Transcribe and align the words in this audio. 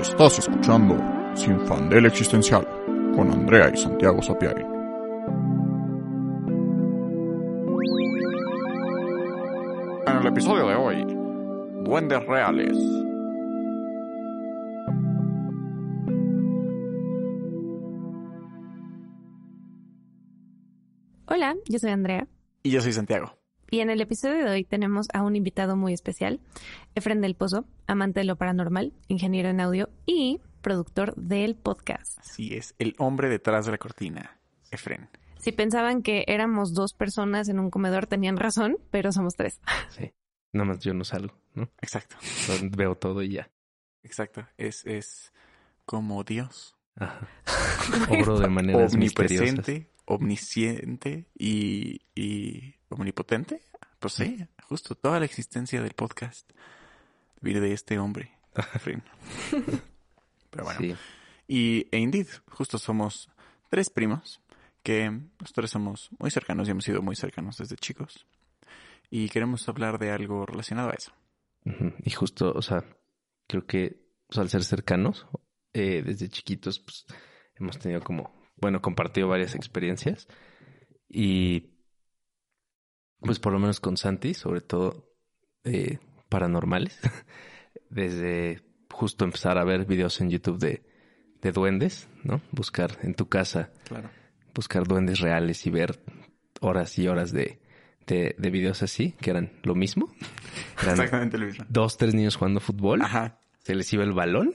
Estás 0.00 0.38
escuchando 0.38 0.94
Sin 1.34 1.58
Fandel 1.66 2.04
Existencial 2.04 2.66
con 3.14 3.30
Andrea 3.30 3.70
y 3.72 3.78
Santiago 3.78 4.20
Sapiari. 4.20 4.62
En 10.06 10.16
el 10.18 10.26
episodio 10.26 10.68
de 10.68 10.74
hoy, 10.74 11.02
Duendes 11.84 12.26
Reales. 12.26 12.76
Hola, 21.28 21.56
yo 21.68 21.78
soy 21.78 21.90
Andrea 21.90 22.28
Y 22.62 22.70
yo 22.70 22.82
soy 22.82 22.92
Santiago. 22.92 23.45
Y 23.70 23.80
en 23.80 23.90
el 23.90 24.00
episodio 24.00 24.44
de 24.44 24.50
hoy 24.50 24.64
tenemos 24.64 25.08
a 25.12 25.22
un 25.22 25.36
invitado 25.36 25.76
muy 25.76 25.92
especial, 25.92 26.40
Efren 26.94 27.20
del 27.20 27.34
Pozo, 27.34 27.64
amante 27.86 28.20
de 28.20 28.24
lo 28.24 28.36
paranormal, 28.36 28.92
ingeniero 29.08 29.48
en 29.48 29.60
audio 29.60 29.88
y 30.06 30.40
productor 30.62 31.14
del 31.16 31.54
podcast. 31.56 32.18
Así 32.18 32.54
es, 32.54 32.74
el 32.78 32.94
hombre 32.98 33.28
detrás 33.28 33.66
de 33.66 33.72
la 33.72 33.78
cortina, 33.78 34.38
Efren. 34.70 35.08
Si 35.38 35.52
pensaban 35.52 36.02
que 36.02 36.24
éramos 36.26 36.74
dos 36.74 36.92
personas 36.92 37.48
en 37.48 37.60
un 37.60 37.70
comedor, 37.70 38.06
tenían 38.06 38.36
razón, 38.36 38.78
pero 38.90 39.12
somos 39.12 39.34
tres. 39.34 39.60
Sí. 39.90 40.12
Nada 40.52 40.68
más 40.70 40.80
yo 40.80 40.94
no 40.94 41.04
salgo, 41.04 41.34
¿no? 41.54 41.70
Exacto, 41.82 42.16
Veo 42.70 42.96
todo 42.96 43.22
y 43.22 43.30
ya. 43.32 43.50
exacto. 44.02 44.46
Es, 44.56 44.86
es 44.86 45.32
como 45.84 46.24
Dios. 46.24 46.76
Ajá. 46.96 47.28
Obro 48.10 48.38
de 48.38 48.48
misteriosas. 48.48 48.94
Omnipresente, 48.94 49.90
omnisciente 50.06 51.26
y, 51.38 52.00
y 52.14 52.75
omnipotente. 52.88 53.62
Pues 53.98 54.14
sí, 54.14 54.46
justo 54.64 54.94
toda 54.94 55.18
la 55.18 55.26
existencia 55.26 55.82
del 55.82 55.94
podcast 55.94 56.50
vive 57.40 57.60
de 57.60 57.72
este 57.72 57.98
hombre. 57.98 58.32
Pero 60.50 60.64
bueno. 60.64 60.80
Sí. 60.80 60.96
Y, 61.48 61.86
e 61.92 61.98
indeed, 61.98 62.26
justo 62.48 62.78
somos 62.78 63.30
tres 63.70 63.90
primos 63.90 64.40
que 64.82 65.10
los 65.40 65.52
tres 65.52 65.70
somos 65.70 66.10
muy 66.18 66.30
cercanos 66.30 66.68
y 66.68 66.70
hemos 66.70 66.84
sido 66.84 67.02
muy 67.02 67.16
cercanos 67.16 67.58
desde 67.58 67.76
chicos. 67.76 68.26
Y 69.10 69.28
queremos 69.28 69.68
hablar 69.68 69.98
de 69.98 70.10
algo 70.10 70.46
relacionado 70.46 70.90
a 70.90 70.94
eso. 70.94 71.12
Y 72.04 72.10
justo, 72.10 72.52
o 72.54 72.62
sea, 72.62 72.84
creo 73.48 73.66
que 73.66 74.06
al 74.36 74.48
ser 74.48 74.62
cercanos, 74.62 75.26
eh, 75.72 76.02
desde 76.04 76.28
chiquitos, 76.28 76.78
pues 76.78 77.04
hemos 77.56 77.78
tenido 77.78 78.00
como, 78.00 78.32
bueno, 78.56 78.80
compartido 78.80 79.26
varias 79.26 79.56
experiencias. 79.56 80.28
Y 81.08 81.75
pues 83.20 83.38
por 83.38 83.52
lo 83.52 83.58
menos 83.58 83.80
con 83.80 83.96
Santi, 83.96 84.34
sobre 84.34 84.60
todo 84.60 85.12
eh, 85.64 85.98
paranormales, 86.28 86.98
desde 87.90 88.62
justo 88.90 89.24
empezar 89.24 89.58
a 89.58 89.64
ver 89.64 89.84
videos 89.84 90.20
en 90.20 90.30
YouTube 90.30 90.58
de, 90.58 90.82
de 91.42 91.52
duendes, 91.52 92.08
¿no? 92.24 92.40
Buscar 92.52 92.98
en 93.02 93.14
tu 93.14 93.28
casa 93.28 93.70
Claro. 93.88 94.10
buscar 94.54 94.84
duendes 94.84 95.20
reales 95.20 95.66
y 95.66 95.70
ver 95.70 96.00
horas 96.60 96.98
y 96.98 97.06
horas 97.08 97.30
de, 97.32 97.60
de, 98.06 98.34
de 98.38 98.50
videos 98.50 98.82
así, 98.82 99.12
que 99.20 99.30
eran 99.30 99.52
lo 99.62 99.74
mismo. 99.74 100.12
Eran 100.82 100.94
Exactamente 100.94 101.38
lo 101.38 101.46
mismo. 101.46 101.64
dos, 101.68 101.96
tres 101.98 102.14
niños 102.14 102.36
jugando 102.36 102.60
fútbol, 102.60 103.02
Ajá. 103.02 103.38
se 103.58 103.74
les 103.74 103.92
iba 103.92 104.04
el 104.04 104.12
balón 104.12 104.54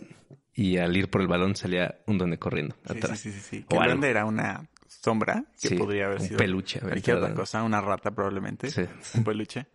y 0.53 0.77
al 0.77 0.95
ir 0.97 1.09
por 1.09 1.21
el 1.21 1.27
balón 1.27 1.55
salía 1.55 1.99
un 2.07 2.17
duende 2.17 2.37
corriendo 2.39 2.75
atrás. 2.85 3.19
sí, 3.19 3.31
sí, 3.31 3.39
sí, 3.39 3.57
sí. 3.59 3.65
Que 3.69 3.77
el 3.77 3.83
duende 3.85 4.09
era 4.09 4.25
una 4.25 4.67
sombra 5.03 5.45
que 5.61 5.69
Sí, 5.69 5.75
podría 5.75 6.05
haber 6.05 6.19
un 6.21 6.27
sido 6.27 6.37
peluche. 6.37 6.79
cualquier 6.79 7.17
otra 7.17 7.33
cosa, 7.33 7.63
una 7.63 7.81
rata 7.81 8.11
probablemente, 8.11 8.69
Sí. 8.69 8.83
un 9.15 9.23
peluche. 9.23 9.67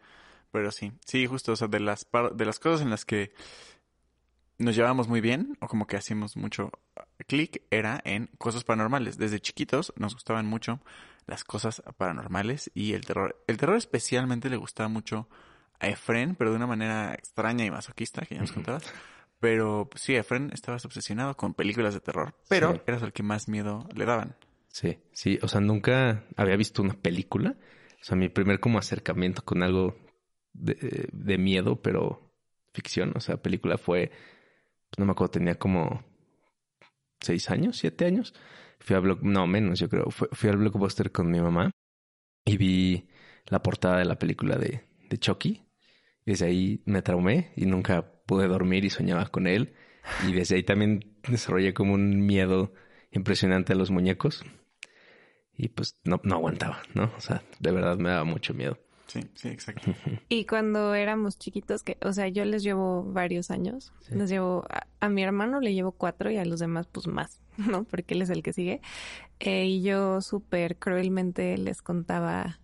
Pero 0.52 0.70
sí, 0.70 0.92
sí, 1.04 1.26
justo, 1.26 1.52
o 1.52 1.56
sea, 1.56 1.68
de 1.68 1.80
las, 1.80 2.04
par- 2.04 2.34
de 2.34 2.44
las 2.44 2.58
cosas 2.58 2.80
en 2.82 2.90
las 2.90 3.04
que 3.04 3.32
nos 4.58 4.74
llevábamos 4.74 5.08
muy 5.08 5.20
bien 5.20 5.58
o 5.60 5.66
como 5.68 5.86
que 5.86 5.96
hacíamos 5.96 6.36
mucho 6.36 6.70
clic 7.26 7.62
era 7.70 8.00
en 8.04 8.28
cosas 8.38 8.64
paranormales. 8.64 9.18
Desde 9.18 9.40
chiquitos 9.40 9.92
nos 9.96 10.14
gustaban 10.14 10.46
mucho 10.46 10.80
las 11.26 11.44
cosas 11.44 11.82
paranormales 11.98 12.70
y 12.74 12.94
el 12.94 13.04
terror. 13.04 13.42
El 13.48 13.58
terror 13.58 13.76
especialmente 13.76 14.48
le 14.48 14.56
gustaba 14.56 14.88
mucho 14.88 15.28
a 15.78 15.88
Efren, 15.88 16.36
pero 16.36 16.50
de 16.50 16.56
una 16.56 16.66
manera 16.66 17.12
extraña 17.14 17.64
y 17.66 17.70
masoquista, 17.70 18.22
que 18.24 18.36
ya 18.36 18.40
nos 18.40 18.52
contabas. 18.52 18.84
Pero 19.40 19.90
sí, 19.96 20.14
Efren 20.16 20.50
estabas 20.54 20.86
obsesionado 20.86 21.36
con 21.36 21.52
películas 21.52 21.92
de 21.92 22.00
terror, 22.00 22.34
pero 22.48 22.72
Sí. 22.72 22.80
eras 22.86 23.02
el 23.02 23.12
que 23.12 23.22
más 23.22 23.48
miedo 23.48 23.86
le 23.94 24.06
daban. 24.06 24.36
Sí, 24.76 24.98
sí, 25.12 25.38
o 25.40 25.48
sea, 25.48 25.62
nunca 25.62 26.26
había 26.36 26.54
visto 26.54 26.82
una 26.82 26.92
película. 26.92 27.56
O 27.98 28.04
sea, 28.04 28.14
mi 28.14 28.28
primer 28.28 28.60
como 28.60 28.78
acercamiento 28.78 29.42
con 29.42 29.62
algo 29.62 29.96
de, 30.52 31.08
de 31.14 31.38
miedo, 31.38 31.80
pero 31.80 32.30
ficción, 32.74 33.14
o 33.16 33.20
sea, 33.20 33.38
película 33.40 33.78
fue, 33.78 34.10
pues, 34.90 34.98
no 34.98 35.06
me 35.06 35.12
acuerdo, 35.12 35.30
tenía 35.30 35.54
como 35.54 36.04
seis 37.22 37.48
años, 37.50 37.78
siete 37.78 38.04
años. 38.04 38.34
Fui 38.78 38.94
a 38.94 39.00
Block, 39.00 39.22
no, 39.22 39.46
menos, 39.46 39.78
yo 39.78 39.88
creo. 39.88 40.10
Fui, 40.10 40.50
al 40.50 40.58
Blockbuster 40.58 41.10
con 41.10 41.30
mi 41.30 41.40
mamá 41.40 41.70
y 42.44 42.58
vi 42.58 43.08
la 43.46 43.62
portada 43.62 43.96
de 43.96 44.04
la 44.04 44.18
película 44.18 44.56
de, 44.58 44.82
de 45.08 45.18
Chucky. 45.18 45.62
Y 46.26 46.32
desde 46.32 46.48
ahí 46.48 46.82
me 46.84 47.00
traumé 47.00 47.54
y 47.56 47.64
nunca 47.64 48.12
pude 48.26 48.46
dormir 48.46 48.84
y 48.84 48.90
soñaba 48.90 49.24
con 49.28 49.46
él. 49.46 49.74
Y 50.28 50.32
desde 50.34 50.56
ahí 50.56 50.64
también 50.64 51.16
desarrollé 51.26 51.72
como 51.72 51.94
un 51.94 52.26
miedo 52.26 52.74
impresionante 53.10 53.72
a 53.72 53.76
los 53.76 53.90
muñecos. 53.90 54.44
Y 55.56 55.68
pues 55.68 55.96
no, 56.04 56.20
no 56.22 56.36
aguantaba, 56.36 56.78
¿no? 56.94 57.10
O 57.16 57.20
sea, 57.20 57.42
de 57.60 57.72
verdad 57.72 57.96
me 57.96 58.10
daba 58.10 58.24
mucho 58.24 58.54
miedo. 58.54 58.78
Sí, 59.06 59.20
sí, 59.34 59.48
exacto. 59.48 59.92
Y 60.28 60.44
cuando 60.44 60.94
éramos 60.94 61.38
chiquitos, 61.38 61.82
que, 61.82 61.96
o 62.02 62.12
sea, 62.12 62.28
yo 62.28 62.44
les 62.44 62.62
llevo 62.62 63.04
varios 63.04 63.50
años. 63.50 63.92
Sí. 64.00 64.14
Les 64.14 64.28
llevo, 64.28 64.64
a, 64.68 64.86
a 65.00 65.08
mi 65.08 65.22
hermano 65.22 65.60
le 65.60 65.74
llevo 65.74 65.92
cuatro 65.92 66.30
y 66.30 66.36
a 66.36 66.44
los 66.44 66.60
demás, 66.60 66.88
pues 66.90 67.06
más, 67.06 67.40
¿no? 67.56 67.84
Porque 67.84 68.14
él 68.14 68.22
es 68.22 68.30
el 68.30 68.42
que 68.42 68.52
sigue. 68.52 68.80
Eh, 69.40 69.66
y 69.66 69.82
yo 69.82 70.20
súper 70.20 70.76
cruelmente 70.76 71.56
les 71.56 71.82
contaba, 71.82 72.60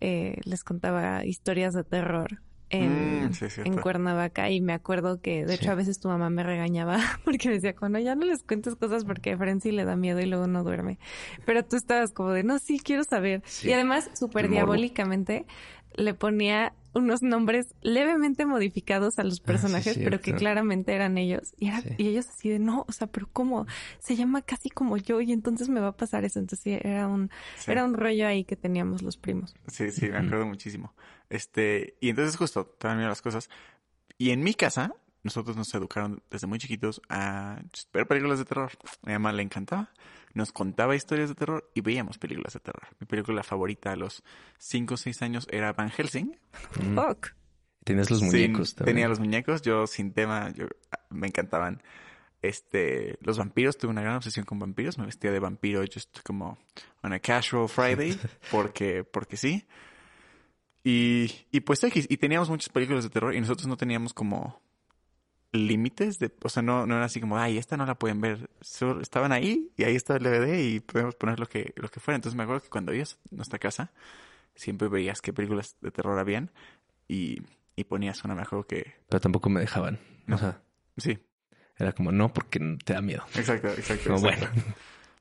eh, 0.00 0.40
les 0.44 0.64
contaba 0.64 1.24
historias 1.24 1.74
de 1.74 1.84
terror 1.84 2.40
en, 2.70 3.26
Mm, 3.28 3.32
sí, 3.32 3.46
en 3.64 3.76
Cuernavaca. 3.76 4.50
Y 4.50 4.60
me 4.60 4.72
acuerdo 4.72 5.20
que, 5.20 5.44
de 5.44 5.56
Sí. 5.56 5.62
hecho, 5.62 5.72
a 5.72 5.74
veces 5.74 6.00
tu 6.00 6.08
mamá 6.08 6.30
me 6.30 6.42
regañaba 6.42 6.98
porque 7.24 7.48
me 7.48 7.54
decía, 7.54 7.74
bueno, 7.80 7.98
ya 7.98 8.14
no 8.14 8.26
les 8.26 8.42
cuentes 8.42 8.76
cosas 8.76 9.04
porque 9.04 9.32
a 9.32 9.38
Frenzy 9.38 9.70
le 9.72 9.84
da 9.84 9.96
miedo 9.96 10.20
y 10.20 10.26
luego 10.26 10.46
no 10.46 10.64
duerme. 10.64 10.98
Pero 11.46 11.64
tú 11.64 11.76
estabas 11.76 12.12
como 12.12 12.30
de, 12.30 12.42
no, 12.44 12.58
sí, 12.58 12.78
quiero 12.78 13.04
saber. 13.04 13.42
Sí. 13.46 13.68
Y 13.68 13.72
además, 13.72 14.10
súper 14.14 14.48
diabólicamente, 14.48 15.46
le 15.94 16.14
ponía 16.14 16.72
unos 16.98 17.22
nombres 17.22 17.74
levemente 17.82 18.44
modificados 18.46 19.18
a 19.18 19.24
los 19.24 19.40
personajes, 19.40 19.96
pero 19.98 20.20
que 20.20 20.34
claramente 20.34 20.92
eran 20.94 21.16
ellos. 21.18 21.54
Y, 21.58 21.68
era- 21.68 21.80
Sí. 21.80 21.90
y 21.98 22.08
ellos 22.08 22.28
así 22.28 22.48
de, 22.48 22.58
no, 22.58 22.84
o 22.88 22.92
sea, 22.92 23.06
pero 23.06 23.28
¿cómo? 23.32 23.66
Se 23.98 24.16
llama 24.16 24.42
casi 24.42 24.68
como 24.70 24.96
yo 24.96 25.20
y 25.20 25.32
entonces 25.32 25.68
me 25.68 25.80
va 25.80 25.88
a 25.88 25.96
pasar 25.96 26.24
eso. 26.24 26.38
Entonces 26.38 26.62
sí, 26.62 26.78
era 26.82 27.06
un, 27.08 27.30
Sí. 27.56 27.70
era 27.70 27.84
un 27.84 27.94
rollo 27.94 28.26
ahí 28.26 28.44
que 28.44 28.56
teníamos 28.56 29.02
los 29.02 29.16
primos. 29.16 29.54
Sí, 29.68 29.90
sí, 29.90 30.08
me 30.08 30.18
acuerdo 30.18 30.46
muchísimo. 30.46 30.94
Este, 31.30 31.96
y 32.00 32.10
entonces 32.10 32.36
justo, 32.36 32.66
también 32.78 33.08
las 33.08 33.22
cosas. 33.22 33.48
Y 34.16 34.30
en 34.30 34.42
mi 34.42 34.54
casa, 34.54 34.94
nosotros 35.22 35.56
nos 35.56 35.72
educaron 35.74 36.22
desde 36.30 36.46
muy 36.46 36.58
chiquitos 36.58 37.00
a 37.08 37.60
ver 37.92 38.06
películas 38.06 38.38
de 38.38 38.44
terror. 38.44 38.70
A 39.02 39.06
mi 39.06 39.12
mamá 39.12 39.32
le 39.32 39.42
encantaba. 39.42 39.90
Nos 40.34 40.52
contaba 40.52 40.94
historias 40.94 41.28
de 41.28 41.34
terror 41.34 41.70
y 41.74 41.80
veíamos 41.80 42.18
películas 42.18 42.52
de 42.52 42.60
terror. 42.60 42.86
Mi 43.00 43.06
película 43.06 43.42
favorita 43.42 43.92
a 43.92 43.96
los 43.96 44.22
5 44.58 44.94
o 44.94 44.96
6 44.96 45.22
años 45.22 45.48
era 45.50 45.72
Van 45.72 45.90
Helsing. 45.90 46.36
Mm. 46.80 46.94
Fuck. 46.94 47.30
Tenías 47.84 48.10
los 48.10 48.22
muñecos 48.22 48.74
también. 48.74 48.96
Tenía 48.96 49.08
los 49.08 49.18
muñecos, 49.18 49.62
yo 49.62 49.86
sin 49.86 50.12
tema, 50.12 50.50
yo, 50.50 50.66
ah, 50.92 51.00
me 51.10 51.26
encantaban. 51.26 51.82
Este, 52.40 53.18
los 53.22 53.38
vampiros, 53.38 53.78
tuve 53.78 53.90
una 53.90 54.02
gran 54.02 54.16
obsesión 54.16 54.44
con 54.44 54.58
vampiros, 54.58 54.98
me 54.98 55.06
vestía 55.06 55.32
de 55.32 55.40
vampiro 55.40 55.82
just 55.92 56.20
como 56.22 56.58
on 57.02 57.12
a 57.12 57.18
casual 57.18 57.68
Friday, 57.68 58.16
porque, 58.52 59.04
porque 59.04 59.36
sí. 59.36 59.66
Y, 60.84 61.32
y 61.50 61.60
pues 61.60 61.82
X, 61.82 62.06
y 62.08 62.16
teníamos 62.18 62.48
muchas 62.48 62.68
películas 62.68 63.04
de 63.04 63.10
terror 63.10 63.34
y 63.34 63.40
nosotros 63.40 63.66
no 63.66 63.76
teníamos 63.76 64.14
como 64.14 64.60
límites 65.52 66.18
de, 66.18 66.30
o 66.42 66.48
sea, 66.48 66.62
no, 66.62 66.86
no 66.86 66.96
era 66.96 67.06
así 67.06 67.20
como, 67.20 67.38
ay, 67.38 67.58
esta 67.58 67.76
no 67.76 67.86
la 67.86 67.94
pueden 67.96 68.20
ver. 68.20 68.50
Solo 68.60 69.00
estaban 69.00 69.32
ahí 69.32 69.70
y 69.76 69.84
ahí 69.84 69.96
está 69.96 70.16
el 70.16 70.22
DVD 70.24 70.62
y 70.62 70.80
podemos 70.80 71.14
poner 71.14 71.40
lo 71.40 71.46
que, 71.48 71.72
lo 71.76 71.88
que 71.88 72.00
fuera. 72.00 72.16
Entonces 72.16 72.36
me 72.36 72.42
acuerdo 72.42 72.62
que 72.62 72.68
cuando 72.68 72.92
ibas 72.94 73.18
a 73.32 73.34
nuestra 73.36 73.58
casa, 73.58 73.90
siempre 74.54 74.88
veías 74.88 75.20
qué 75.22 75.32
películas 75.32 75.76
de 75.80 75.90
terror 75.90 76.18
habían 76.18 76.50
y, 77.08 77.40
y 77.76 77.84
ponías 77.84 78.22
una, 78.24 78.34
me 78.34 78.42
acuerdo 78.42 78.66
que, 78.66 78.94
Pero 79.08 79.20
tampoco 79.20 79.48
me 79.48 79.60
dejaban. 79.60 79.98
No. 80.26 80.36
O 80.36 80.38
sea, 80.38 80.60
sí, 80.96 81.18
era 81.78 81.92
como, 81.92 82.12
no, 82.12 82.32
porque 82.32 82.60
te 82.84 82.92
da 82.92 83.00
miedo. 83.00 83.24
exacto, 83.34 83.68
exacto. 83.68 84.04
Como, 84.14 84.28
exacto. 84.28 84.46
bueno. 84.54 84.74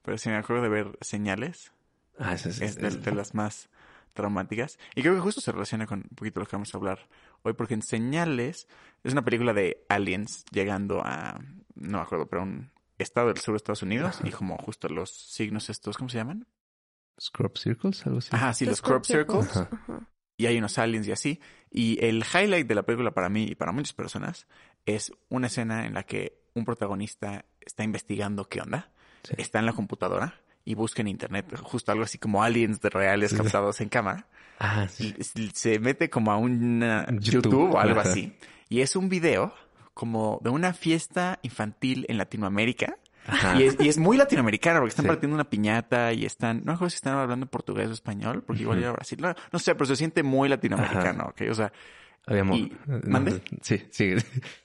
Pero 0.03 0.17
sí 0.17 0.29
me 0.29 0.35
acuerdo 0.37 0.63
de 0.63 0.69
ver 0.69 0.97
señales, 1.01 1.71
Ah, 2.19 2.33
ese 2.33 2.49
es, 2.49 2.61
es 2.61 2.75
de, 2.77 2.87
es- 2.87 3.03
de 3.03 3.11
las 3.13 3.35
más 3.35 3.69
traumáticas. 4.17 4.77
Y 4.95 5.01
creo 5.01 5.15
que 5.15 5.21
justo 5.21 5.39
se 5.39 5.51
relaciona 5.53 5.85
con 5.87 5.99
un 5.99 6.15
poquito 6.15 6.39
lo 6.41 6.45
que 6.45 6.55
vamos 6.57 6.73
a 6.73 6.77
hablar 6.77 7.07
hoy, 7.43 7.53
porque 7.53 7.73
en 7.75 7.81
Señales 7.81 8.67
es 9.03 9.13
una 9.13 9.23
película 9.23 9.53
de 9.53 9.85
aliens 9.87 10.43
llegando 10.51 11.01
a, 11.05 11.39
no 11.75 11.97
me 11.99 12.03
acuerdo, 12.03 12.27
pero 12.27 12.43
un 12.43 12.71
estado 12.97 13.27
del 13.27 13.37
sur 13.37 13.53
de 13.53 13.57
Estados 13.57 13.83
Unidos 13.83 14.19
y 14.23 14.31
como 14.31 14.57
justo 14.57 14.89
los 14.89 15.11
signos 15.11 15.69
estos, 15.69 15.95
¿cómo 15.97 16.09
se 16.09 16.17
llaman? 16.17 16.47
Scrub 17.19 17.57
Circles, 17.57 18.05
algo 18.05 18.19
así. 18.19 18.29
Ajá, 18.31 18.53
sí, 18.53 18.65
los 18.65 18.81
crop 18.81 19.03
circles. 19.05 19.55
Ajá. 19.55 19.69
y 20.35 20.45
hay 20.45 20.57
unos 20.57 20.77
aliens 20.77 21.07
y 21.07 21.11
así. 21.11 21.39
Y 21.71 22.03
el 22.05 22.23
highlight 22.23 22.67
de 22.67 22.75
la 22.75 22.83
película 22.83 23.11
para 23.11 23.29
mí 23.29 23.43
y 23.45 23.55
para 23.55 23.71
muchas 23.71 23.93
personas 23.93 24.47
es 24.85 25.11
una 25.29 25.47
escena 25.47 25.85
en 25.85 25.93
la 25.93 26.03
que 26.03 26.41
un 26.53 26.65
protagonista 26.65 27.45
está 27.61 27.83
investigando 27.83 28.45
qué 28.49 28.61
onda, 28.61 28.91
Sí. 29.23 29.33
está 29.37 29.59
en 29.59 29.65
la 29.65 29.73
computadora 29.73 30.39
y 30.67 30.75
busca 30.75 31.01
en 31.01 31.07
internet 31.07 31.45
justo 31.63 31.91
algo 31.93 32.03
así 32.03 32.17
como 32.17 32.43
aliens 32.43 32.81
de 32.81 32.89
reales 32.89 33.33
captados 33.33 33.79
en 33.79 33.87
cámara. 33.89 34.27
Ah, 34.59 34.87
sí. 34.89 35.15
Se 35.53 35.79
mete 35.79 36.09
como 36.09 36.31
a 36.31 36.37
un 36.37 36.81
YouTube, 37.21 37.43
YouTube, 37.51 37.73
o 37.75 37.79
algo 37.79 38.01
ajá. 38.01 38.09
así. 38.09 38.33
Y 38.69 38.81
es 38.81 38.95
un 38.97 39.07
video 39.07 39.53
como 39.93 40.39
de 40.43 40.49
una 40.49 40.73
fiesta 40.73 41.39
infantil 41.41 42.05
en 42.09 42.17
Latinoamérica. 42.17 42.97
Ajá. 43.27 43.55
Y 43.59 43.63
es, 43.63 43.77
y 43.79 43.87
es 43.87 43.97
muy 43.97 44.17
latinoamericano 44.17 44.79
porque 44.79 44.89
están 44.89 45.03
Sí. 45.05 45.07
partiendo 45.09 45.35
una 45.35 45.49
piñata 45.49 46.11
y 46.13 46.25
están, 46.25 46.57
no 46.59 46.65
me 46.65 46.73
acuerdo 46.73 46.89
si 46.89 46.95
están 46.97 47.17
hablando 47.17 47.45
portugués 47.45 47.89
o 47.89 47.93
español, 47.93 48.43
porque 48.45 48.63
igual 48.63 48.79
era 48.79 48.91
Brasil. 48.91 49.19
No, 49.21 49.33
no 49.51 49.59
sé, 49.59 49.73
pero 49.73 49.85
se 49.85 49.95
siente 49.95 50.21
muy 50.23 50.49
latinoamericano, 50.49 51.25
¿ok? 51.29 51.41
O 51.49 51.53
sea, 51.53 51.71
Habíamos... 52.25 52.57
y- 52.57 52.71
¿mande? 53.05 53.41
Sí, 53.61 53.83
sí. 53.89 54.15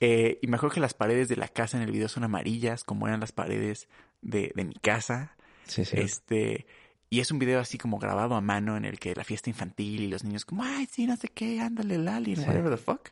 eh, 0.01 0.37
y 0.41 0.47
me 0.47 0.57
acuerdo 0.57 0.73
que 0.75 0.79
las 0.81 0.93
paredes 0.93 1.29
de 1.29 1.35
la 1.37 1.47
casa 1.47 1.77
en 1.77 1.83
el 1.83 1.91
video 1.91 2.09
son 2.09 2.23
amarillas, 2.25 2.83
como 2.83 3.07
eran 3.07 3.19
las 3.21 3.31
paredes 3.31 3.87
de, 4.21 4.51
de 4.55 4.63
mi 4.65 4.75
casa. 4.75 5.35
Sí, 5.67 5.85
sí. 5.85 5.97
Este, 5.97 6.65
y 7.09 7.19
es 7.19 7.31
un 7.31 7.39
video 7.39 7.59
así 7.59 7.77
como 7.77 7.99
grabado 7.99 8.35
a 8.35 8.41
mano 8.41 8.75
en 8.77 8.85
el 8.85 8.99
que 8.99 9.13
la 9.15 9.23
fiesta 9.23 9.49
infantil 9.49 10.01
y 10.01 10.07
los 10.07 10.23
niños 10.23 10.45
como, 10.45 10.63
ay, 10.63 10.87
sí, 10.91 11.05
no 11.07 11.15
sé 11.15 11.27
qué, 11.29 11.59
ándale, 11.61 11.95
el 11.95 12.07
alien, 12.07 12.37
Sí. 12.37 12.43
whatever 12.47 12.71
the 12.71 12.77
fuck. 12.77 13.09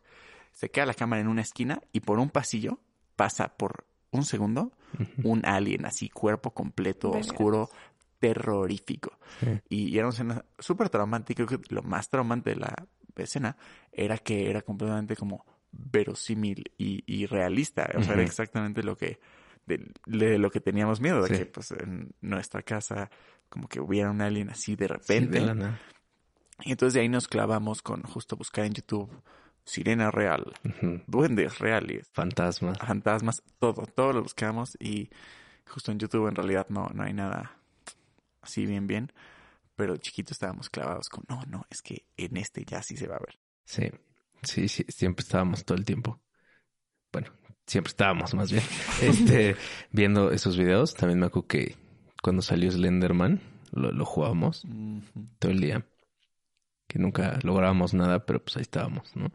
Se 0.54 0.70
queda 0.70 0.86
la 0.86 0.94
cámara 0.94 1.22
en 1.22 1.28
una 1.28 1.42
esquina 1.42 1.82
y 1.94 2.02
por 2.02 2.20
un 2.20 2.30
pasillo 2.30 2.80
pasa 3.16 3.50
por 3.56 3.86
un 4.12 4.26
segundo 4.26 4.72
un 5.24 5.46
alien 5.46 5.86
así, 5.86 6.10
cuerpo 6.10 6.52
completo, 6.52 7.12
oscuro, 7.12 7.70
terrorífico. 8.20 9.18
Sí. 9.40 9.48
Y, 9.70 9.88
y 9.90 9.98
era 9.98 10.08
una 10.08 10.14
escena 10.14 10.46
súper 10.60 10.90
traumante. 10.90 11.34
y 11.34 11.36
Creo 11.36 11.48
que 11.48 11.60
lo 11.70 11.82
más 11.84 12.10
traumante 12.10 12.52
de 12.52 12.56
la 12.58 12.88
escena 13.16 13.56
era 13.92 14.18
que 14.18 14.50
era 14.50 14.62
completamente 14.62 15.16
como 15.16 15.46
verosímil 15.72 16.72
y, 16.78 17.04
y 17.06 17.26
realista. 17.26 17.90
O 17.98 18.04
sea, 18.04 18.14
era 18.14 18.24
exactamente 18.24 18.84
lo 18.84 18.98
que, 18.98 19.20
de, 19.66 19.92
de 20.06 20.38
lo 20.38 20.50
que 20.52 20.60
teníamos 20.60 21.00
miedo, 21.02 21.24
de 21.24 21.30
que 21.38 21.46
pues 21.46 21.72
en 21.72 22.12
nuestra 22.22 22.62
casa 22.62 23.10
como 23.50 23.68
que 23.68 23.80
hubiera 23.80 24.10
un 24.12 24.22
alien 24.22 24.50
así 24.50 24.76
de 24.76 24.88
Sí, 24.88 24.94
repente. 24.94 25.40
de 25.40 25.46
la 25.46 25.54
nada. 25.56 25.80
Y 26.64 26.72
entonces 26.72 26.94
de 26.94 27.02
ahí 27.02 27.10
nos 27.10 27.28
clavamos 27.28 27.82
con 27.82 28.04
justo 28.04 28.36
buscar 28.38 28.66
en 28.66 28.74
YouTube 28.74 29.10
sirena 29.66 30.10
real, 30.12 30.54
duendes 31.08 31.60
reales, 31.60 32.10
Fantasmas. 32.14 32.78
fantasmas, 32.80 33.44
todo, 33.60 33.86
todo 33.86 34.14
lo 34.14 34.24
buscamos 34.24 34.76
y 34.80 35.10
justo 35.68 35.92
en 35.92 36.00
YouTube 36.00 36.28
en 36.28 36.36
realidad 36.36 36.68
no, 36.70 36.90
no 36.94 37.04
hay 37.04 37.14
nada 37.14 37.58
así 38.42 38.66
bien 38.66 38.88
bien, 38.88 39.12
pero 39.76 39.98
chiquito 39.98 40.34
estábamos 40.34 40.70
clavados 40.70 41.10
con, 41.10 41.24
no, 41.30 41.42
no, 41.48 41.66
es 41.70 41.82
que 41.82 42.06
en 42.18 42.38
este 42.38 42.64
ya 42.66 42.82
sí 42.84 42.98
se 42.98 43.08
va 43.08 43.16
a 43.18 43.20
ver. 43.20 43.40
Sí, 43.66 43.90
sí, 44.44 44.68
sí, 44.68 44.86
siempre 44.90 45.24
estábamos 45.24 45.64
todo 45.64 45.78
el 45.78 45.86
tiempo. 45.86 46.20
Bueno, 47.12 47.32
siempre 47.72 47.90
estábamos 47.90 48.34
más 48.34 48.52
bien. 48.52 48.64
Este, 49.02 49.56
viendo 49.92 50.32
esos 50.32 50.58
videos, 50.58 50.94
también 50.94 51.20
me 51.20 51.26
acuerdo 51.28 51.48
que 51.48 51.76
cuando 52.22 52.42
salió 52.42 52.70
Slenderman, 52.72 53.42
lo, 53.72 53.92
lo 53.92 54.06
jugábamos 54.06 54.64
todo 55.40 55.52
el 55.52 55.60
día. 55.62 55.86
Que 56.88 57.00
nunca 57.00 57.40
lográbamos 57.44 57.94
nada, 57.94 58.26
pero 58.26 58.44
pues 58.44 58.58
ahí 58.58 58.62
estábamos, 58.64 59.16
¿no? 59.16 59.32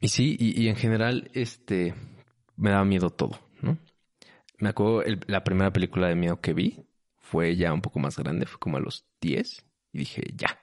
Y 0.00 0.08
sí, 0.08 0.36
y, 0.38 0.60
y 0.62 0.68
en 0.68 0.76
general, 0.76 1.30
este, 1.32 1.94
me 2.56 2.70
daba 2.70 2.84
miedo 2.84 3.10
todo, 3.10 3.40
¿no? 3.62 3.78
Me 4.58 4.68
acuerdo, 4.68 5.02
el- 5.02 5.20
la 5.26 5.42
primera 5.44 5.72
película 5.72 6.08
de 6.08 6.14
miedo 6.14 6.40
que 6.40 6.52
vi 6.52 6.84
fue 7.18 7.56
ya 7.56 7.72
un 7.72 7.80
poco 7.80 7.98
más 8.00 8.18
grande, 8.18 8.44
fue 8.46 8.58
como 8.58 8.76
a 8.76 8.80
los 8.80 9.06
10, 9.20 9.64
y 9.92 9.98
dije, 10.00 10.22
ya, 10.36 10.60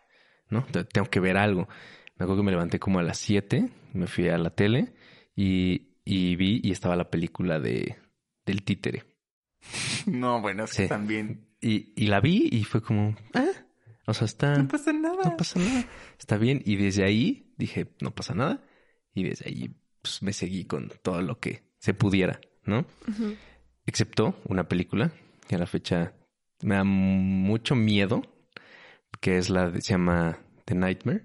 ¿no? 0.50 0.64
Te- 0.66 0.84
Tengo 0.86 1.10
que 1.10 1.20
ver 1.20 1.38
algo. 1.38 1.68
Me 2.18 2.24
acuerdo 2.26 2.38
que 2.44 2.46
me 2.46 2.52
levanté 2.52 2.80
como 2.80 3.00
a 3.00 3.04
las 3.04 3.18
7, 3.18 3.70
me 3.94 4.06
fui 4.06 4.30
a 4.30 4.38
la 4.38 4.52
tele 4.52 4.94
y, 5.36 5.91
y 6.06 6.36
vi 6.36 6.60
y 6.64 6.72
estaba 6.72 6.96
la 6.96 7.10
película 7.10 7.60
de, 7.60 7.98
del 8.46 8.64
títere. 8.64 9.04
No, 10.08 10.42
bueno, 10.42 10.64
es 10.66 10.74
que 10.74 10.84
Sí. 10.84 10.90
también 10.90 11.48
Y, 11.62 11.94
y 11.96 12.08
la 12.08 12.20
vi 12.22 12.50
y 12.52 12.64
fue 12.64 12.82
como, 12.82 13.16
ah, 13.36 13.46
o 14.08 14.14
sea, 14.14 14.26
está, 14.26 14.58
no 14.58 14.68
pasa 14.68 14.92
nada. 14.94 15.24
no 15.26 15.38
pasa 15.38 15.60
nada, 15.60 15.86
está 16.18 16.38
bien. 16.38 16.62
Y 16.66 16.76
desde 16.76 17.04
ahí 17.04 17.54
dije, 17.58 17.88
no 18.02 18.12
pasa 18.16 18.34
nada. 18.34 18.64
Y 19.14 19.24
desde 19.24 19.50
ahí 19.50 19.76
pues, 20.02 20.24
me 20.24 20.34
seguí 20.34 20.66
con 20.66 20.92
todo 21.04 21.22
lo 21.22 21.40
que 21.40 21.64
se 21.78 21.94
pudiera, 21.94 22.40
¿no? 22.66 22.86
Excepto 23.86 24.40
una 24.46 24.68
película 24.68 25.12
que 25.48 25.56
a 25.56 25.60
la 25.60 25.66
fecha 25.68 26.14
me 26.64 26.76
da 26.76 26.84
mucho 26.84 27.76
miedo, 27.76 28.22
que 29.20 29.38
es 29.38 29.50
la 29.50 29.70
de, 29.70 29.82
se 29.82 29.92
llama 29.94 30.40
The 30.66 30.76
Nightmare, 30.76 31.24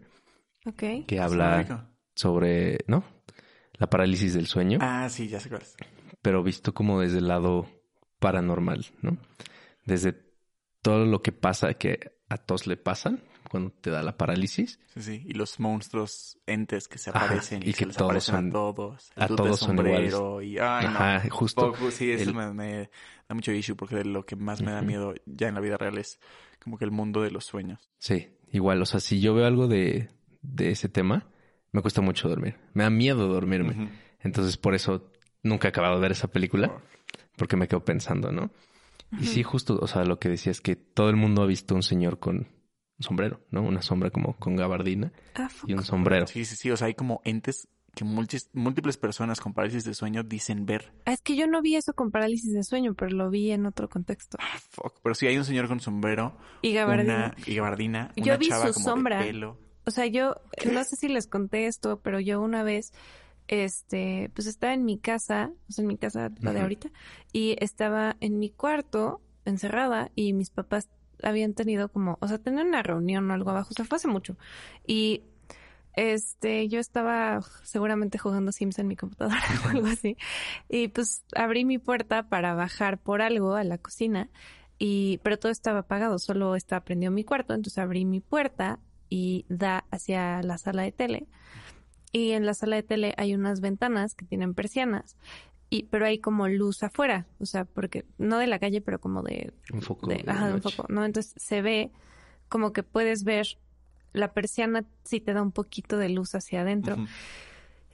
Ok. 0.66 0.82
que 1.06 1.20
habla 1.20 1.90
sobre, 2.14 2.78
¿no? 2.88 3.04
La 3.78 3.88
parálisis 3.88 4.34
del 4.34 4.46
sueño, 4.46 4.78
Ah, 4.80 5.08
sí, 5.10 5.28
ya 5.28 5.40
sé 5.40 5.48
cuál 5.48 5.62
es. 5.62 5.76
pero 6.22 6.42
visto 6.42 6.72
como 6.74 7.00
desde 7.00 7.18
el 7.18 7.28
lado 7.28 7.66
paranormal, 8.18 8.86
¿no? 9.02 9.18
Desde 9.84 10.14
todo 10.82 11.04
lo 11.04 11.22
que 11.22 11.32
pasa, 11.32 11.74
que 11.74 12.12
a 12.28 12.38
todos 12.38 12.66
le 12.66 12.76
pasan 12.76 13.22
cuando 13.50 13.70
te 13.70 13.90
da 13.90 14.02
la 14.02 14.16
parálisis, 14.16 14.80
Sí, 14.94 15.02
sí. 15.02 15.22
Y 15.26 15.34
los 15.34 15.60
monstruos 15.60 16.38
entes 16.46 16.88
que 16.88 16.96
se 16.98 17.10
Ajá, 17.10 17.24
aparecen 17.26 17.62
y, 17.62 17.66
y 17.68 17.72
que, 17.72 17.80
que 17.80 17.86
les 17.86 17.96
todos 17.96 18.10
aparecen 18.10 18.34
son- 18.34 18.48
a 18.48 18.52
todos. 18.52 19.12
El 19.14 19.22
a 19.22 19.26
todos 19.28 19.58
son 19.58 19.76
sombrero 19.76 20.40
y 20.42 20.58
ay, 20.58 20.86
no. 20.88 20.98
Ajá, 21.00 21.28
justo. 21.30 21.70
Poco, 21.72 21.90
sí, 21.90 22.10
eso 22.10 22.30
el- 22.30 22.34
me, 22.34 22.52
me 22.54 22.90
da 23.28 23.34
mucho 23.34 23.52
issue 23.52 23.76
porque 23.76 24.02
lo 24.04 24.24
que 24.24 24.36
más 24.36 24.62
me 24.62 24.70
da 24.72 24.78
Ujú. 24.78 24.86
miedo 24.86 25.14
ya 25.26 25.48
en 25.48 25.54
la 25.54 25.60
vida 25.60 25.76
real 25.76 25.98
es 25.98 26.18
como 26.62 26.78
que 26.78 26.86
el 26.86 26.90
mundo 26.92 27.20
de 27.22 27.30
los 27.30 27.44
sueños. 27.44 27.90
Sí, 27.98 28.28
igual, 28.52 28.80
o 28.80 28.86
sea, 28.86 29.00
si 29.00 29.20
yo 29.20 29.34
veo 29.34 29.46
algo 29.46 29.68
de, 29.68 30.08
de 30.40 30.70
ese 30.70 30.88
tema, 30.88 31.28
me 31.76 31.82
cuesta 31.82 32.00
mucho 32.00 32.28
dormir. 32.28 32.56
Me 32.74 32.82
da 32.84 32.90
miedo 32.90 33.28
dormirme. 33.28 33.90
Entonces, 34.20 34.56
por 34.56 34.74
eso 34.74 35.12
nunca 35.42 35.68
he 35.68 35.70
acabado 35.70 35.96
de 35.96 36.00
ver 36.00 36.12
esa 36.12 36.26
película, 36.28 36.72
porque 37.36 37.56
me 37.56 37.68
quedo 37.68 37.84
pensando, 37.84 38.32
¿no? 38.32 38.50
Y 39.20 39.26
sí, 39.26 39.42
justo, 39.42 39.78
o 39.80 39.86
sea, 39.86 40.04
lo 40.04 40.18
que 40.18 40.28
decía 40.28 40.50
es 40.50 40.60
que 40.60 40.74
todo 40.74 41.10
el 41.10 41.16
mundo 41.16 41.42
ha 41.42 41.46
visto 41.46 41.74
un 41.74 41.82
señor 41.82 42.18
con 42.18 42.36
un 42.38 42.48
sombrero, 43.02 43.40
¿no? 43.50 43.62
Una 43.62 43.82
sombra 43.82 44.10
como 44.10 44.34
con 44.38 44.56
gabardina 44.56 45.12
Ah, 45.34 45.48
y 45.66 45.74
un 45.74 45.84
sombrero. 45.84 46.26
Sí, 46.26 46.44
sí, 46.44 46.56
sí. 46.56 46.70
O 46.70 46.76
sea, 46.76 46.86
hay 46.88 46.94
como 46.94 47.20
entes 47.24 47.68
que 47.94 48.04
múltiples 48.04 48.96
personas 48.96 49.40
con 49.40 49.54
parálisis 49.54 49.84
de 49.84 49.94
sueño 49.94 50.22
dicen 50.22 50.66
ver. 50.66 50.92
Ah, 51.04 51.12
es 51.12 51.20
que 51.22 51.36
yo 51.36 51.46
no 51.46 51.62
vi 51.62 51.76
eso 51.76 51.92
con 51.94 52.10
parálisis 52.10 52.52
de 52.52 52.62
sueño, 52.64 52.94
pero 52.94 53.10
lo 53.14 53.30
vi 53.30 53.52
en 53.52 53.64
otro 53.66 53.88
contexto. 53.88 54.38
Ah, 54.40 54.58
fuck. 54.70 54.98
Pero 55.02 55.14
sí 55.14 55.26
hay 55.26 55.38
un 55.38 55.44
señor 55.44 55.68
con 55.68 55.80
sombrero, 55.80 56.36
Y 56.62 56.72
gabardina. 56.74 57.34
una 57.36 57.36
y 57.46 57.54
gabardina, 57.54 58.12
Yo 58.16 58.24
una 58.24 58.36
vi 58.38 58.48
chava 58.48 58.66
su 58.68 58.74
como 58.74 58.84
sombra. 58.86 59.18
de 59.20 59.24
pelo. 59.26 59.58
O 59.86 59.90
sea, 59.90 60.06
yo 60.06 60.36
no 60.72 60.84
sé 60.84 60.96
si 60.96 61.08
les 61.08 61.26
conté 61.26 61.66
esto, 61.66 62.00
pero 62.00 62.20
yo 62.20 62.40
una 62.40 62.62
vez, 62.62 62.92
este, 63.48 64.30
pues 64.34 64.46
estaba 64.46 64.74
en 64.74 64.84
mi 64.84 64.98
casa, 64.98 65.52
o 65.68 65.72
sea, 65.72 65.82
en 65.82 65.88
mi 65.88 65.96
casa, 65.96 66.30
la 66.40 66.52
de 66.52 66.60
ahorita, 66.60 66.90
y 67.32 67.56
estaba 67.60 68.16
en 68.20 68.38
mi 68.38 68.50
cuarto, 68.50 69.20
encerrada, 69.44 70.10
y 70.14 70.32
mis 70.32 70.50
papás 70.50 70.88
habían 71.22 71.54
tenido 71.54 71.88
como, 71.88 72.18
o 72.20 72.28
sea, 72.28 72.38
tenían 72.38 72.68
una 72.68 72.82
reunión 72.82 73.30
o 73.30 73.34
algo 73.34 73.50
abajo, 73.50 73.68
o 73.70 73.74
sea, 73.74 73.84
fue 73.84 73.96
hace 73.96 74.08
mucho. 74.08 74.36
Y 74.86 75.22
este, 75.96 76.68
yo 76.68 76.78
estaba 76.78 77.40
seguramente 77.62 78.18
jugando 78.18 78.52
Sims 78.52 78.78
en 78.78 78.86
mi 78.86 78.96
computadora 78.96 79.40
o 79.64 79.68
algo 79.70 79.86
así. 79.86 80.16
Y 80.68 80.88
pues 80.88 81.24
abrí 81.34 81.64
mi 81.64 81.78
puerta 81.78 82.28
para 82.28 82.54
bajar 82.54 82.98
por 82.98 83.22
algo 83.22 83.54
a 83.54 83.64
la 83.64 83.78
cocina. 83.78 84.28
Y, 84.78 85.18
pero 85.22 85.38
todo 85.38 85.50
estaba 85.50 85.80
apagado, 85.80 86.18
solo 86.18 86.54
estaba 86.54 86.84
prendido 86.84 87.10
mi 87.10 87.24
cuarto. 87.24 87.54
Entonces 87.54 87.78
abrí 87.78 88.04
mi 88.04 88.20
puerta 88.20 88.78
y 89.08 89.44
da 89.48 89.84
hacia 89.90 90.42
la 90.42 90.58
sala 90.58 90.82
de 90.82 90.92
tele. 90.92 91.26
Y 92.12 92.32
en 92.32 92.46
la 92.46 92.54
sala 92.54 92.76
de 92.76 92.82
tele 92.82 93.14
hay 93.16 93.34
unas 93.34 93.60
ventanas 93.60 94.14
que 94.14 94.24
tienen 94.24 94.54
persianas. 94.54 95.16
Y, 95.68 95.84
pero 95.84 96.06
hay 96.06 96.18
como 96.18 96.48
luz 96.48 96.82
afuera. 96.82 97.26
O 97.40 97.46
sea, 97.46 97.64
porque, 97.64 98.04
no 98.18 98.38
de 98.38 98.46
la 98.46 98.58
calle, 98.58 98.80
pero 98.80 99.00
como 99.00 99.22
de 99.22 99.52
Un 99.72 99.82
foco. 99.82 100.06
de, 100.06 100.22
de 100.22 100.30
ajá, 100.30 100.48
de 100.48 100.54
un 100.54 100.62
foco, 100.62 100.86
¿no? 100.88 101.04
Entonces 101.04 101.34
se 101.36 101.60
ve 101.62 101.90
como 102.48 102.72
que 102.72 102.82
puedes 102.82 103.24
ver 103.24 103.58
la 104.12 104.32
persiana 104.32 104.84
sí 105.04 105.20
te 105.20 105.34
da 105.34 105.42
un 105.42 105.52
poquito 105.52 105.98
de 105.98 106.08
luz 106.08 106.34
hacia 106.34 106.62
adentro. 106.62 106.96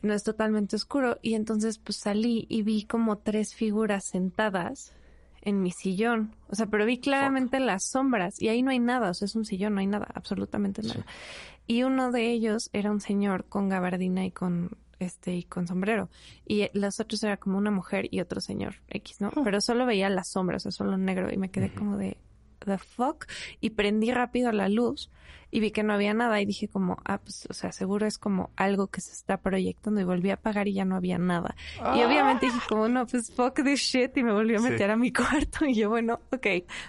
No 0.03 0.15
es 0.15 0.23
totalmente 0.23 0.77
oscuro. 0.77 1.19
Y 1.23 1.35
entonces 1.35 1.79
pues 1.79 1.97
salí 1.97 2.47
y 2.49 2.63
vi 2.63 2.85
como 2.85 3.19
tres 3.19 3.55
figuras 3.55 4.05
sentadas 4.05 4.93
en 5.43 5.63
mi 5.63 5.71
sillón. 5.71 6.35
O 6.49 6.55
sea, 6.55 6.67
pero 6.67 6.87
vi 6.87 6.99
claramente 6.99 7.61
las 7.61 7.85
sombras 7.85 8.41
y 8.41 8.49
ahí 8.49 8.63
no 8.63 8.71
hay 8.71 8.79
nada. 8.79 9.11
O 9.11 9.15
sea, 9.15 9.27
es 9.27 9.35
un 9.35 9.45
sillón, 9.45 9.75
no 9.75 9.81
hay 9.81 9.87
nada, 9.87 10.09
absolutamente 10.15 10.83
nada. 10.83 11.05
Y 11.67 11.83
uno 11.83 12.11
de 12.11 12.31
ellos 12.31 12.71
era 12.73 12.91
un 12.91 13.01
señor 13.01 13.45
con 13.45 13.69
gabardina 13.69 14.25
y 14.25 14.31
con 14.31 14.71
este 14.99 15.35
y 15.35 15.43
con 15.43 15.67
sombrero. 15.67 16.09
Y 16.47 16.69
los 16.73 17.01
otros 17.01 17.23
era 17.23 17.37
como 17.37 17.59
una 17.59 17.71
mujer 17.71 18.09
y 18.11 18.21
otro 18.21 18.41
señor 18.41 18.77
X, 18.89 19.21
¿no? 19.21 19.31
Pero 19.45 19.61
solo 19.61 19.87
veía 19.87 20.09
las 20.09 20.31
sombras, 20.31 20.63
o 20.67 20.71
sea, 20.71 20.73
solo 20.73 20.97
negro 20.97 21.33
y 21.33 21.37
me 21.37 21.51
quedé 21.51 21.73
como 21.75 21.97
de 21.97 22.17
the 22.65 22.79
fuck 22.79 23.27
y 23.61 23.71
prendí 23.71 24.11
rápido 24.13 24.53
la 24.53 24.69
luz 24.69 25.11
y 25.51 25.61
vi 25.61 25.71
que 25.71 25.83
no 25.83 25.93
había 25.93 26.15
nada 26.15 26.41
y 26.41 26.47
dije 26.47 26.67
como, 26.69 26.97
ah, 27.05 27.19
pues, 27.19 27.47
o 27.51 27.53
sea, 27.53 27.73
seguro 27.73 28.07
es 28.07 28.17
como 28.17 28.51
algo 28.57 28.87
que 28.87 29.03
se 29.03 29.13
está 29.13 29.37
proyectando 29.37 30.01
y 30.01 30.05
volví 30.05 30.31
a 30.31 30.35
apagar 30.35 30.67
y 30.67 30.73
ya 30.73 30.87
no 30.87 30.97
había 30.97 31.19
nada. 31.19 31.55
Y 31.95 32.03
obviamente 32.05 32.47
dije 32.47 32.59
como, 32.69 32.89
no, 32.89 33.07
pues 33.07 33.31
fuck 33.35 33.63
this 33.63 33.81
shit 33.81 34.17
y 34.17 34.23
me 34.23 34.33
volví 34.33 34.55
a 34.55 34.61
Sí. 34.61 34.71
meter 34.71 34.91
a 34.91 34.97
mi 34.97 35.13
cuarto 35.13 35.67
y 35.67 35.75
yo, 35.75 35.91
bueno, 35.91 36.21
ok, 36.33 36.47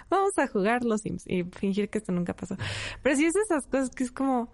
vamos 0.08 0.38
a 0.38 0.46
jugar 0.46 0.82
los 0.84 1.02
Sims 1.02 1.24
y 1.26 1.44
fingir 1.44 1.90
que 1.90 1.98
esto 1.98 2.10
nunca 2.12 2.34
pasó. 2.34 2.56
Pero 3.02 3.16
sí 3.16 3.26
es 3.26 3.34
esas 3.36 3.66
cosas 3.66 3.90
que 3.90 4.04
es 4.04 4.10
como, 4.12 4.50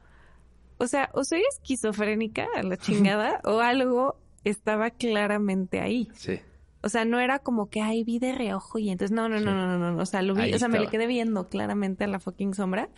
o 0.78 0.86
sea, 0.88 1.10
o 1.14 1.22
soy 1.22 1.42
esquizofrénica 1.52 2.48
a 2.56 2.64
la 2.64 2.76
chingada 2.78 3.40
o 3.44 3.60
algo 3.60 4.16
estaba 4.42 4.90
claramente 4.90 5.80
ahí. 5.80 6.08
Sí. 6.14 6.40
O 6.82 6.88
sea, 6.88 7.04
no 7.04 7.20
era 7.20 7.38
como 7.40 7.68
que, 7.68 7.80
ay, 7.82 8.04
vi 8.04 8.18
de 8.18 8.32
reojo 8.34 8.78
y 8.78 8.90
entonces, 8.90 9.14
no, 9.14 9.28
no, 9.28 9.38
no, 9.40 9.54
no, 9.54 9.78
no, 9.78 9.92
no, 9.92 10.02
o 10.02 10.06
sea, 10.06 10.22
lo 10.22 10.34
vi, 10.34 10.42
Ahí 10.42 10.54
o 10.54 10.58
sea, 10.58 10.68
me 10.68 10.80
le 10.80 10.88
quedé 10.88 11.06
viendo 11.06 11.48
claramente 11.48 12.04
a 12.04 12.06
la 12.06 12.20
fucking 12.20 12.54
sombra 12.54 12.88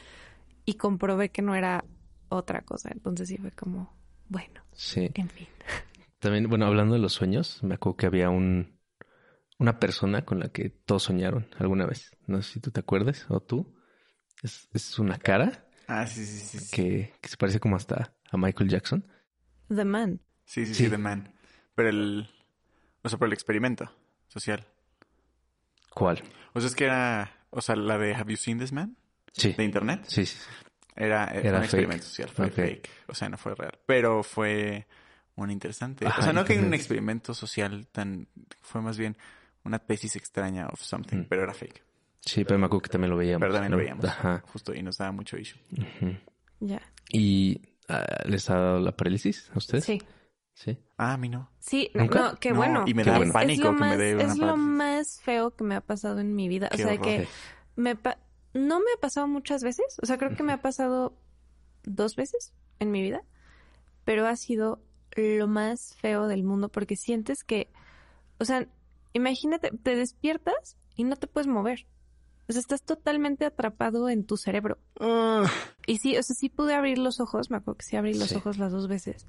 y 0.65 0.75
comprobé 0.75 1.31
que 1.31 1.43
no 1.43 1.55
era 1.55 1.85
otra 2.29 2.63
cosa. 2.63 2.91
Entonces 2.93 3.29
sí 3.29 3.37
fue 3.39 3.51
como, 3.51 3.93
bueno, 4.29 4.63
Sí. 4.73 5.11
en 5.15 5.29
fin. 5.29 5.49
También, 6.21 6.49
bueno, 6.49 6.67
hablando 6.67 6.95
de 6.95 7.01
los 7.01 7.13
sueños, 7.13 7.63
me 7.63 7.75
acuerdo 7.75 7.97
que 7.97 8.07
había 8.07 8.31
un 8.31 8.79
una 9.59 9.79
persona 9.79 10.25
con 10.25 10.41
la 10.41 10.49
que 10.49 10.71
todos 10.71 11.05
soñaron 11.05 11.47
alguna 11.59 11.87
vez. 11.87 12.17
No 12.27 12.43
sé 12.43 12.55
si 12.55 12.61
tú 12.61 12.71
te 12.73 12.81
acuerdas 12.81 13.27
o 13.29 13.39
tú. 13.41 13.75
Es, 14.43 14.69
es 14.73 14.99
una 14.99 15.19
cara 15.19 15.69
Ah, 15.87 16.07
sí, 16.07 16.25
sí, 16.25 16.39
sí. 16.39 16.59
Sí, 16.59 16.71
que, 16.77 17.13
que 17.21 17.29
se 17.29 17.37
parece 17.37 17.61
como 17.61 17.77
hasta 17.77 18.15
a 18.31 18.37
Michael 18.37 18.71
Jackson. 18.71 19.07
The 19.69 19.85
Man. 19.85 20.21
sí, 20.45 20.65
sí, 20.67 20.75
Sí. 20.75 20.85
sí, 20.85 20.91
The 20.91 20.99
Man. 20.99 21.33
Pero 21.77 21.91
el... 21.91 22.29
O 23.03 23.09
sea, 23.09 23.19
por 23.19 23.29
el 23.29 23.33
experimento 23.35 23.91
social. 24.29 24.67
¿Cuál? 25.91 26.23
O 26.55 26.61
sea, 26.61 26.69
es 26.69 26.75
que 26.75 26.85
era... 26.85 27.47
O 27.51 27.61
sea, 27.61 27.77
la 27.77 27.99
de 27.99 28.15
Have 28.15 28.33
You 28.33 28.37
Seen 28.37 28.59
This 28.59 28.73
Man? 28.73 28.97
Sí. 29.33 29.53
De 29.53 29.65
internet. 29.65 30.05
Sí, 30.07 30.25
sí. 30.27 30.39
Era, 30.95 31.25
era, 31.27 31.41
Era 31.41 31.51
un 31.51 31.55
fake. 31.57 31.65
experimento 31.65 32.05
social. 32.07 32.29
Fue 32.31 32.51
fake. 32.51 32.91
O 33.09 33.15
sea, 33.15 33.29
no 33.29 33.37
fue 33.37 33.55
real. 33.55 33.79
Pero 33.87 34.23
fue 34.23 34.87
un 35.37 35.51
interesante. 35.51 36.07
Ajá, 36.07 36.21
o 36.21 36.23
sea, 36.23 36.33
no 36.33 36.45
que 36.45 36.59
un 36.59 36.73
experimento 36.75 37.35
social 37.35 37.87
tan... 37.89 38.29
Fue 38.61 38.81
más 38.81 38.97
bien 38.99 39.17
una 39.65 39.79
tesis 39.79 40.17
extraña 40.17 40.67
of 40.69 40.81
something. 40.81 41.19
Mm. 41.19 41.27
Pero 41.29 41.43
era 41.43 41.55
fake. 41.55 41.83
Sí, 42.21 42.45
pero 42.45 42.59
me 42.59 42.67
acuerdo 42.67 42.83
que 42.83 42.91
también 42.91 43.11
lo 43.11 43.17
veíamos. 43.17 43.41
Pero 43.41 43.53
también 43.53 43.73
lo 43.73 43.79
veíamos. 43.79 44.05
Ajá. 44.05 44.43
Justo. 44.47 44.75
Y 44.75 44.83
nos 44.83 44.97
daba 44.97 45.13
mucho 45.13 45.37
issue. 45.37 45.61
Ujú. 45.73 46.17
Ya. 46.61 46.81
¿Y 47.11 47.61
ah, 47.89 48.05
les 48.27 48.49
ha 48.49 48.55
dado 48.55 48.81
la 48.81 48.93
parálisis 48.93 49.51
a 49.55 49.59
ustedes? 49.59 49.85
Sí. 49.85 50.01
Sí. 50.55 50.79
Ah, 50.99 51.15
a 51.15 51.17
mí 51.17 51.29
no. 51.29 51.51
Sí, 51.59 51.91
no, 51.95 52.03
¿Nunca? 52.03 52.21
no, 52.21 52.37
qué 52.39 52.51
No, 52.51 52.57
bueno. 52.57 52.85
y 52.87 52.95
me 52.95 53.05
da 53.05 53.17
bueno. 53.17 53.33
pánico 53.33 53.65
lo 53.65 53.71
que 53.71 53.81
me 53.81 53.89
más, 53.89 53.99
dé 53.99 54.15
una 54.15 54.25
Es 54.25 54.37
lo 54.39 54.57
más 54.57 55.21
feo 55.23 55.51
que 55.57 55.65
me 55.65 55.75
ha 55.75 55.81
pasado 55.81 56.21
en 56.21 56.35
mi 56.35 56.49
vida. 56.49 56.69
Qué 56.69 56.75
o 56.83 56.87
sea, 56.87 56.93
horror. 56.95 57.03
que 57.07 57.29
me 57.77 57.97
pa- 57.97 58.19
no 58.55 58.79
me 58.81 58.87
ha 58.97 59.01
pasado 59.01 59.27
muchas 59.29 59.63
veces. 59.63 59.99
O 60.03 60.07
sea, 60.07 60.19
creo 60.19 60.37
que 60.37 60.43
me 60.43 60.53
ha 60.53 60.61
pasado 60.61 61.17
dos 61.85 62.17
veces 62.17 62.53
en 62.79 62.91
mi 62.91 63.03
vida. 63.03 63.23
Pero 64.05 64.27
ha 64.27 64.37
sido 64.37 64.81
lo 65.17 65.47
más 65.49 65.95
feo 66.01 66.27
del 66.29 66.43
mundo 66.45 66.69
porque 66.69 66.97
sientes 66.97 67.45
que, 67.45 67.71
o 68.39 68.45
sea, 68.45 68.67
imagínate, 69.15 69.71
te 69.71 69.95
despiertas 69.97 70.77
y 70.97 71.05
no 71.05 71.17
te 71.17 71.27
puedes 71.27 71.47
mover. 71.49 71.87
O 72.49 72.53
sea, 72.53 72.61
estás 72.61 72.83
totalmente 72.83 73.45
atrapado 73.47 74.09
en 74.11 74.25
tu 74.27 74.37
cerebro. 74.37 74.79
Ah. 75.01 75.45
Y 75.87 75.99
sí, 75.99 76.17
o 76.19 76.23
sea, 76.23 76.35
sí 76.35 76.49
pude 76.49 76.75
abrir 76.75 76.99
los 76.99 77.21
ojos, 77.21 77.51
me 77.51 77.57
acuerdo 77.59 77.79
que 77.79 77.85
sí 77.87 77.97
abrí 77.97 78.15
los 78.15 78.29
Sí. 78.31 78.35
ojos 78.37 78.59
las 78.59 78.73
dos 78.73 78.89
veces. 78.89 79.27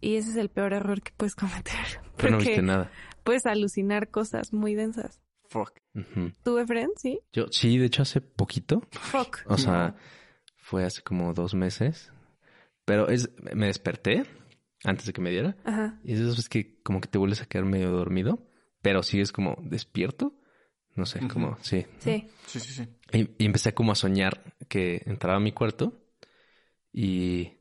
Y 0.00 0.16
ese 0.16 0.30
es 0.30 0.36
el 0.36 0.48
peor 0.50 0.72
error 0.72 1.02
que 1.02 1.12
puedes 1.16 1.34
cometer. 1.34 1.74
Pero 2.16 2.30
no 2.30 2.36
Porque 2.38 2.50
viste 2.50 2.62
nada. 2.62 2.90
puedes 3.22 3.46
alucinar 3.46 4.10
cosas 4.10 4.52
muy 4.52 4.74
densas. 4.74 5.20
Fuck. 5.48 5.78
¿Tú, 6.42 6.58
Efren? 6.58 6.90
Sí. 6.96 7.20
Yo, 7.32 7.46
sí, 7.50 7.78
de 7.78 7.86
hecho 7.86 8.02
hace 8.02 8.20
poquito. 8.20 8.82
Fuck. 8.90 9.40
O 9.46 9.56
sea, 9.56 9.94
fue 10.56 10.84
hace 10.84 11.02
como 11.02 11.32
dos 11.32 11.54
meses. 11.54 12.12
Pero 12.84 13.08
es, 13.08 13.30
me 13.54 13.66
desperté 13.66 14.24
antes 14.82 15.06
de 15.06 15.12
que 15.12 15.20
me 15.20 15.30
diera. 15.30 15.56
Ajá. 15.64 16.00
Y 16.02 16.12
es 16.12 16.18
esas 16.18 16.32
veces 16.32 16.48
que 16.48 16.82
como 16.82 17.00
que 17.00 17.08
te 17.08 17.18
vuelves 17.18 17.40
a 17.40 17.46
quedar 17.46 17.64
medio 17.66 17.90
dormido, 17.90 18.46
pero 18.82 19.02
sigues 19.02 19.32
como 19.32 19.56
despierto. 19.62 20.34
No 20.96 21.06
sé, 21.06 21.26
como, 21.26 21.56
sí. 21.60 21.86
Sí. 21.98 22.28
Sí, 22.46 22.60
sí, 22.60 22.72
sí. 22.72 22.88
Y, 23.12 23.42
y 23.42 23.46
empecé 23.46 23.74
como 23.74 23.92
a 23.92 23.96
soñar 23.96 24.54
que 24.68 25.02
entraba 25.06 25.38
a 25.38 25.40
mi 25.40 25.50
cuarto 25.50 26.04
y, 26.92 27.52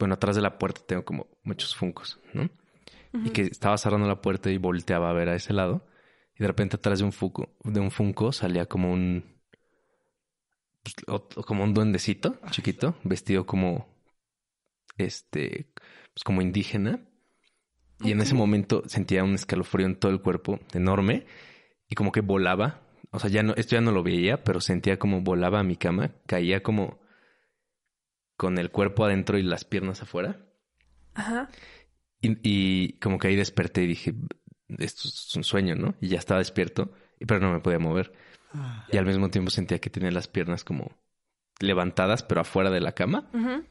bueno, 0.00 0.14
atrás 0.14 0.34
de 0.34 0.42
la 0.42 0.58
puerta 0.58 0.80
tengo 0.84 1.04
como 1.04 1.28
muchos 1.44 1.76
funcos, 1.76 2.18
¿no? 2.32 2.50
Y 3.12 3.30
que 3.30 3.42
estaba 3.42 3.76
cerrando 3.76 4.08
la 4.08 4.20
puerta 4.20 4.50
y 4.50 4.56
volteaba 4.56 5.10
a 5.10 5.12
ver 5.12 5.28
a 5.28 5.34
ese 5.34 5.52
lado. 5.52 5.86
Y 6.34 6.40
de 6.40 6.46
repente 6.46 6.76
atrás 6.76 7.00
de 7.00 7.04
un 7.04 7.12
funko, 7.12 7.54
de 7.64 7.80
un 7.80 7.90
funko 7.90 8.32
salía 8.32 8.66
como 8.66 8.92
un, 8.92 9.40
pues, 10.82 10.94
como 11.44 11.64
un 11.64 11.74
duendecito 11.74 12.40
chiquito, 12.50 12.96
vestido 13.04 13.46
como, 13.46 13.88
este, 14.96 15.70
pues 16.14 16.24
como 16.24 16.40
indígena. 16.40 17.06
Y 18.00 18.12
en 18.12 18.20
ese 18.22 18.34
momento 18.34 18.82
sentía 18.86 19.22
un 19.22 19.34
escalofrío 19.34 19.86
en 19.86 19.96
todo 19.96 20.10
el 20.10 20.22
cuerpo 20.22 20.58
enorme 20.72 21.26
y 21.88 21.94
como 21.94 22.12
que 22.12 22.22
volaba. 22.22 22.80
O 23.10 23.18
sea, 23.18 23.28
ya 23.28 23.42
no, 23.42 23.54
esto 23.56 23.76
ya 23.76 23.82
no 23.82 23.92
lo 23.92 24.02
veía, 24.02 24.42
pero 24.44 24.60
sentía 24.60 24.98
como 24.98 25.20
volaba 25.20 25.60
a 25.60 25.64
mi 25.64 25.76
cama, 25.76 26.12
caía 26.26 26.62
como 26.62 26.99
con 28.40 28.56
el 28.56 28.70
cuerpo 28.70 29.04
adentro 29.04 29.36
y 29.36 29.42
las 29.42 29.66
piernas 29.66 30.00
afuera. 30.00 30.46
Ajá. 31.12 31.50
Y, 32.22 32.38
y 32.42 32.92
como 32.94 33.18
que 33.18 33.28
ahí 33.28 33.36
desperté 33.36 33.82
y 33.82 33.88
dije, 33.88 34.14
esto 34.78 35.08
es 35.08 35.36
un 35.36 35.44
sueño, 35.44 35.74
¿no? 35.74 35.94
Y 36.00 36.08
ya 36.08 36.18
estaba 36.18 36.38
despierto, 36.38 36.90
pero 37.26 37.38
no 37.38 37.52
me 37.52 37.60
podía 37.60 37.78
mover. 37.78 38.14
Y 38.90 38.96
al 38.96 39.04
mismo 39.04 39.28
tiempo 39.28 39.50
sentía 39.50 39.78
que 39.78 39.90
tenía 39.90 40.10
las 40.10 40.26
piernas 40.26 40.64
como 40.64 40.90
levantadas, 41.58 42.22
pero 42.22 42.40
afuera 42.40 42.70
de 42.70 42.80
la 42.80 42.92
cama. 42.92 43.28
Ujú. 43.34 43.62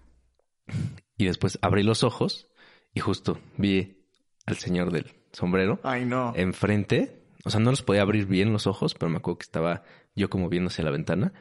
Y 1.17 1.25
después 1.25 1.57
abrí 1.63 1.81
los 1.81 2.03
ojos 2.03 2.47
y 2.93 2.99
justo 2.99 3.39
vi 3.57 4.05
al 4.45 4.57
señor 4.57 4.91
del 4.91 5.15
sombrero 5.31 5.79
Ay, 5.81 6.05
no. 6.05 6.31
enfrente. 6.35 7.25
O 7.43 7.49
sea, 7.49 7.59
no 7.59 7.71
los 7.71 7.81
podía 7.81 8.03
abrir 8.03 8.27
bien 8.27 8.53
los 8.53 8.67
ojos, 8.67 8.93
pero 8.93 9.09
me 9.09 9.17
acuerdo 9.17 9.39
que 9.39 9.45
estaba 9.45 9.81
yo 10.15 10.29
como 10.29 10.47
viendo 10.47 10.67
hacia 10.67 10.85
la 10.85 10.91
ventana. 10.91 11.33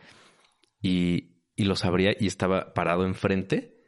Y, 0.80 1.37
y 1.58 1.64
los 1.64 1.84
abría 1.84 2.14
y 2.18 2.28
estaba 2.28 2.72
parado 2.72 3.04
enfrente 3.04 3.82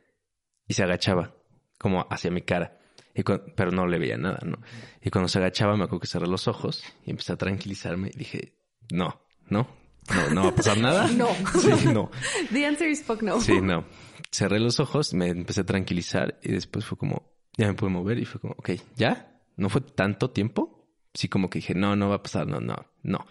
y 0.67 0.75
se 0.75 0.83
agachaba 0.83 1.37
como 1.79 2.05
hacia 2.11 2.33
mi 2.33 2.43
cara. 2.43 2.81
Y 3.15 3.23
pero 3.23 3.71
no 3.71 3.87
le 3.87 3.99
veía 3.99 4.17
nada, 4.17 4.41
¿no? 4.45 4.59
Y 5.01 5.11
cuando 5.11 5.29
se 5.29 5.39
agachaba 5.39 5.77
me 5.77 5.85
acuerdo 5.85 6.01
que 6.01 6.09
cerré 6.09 6.27
los 6.27 6.49
ojos 6.49 6.83
y 7.07 7.11
empecé 7.11 7.33
a 7.33 7.37
tranquilizarme 7.37 8.11
y 8.13 8.19
dije, 8.19 8.55
no, 8.91 9.23
no, 9.49 9.69
no, 10.13 10.31
no 10.31 10.43
va 10.43 10.49
a 10.49 10.55
pasar 10.55 10.79
nada. 10.79 11.09
No. 11.17 11.29
Sí, 11.61 11.87
no. 11.87 12.11
The 12.53 12.67
answer 12.67 12.89
is 12.89 13.05
fuck 13.05 13.23
no. 13.23 13.41
Sí, 13.41 13.61
no. 13.61 13.85
Cerré 14.33 14.59
los 14.59 14.81
ojos, 14.81 15.15
me 15.15 15.29
empecé 15.29 15.61
a 15.61 15.65
tranquilizar 15.65 16.41
y 16.43 16.51
después 16.51 16.85
fue 16.85 16.99
como, 16.99 17.33
ya 17.57 17.69
me 17.69 17.75
pude 17.75 17.91
mover 17.91 18.19
y 18.19 18.25
fue 18.25 18.41
como, 18.41 18.55
ok, 18.55 18.71
¿ya? 18.97 19.41
¿No 19.57 19.69
fue 19.69 19.81
tanto 19.81 20.31
tiempo? 20.31 20.89
Sí, 21.15 21.29
como 21.29 21.49
que 21.49 21.61
dije, 21.61 21.75
no, 21.75 21.95
no 21.95 22.09
va 22.09 22.17
a 22.17 22.23
pasar, 22.23 22.49
no, 22.49 22.59
no, 22.61 22.75
no. 23.05 23.27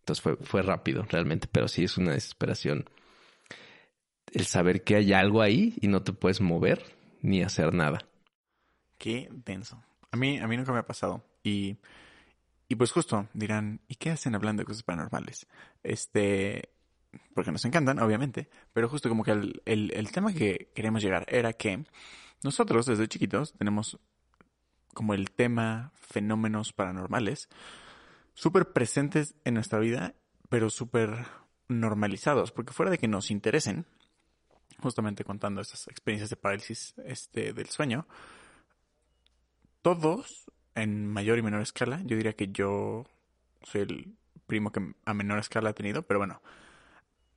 Entonces 0.00 0.22
fue, 0.22 0.36
fue 0.36 0.62
rápido 0.62 1.04
realmente, 1.10 1.46
pero 1.50 1.68
sí 1.68 1.84
es 1.84 1.98
una 1.98 2.12
desesperación. 2.12 2.86
El 4.32 4.46
saber 4.46 4.82
que 4.82 4.96
hay 4.96 5.12
algo 5.12 5.42
ahí 5.42 5.74
y 5.80 5.88
no 5.88 6.02
te 6.02 6.12
puedes 6.12 6.40
mover 6.40 6.96
ni 7.20 7.42
hacer 7.42 7.72
nada. 7.72 8.06
Qué 8.98 9.28
denso. 9.30 9.82
A 10.10 10.16
mí, 10.16 10.38
a 10.38 10.46
mí 10.46 10.56
nunca 10.56 10.72
me 10.72 10.78
ha 10.78 10.86
pasado. 10.86 11.24
Y, 11.42 11.76
y 12.68 12.74
pues 12.74 12.92
justo 12.92 13.28
dirán, 13.34 13.80
¿y 13.88 13.96
qué 13.96 14.10
hacen 14.10 14.34
hablando 14.34 14.62
de 14.62 14.66
cosas 14.66 14.82
paranormales? 14.82 15.46
Este, 15.82 16.70
porque 17.34 17.52
nos 17.52 17.64
encantan, 17.64 17.98
obviamente, 17.98 18.48
pero 18.72 18.88
justo 18.88 19.08
como 19.08 19.24
que 19.24 19.32
el, 19.32 19.62
el, 19.66 19.92
el 19.94 20.12
tema 20.12 20.32
que 20.32 20.70
queríamos 20.74 21.02
llegar 21.02 21.26
era 21.28 21.52
que 21.52 21.84
nosotros 22.42 22.86
desde 22.86 23.08
chiquitos 23.08 23.52
tenemos 23.54 23.98
como 24.94 25.14
el 25.14 25.30
tema 25.30 25.92
fenómenos 25.94 26.72
paranormales 26.72 27.48
súper 28.34 28.72
presentes 28.72 29.34
en 29.44 29.54
nuestra 29.54 29.78
vida, 29.78 30.14
pero 30.48 30.70
súper 30.70 31.26
normalizados, 31.68 32.52
porque 32.52 32.72
fuera 32.72 32.90
de 32.90 32.98
que 32.98 33.08
nos 33.08 33.30
interesen, 33.30 33.86
justamente 34.82 35.24
contando 35.24 35.60
estas 35.60 35.88
experiencias 35.88 36.30
de 36.30 36.36
parálisis 36.36 36.94
este, 37.04 37.52
del 37.52 37.68
sueño, 37.68 38.06
todos 39.82 40.50
en 40.74 41.06
mayor 41.06 41.38
y 41.38 41.42
menor 41.42 41.62
escala. 41.62 42.00
Yo 42.04 42.16
diría 42.16 42.34
que 42.34 42.48
yo 42.48 43.04
soy 43.62 43.82
el 43.82 44.14
primo 44.46 44.72
que 44.72 44.94
a 45.04 45.14
menor 45.14 45.38
escala 45.38 45.70
ha 45.70 45.74
tenido, 45.74 46.02
pero 46.02 46.20
bueno, 46.20 46.42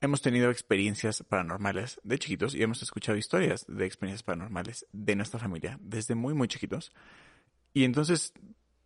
hemos 0.02 0.22
tenido 0.22 0.50
experiencias 0.50 1.24
paranormales 1.24 2.00
de 2.04 2.20
chiquitos 2.20 2.56
y 2.56 2.64
hemos 2.64 2.82
escuchado 2.82 3.18
historias 3.18 3.66
de 3.68 3.86
experiencias 3.86 4.24
paranormales 4.24 4.86
de 4.92 5.16
nuestra 5.16 5.40
familia 5.40 5.78
desde 5.82 6.16
muy, 6.16 6.34
muy 6.34 6.48
chiquitos. 6.48 6.92
Y 7.74 7.84
entonces, 7.84 8.34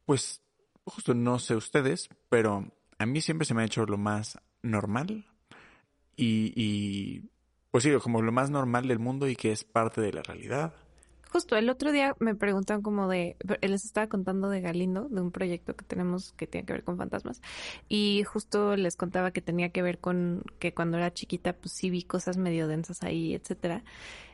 pues, 0.06 0.42
justo 0.84 1.14
no 1.14 1.40
sé 1.40 1.56
ustedes, 1.56 2.10
pero 2.30 2.72
a 2.98 3.06
mí 3.06 3.22
siempre 3.22 3.46
se 3.46 3.54
me 3.54 3.62
ha 3.62 3.66
hecho 3.66 3.86
lo 3.86 3.98
más 3.98 4.40
normal 4.62 5.26
y, 6.16 6.54
y 6.56 7.30
pues 7.72 7.84
sí, 7.84 7.92
como 8.02 8.22
lo 8.22 8.32
más 8.32 8.50
normal 8.50 8.88
del 8.88 9.00
mundo 9.00 9.28
y 9.28 9.36
que 9.36 9.52
es 9.52 9.64
parte 9.64 10.02
de 10.02 10.14
la 10.14 10.24
realidad. 10.24 10.74
Justo 11.32 11.56
el 11.56 11.70
otro 11.70 11.92
día 11.92 12.16
me 12.20 12.34
preguntaron 12.34 12.82
como 12.82 13.08
de, 13.08 13.36
les 13.62 13.86
estaba 13.86 14.08
contando 14.08 14.50
de 14.50 14.62
Galindo, 14.62 15.08
de 15.10 15.22
un 15.22 15.30
proyecto 15.32 15.76
que 15.76 15.86
tenemos 15.86 16.34
que 16.34 16.48
tiene 16.48 16.66
que 16.66 16.74
ver 16.74 16.84
con 16.84 16.98
fantasmas, 16.98 17.40
y 17.88 18.24
justo 18.24 18.76
les 18.76 18.96
contaba 18.96 19.30
que 19.30 19.42
tenía 19.42 19.70
que 19.70 19.84
ver 19.84 20.00
con 20.00 20.44
que 20.58 20.74
cuando 20.74 20.98
era 20.98 21.14
chiquita 21.14 21.54
pues 21.54 21.74
sí 21.74 21.92
vi 21.92 22.02
cosas 22.02 22.38
medio 22.38 22.68
densas 22.68 23.04
ahí, 23.04 23.36
etcétera. 23.36 23.84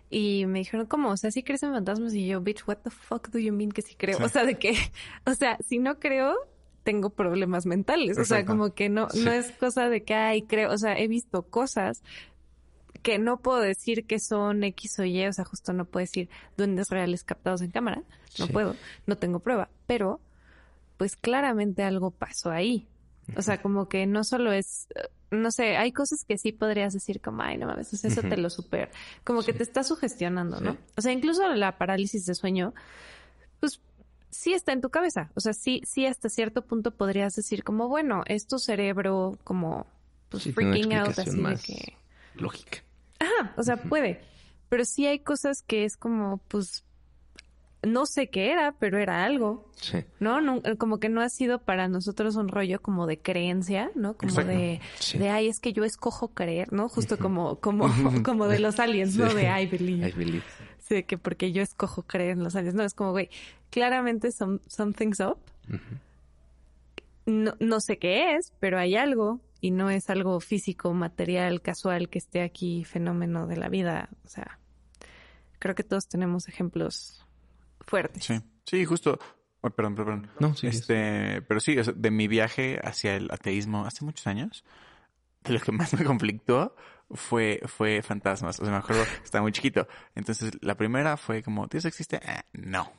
Y 0.09 0.45
me 0.45 0.59
dijeron, 0.59 0.85
¿cómo? 0.85 1.09
O 1.09 1.17
sea, 1.17 1.31
¿sí 1.31 1.43
crees 1.43 1.63
en 1.63 1.73
fantasmas? 1.73 2.13
Y 2.13 2.27
yo, 2.27 2.39
bitch, 2.39 2.65
what 2.65 2.77
the 2.77 2.91
fuck 2.91 3.27
do 3.29 3.39
you 3.39 3.51
mean 3.51 3.71
que 3.71 3.81
sí 3.81 3.95
creo? 3.97 4.17
Sí. 4.19 4.23
O 4.23 4.29
sea, 4.29 4.45
de 4.45 4.57
que, 4.57 4.73
o 5.25 5.33
sea, 5.33 5.57
si 5.67 5.79
no 5.79 5.99
creo, 5.99 6.35
tengo 6.83 7.09
problemas 7.09 7.65
mentales. 7.65 8.17
O 8.19 8.23
sea, 8.23 8.45
como 8.45 8.73
que 8.73 8.87
no, 8.87 9.09
Sí. 9.09 9.25
no 9.25 9.31
es 9.33 9.51
cosa 9.51 9.89
de 9.89 10.03
que, 10.03 10.13
ay, 10.13 10.43
creo, 10.43 10.71
o 10.71 10.77
sea, 10.77 10.97
he 10.97 11.07
visto 11.09 11.41
cosas 11.43 12.03
que 13.05 13.19
no 13.19 13.37
puedo 13.37 13.59
decir 13.59 14.07
que 14.07 14.17
son 14.19 14.63
X 14.63 14.97
o 14.97 15.03
Y, 15.03 15.27
o 15.27 15.31
sea, 15.31 15.45
justo 15.45 15.73
no 15.73 15.85
puedo 15.85 16.01
decir 16.01 16.27
duendes 16.57 16.89
reales 16.89 17.23
captados 17.23 17.61
en 17.61 17.69
cámara, 17.69 18.01
no 18.39 18.47
Sí. 18.47 18.51
puedo, 18.51 18.75
no 19.05 19.15
tengo 19.15 19.39
prueba, 19.41 19.69
pero 19.85 20.19
pues 20.97 21.15
claramente 21.15 21.83
algo 21.83 22.09
pasó 22.09 22.49
ahí. 22.49 22.87
O 23.37 23.43
sea, 23.43 23.61
como 23.61 23.87
que 23.89 24.07
no 24.07 24.23
solo 24.23 24.51
es, 24.51 24.87
eh, 24.95 25.07
no 25.29 25.51
sé, 25.51 25.77
hay 25.77 25.91
cosas 25.91 26.25
que 26.27 26.39
sí 26.39 26.51
podrías 26.51 26.93
decir 26.93 27.21
como, 27.21 27.43
ay, 27.43 27.57
no 27.59 27.67
mames, 27.67 27.93
eso 27.93 28.21
te 28.23 28.37
lo 28.37 28.49
super, 28.49 28.89
como 29.23 29.43
que 29.43 29.53
te 29.53 29.61
está 29.61 29.83
sugestionando, 29.83 30.59
¿no? 30.59 30.71
Sí. 30.73 30.77
O 30.97 31.01
sea, 31.01 31.11
incluso 31.11 31.47
la 31.53 31.77
parálisis 31.77 32.25
de 32.25 32.33
sueño, 32.33 32.73
pues 33.59 33.81
sí 34.31 34.53
está 34.53 34.71
en 34.73 34.81
tu 34.81 34.89
cabeza. 34.89 35.29
O 35.35 35.41
sea, 35.41 35.53
sí, 35.53 35.81
sí 35.85 36.07
hasta 36.07 36.27
cierto 36.29 36.63
punto 36.63 36.89
podrías 36.89 37.35
decir 37.35 37.63
como, 37.63 37.87
bueno, 37.87 38.23
es 38.25 38.47
tu 38.47 38.57
cerebro 38.57 39.37
como, 39.43 39.85
pues 40.29 40.41
Sí, 40.41 40.53
freaking 40.53 40.93
out, 40.95 41.19
así 41.19 41.39
de 41.39 41.55
que... 41.63 41.93
lógica. 42.33 42.79
O 43.57 43.63
sea, 43.63 43.77
puede. 43.77 44.21
Pero 44.69 44.85
sí 44.85 45.05
hay 45.05 45.19
cosas 45.19 45.61
que 45.61 45.85
es 45.85 45.95
como, 45.97 46.37
pues, 46.47 46.83
no 47.83 48.07
sé 48.07 48.29
qué 48.31 48.51
era, 48.51 48.71
pero 48.79 48.97
era 48.97 49.23
algo, 49.25 49.69
Sí. 49.75 49.99
¿no? 50.19 50.41
No- 50.41 50.61
como 50.79 50.99
que 50.99 51.07
no 51.07 51.21
ha 51.21 51.29
sido 51.29 51.59
para 51.59 51.87
nosotros 51.87 52.35
un 52.35 52.47
rollo 52.47 52.81
como 52.81 53.05
de 53.05 53.19
creencia, 53.19 53.91
¿no? 53.93 54.17
Como 54.17 54.31
Exacto. 54.31 54.51
de, 54.51 54.81
Sí. 54.99 55.19
de, 55.19 55.29
ay, 55.29 55.47
es 55.49 55.59
que 55.59 55.71
yo 55.71 55.83
escojo 55.83 56.29
creer, 56.29 56.73
¿no? 56.73 56.89
Justo 56.89 57.19
como, 57.19 57.59
como, 57.59 57.85
como 58.25 58.47
de 58.47 58.57
los 58.59 58.79
aliens, 58.79 59.15
¿no? 59.15 59.31
De 59.31 59.43
I 59.43 59.67
believe. 59.67 60.09
I 60.09 60.11
believe. 60.13 60.43
Sí, 60.79 61.03
que 61.03 61.17
porque 61.19 61.51
yo 61.51 61.61
escojo 61.61 62.03
creer 62.03 62.31
en 62.31 62.43
los 62.43 62.55
aliens. 62.55 62.75
No, 62.75 62.83
es 62.83 62.93
como, 62.95 63.11
güey, 63.11 63.29
claramente 63.69 64.31
some, 64.31 64.59
something's 64.67 65.19
up. 65.19 65.37
No, 67.25 67.55
no 67.59 67.79
sé 67.81 67.97
qué 67.97 68.35
es, 68.35 68.53
pero 68.59 68.77
hay 68.77 68.95
algo 68.95 69.39
y 69.65 69.71
no 69.71 69.89
es 69.89 70.11
algo 70.11 70.39
físico, 70.41 70.93
material, 70.93 71.59
casual 71.59 72.07
que 72.07 72.19
esté 72.19 72.43
aquí, 72.43 72.83
fenómeno 72.83 73.47
de 73.47 73.57
la 73.57 73.67
vida. 73.67 74.09
O 74.23 74.27
sea, 74.27 74.59
creo 75.57 75.73
que 75.73 75.83
todos 75.83 76.07
tenemos 76.07 76.47
ejemplos 76.47 77.25
fuertes. 77.81 78.25
Sí, 78.25 78.39
sí, 78.63 78.85
justo. 78.85 79.17
Ay, 79.63 79.71
perdón, 79.75 79.95
perdón. 79.95 80.21
perdón. 80.21 80.35
No, 80.39 80.55
sí. 80.55 80.67
Este, 80.67 81.41
pero 81.41 81.59
sí, 81.59 81.79
o 81.79 81.83
sea, 81.83 81.95
de 81.97 82.11
mi 82.11 82.27
viaje 82.27 82.79
hacia 82.83 83.15
el 83.15 83.27
ateísmo 83.31 83.87
hace 83.87 84.05
muchos 84.05 84.27
años, 84.27 84.63
de 85.43 85.53
lo 85.53 85.59
que 85.59 85.71
más 85.71 85.95
me 85.95 86.05
conflictó 86.05 86.75
fue, 87.09 87.59
fue 87.65 88.03
fantasmas. 88.03 88.59
O 88.59 88.65
sea, 88.65 88.71
me 88.71 88.77
acuerdo, 88.77 89.01
estaba 89.23 89.41
muy 89.41 89.51
chiquito. 89.51 89.87
Entonces, 90.13 90.51
la 90.61 90.77
primera 90.77 91.17
fue 91.17 91.41
como, 91.41 91.65
¿Dios 91.65 91.85
existe? 91.85 92.19
Ah, 92.23 92.45
no. 92.53 92.91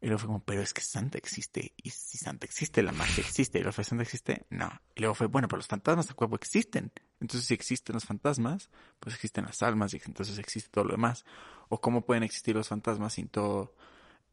Y 0.00 0.06
luego 0.06 0.18
fue 0.20 0.26
como, 0.28 0.44
pero 0.44 0.62
es 0.62 0.72
que 0.72 0.80
Santa 0.80 1.18
existe. 1.18 1.72
Y 1.76 1.90
si 1.90 2.18
Santa 2.18 2.46
existe, 2.46 2.82
la 2.82 2.92
magia 2.92 3.22
existe. 3.22 3.58
Y 3.58 3.62
luego 3.62 3.72
fue, 3.72 3.84
¿Santa 3.84 4.04
existe? 4.04 4.46
No. 4.50 4.70
Y 4.94 5.00
luego 5.00 5.14
fue, 5.14 5.26
bueno, 5.26 5.48
pero 5.48 5.58
los 5.58 5.66
fantasmas 5.66 6.10
a 6.10 6.14
huevo 6.16 6.36
existen. 6.36 6.92
Entonces, 7.20 7.48
si 7.48 7.54
existen 7.54 7.94
los 7.94 8.04
fantasmas, 8.04 8.70
pues 9.00 9.16
existen 9.16 9.44
las 9.44 9.60
almas 9.62 9.94
y 9.94 10.00
entonces 10.04 10.38
existe 10.38 10.70
todo 10.70 10.84
lo 10.84 10.92
demás. 10.92 11.24
O 11.68 11.80
cómo 11.80 12.06
pueden 12.06 12.22
existir 12.22 12.54
los 12.54 12.68
fantasmas 12.68 13.14
sin 13.14 13.28
todo 13.28 13.74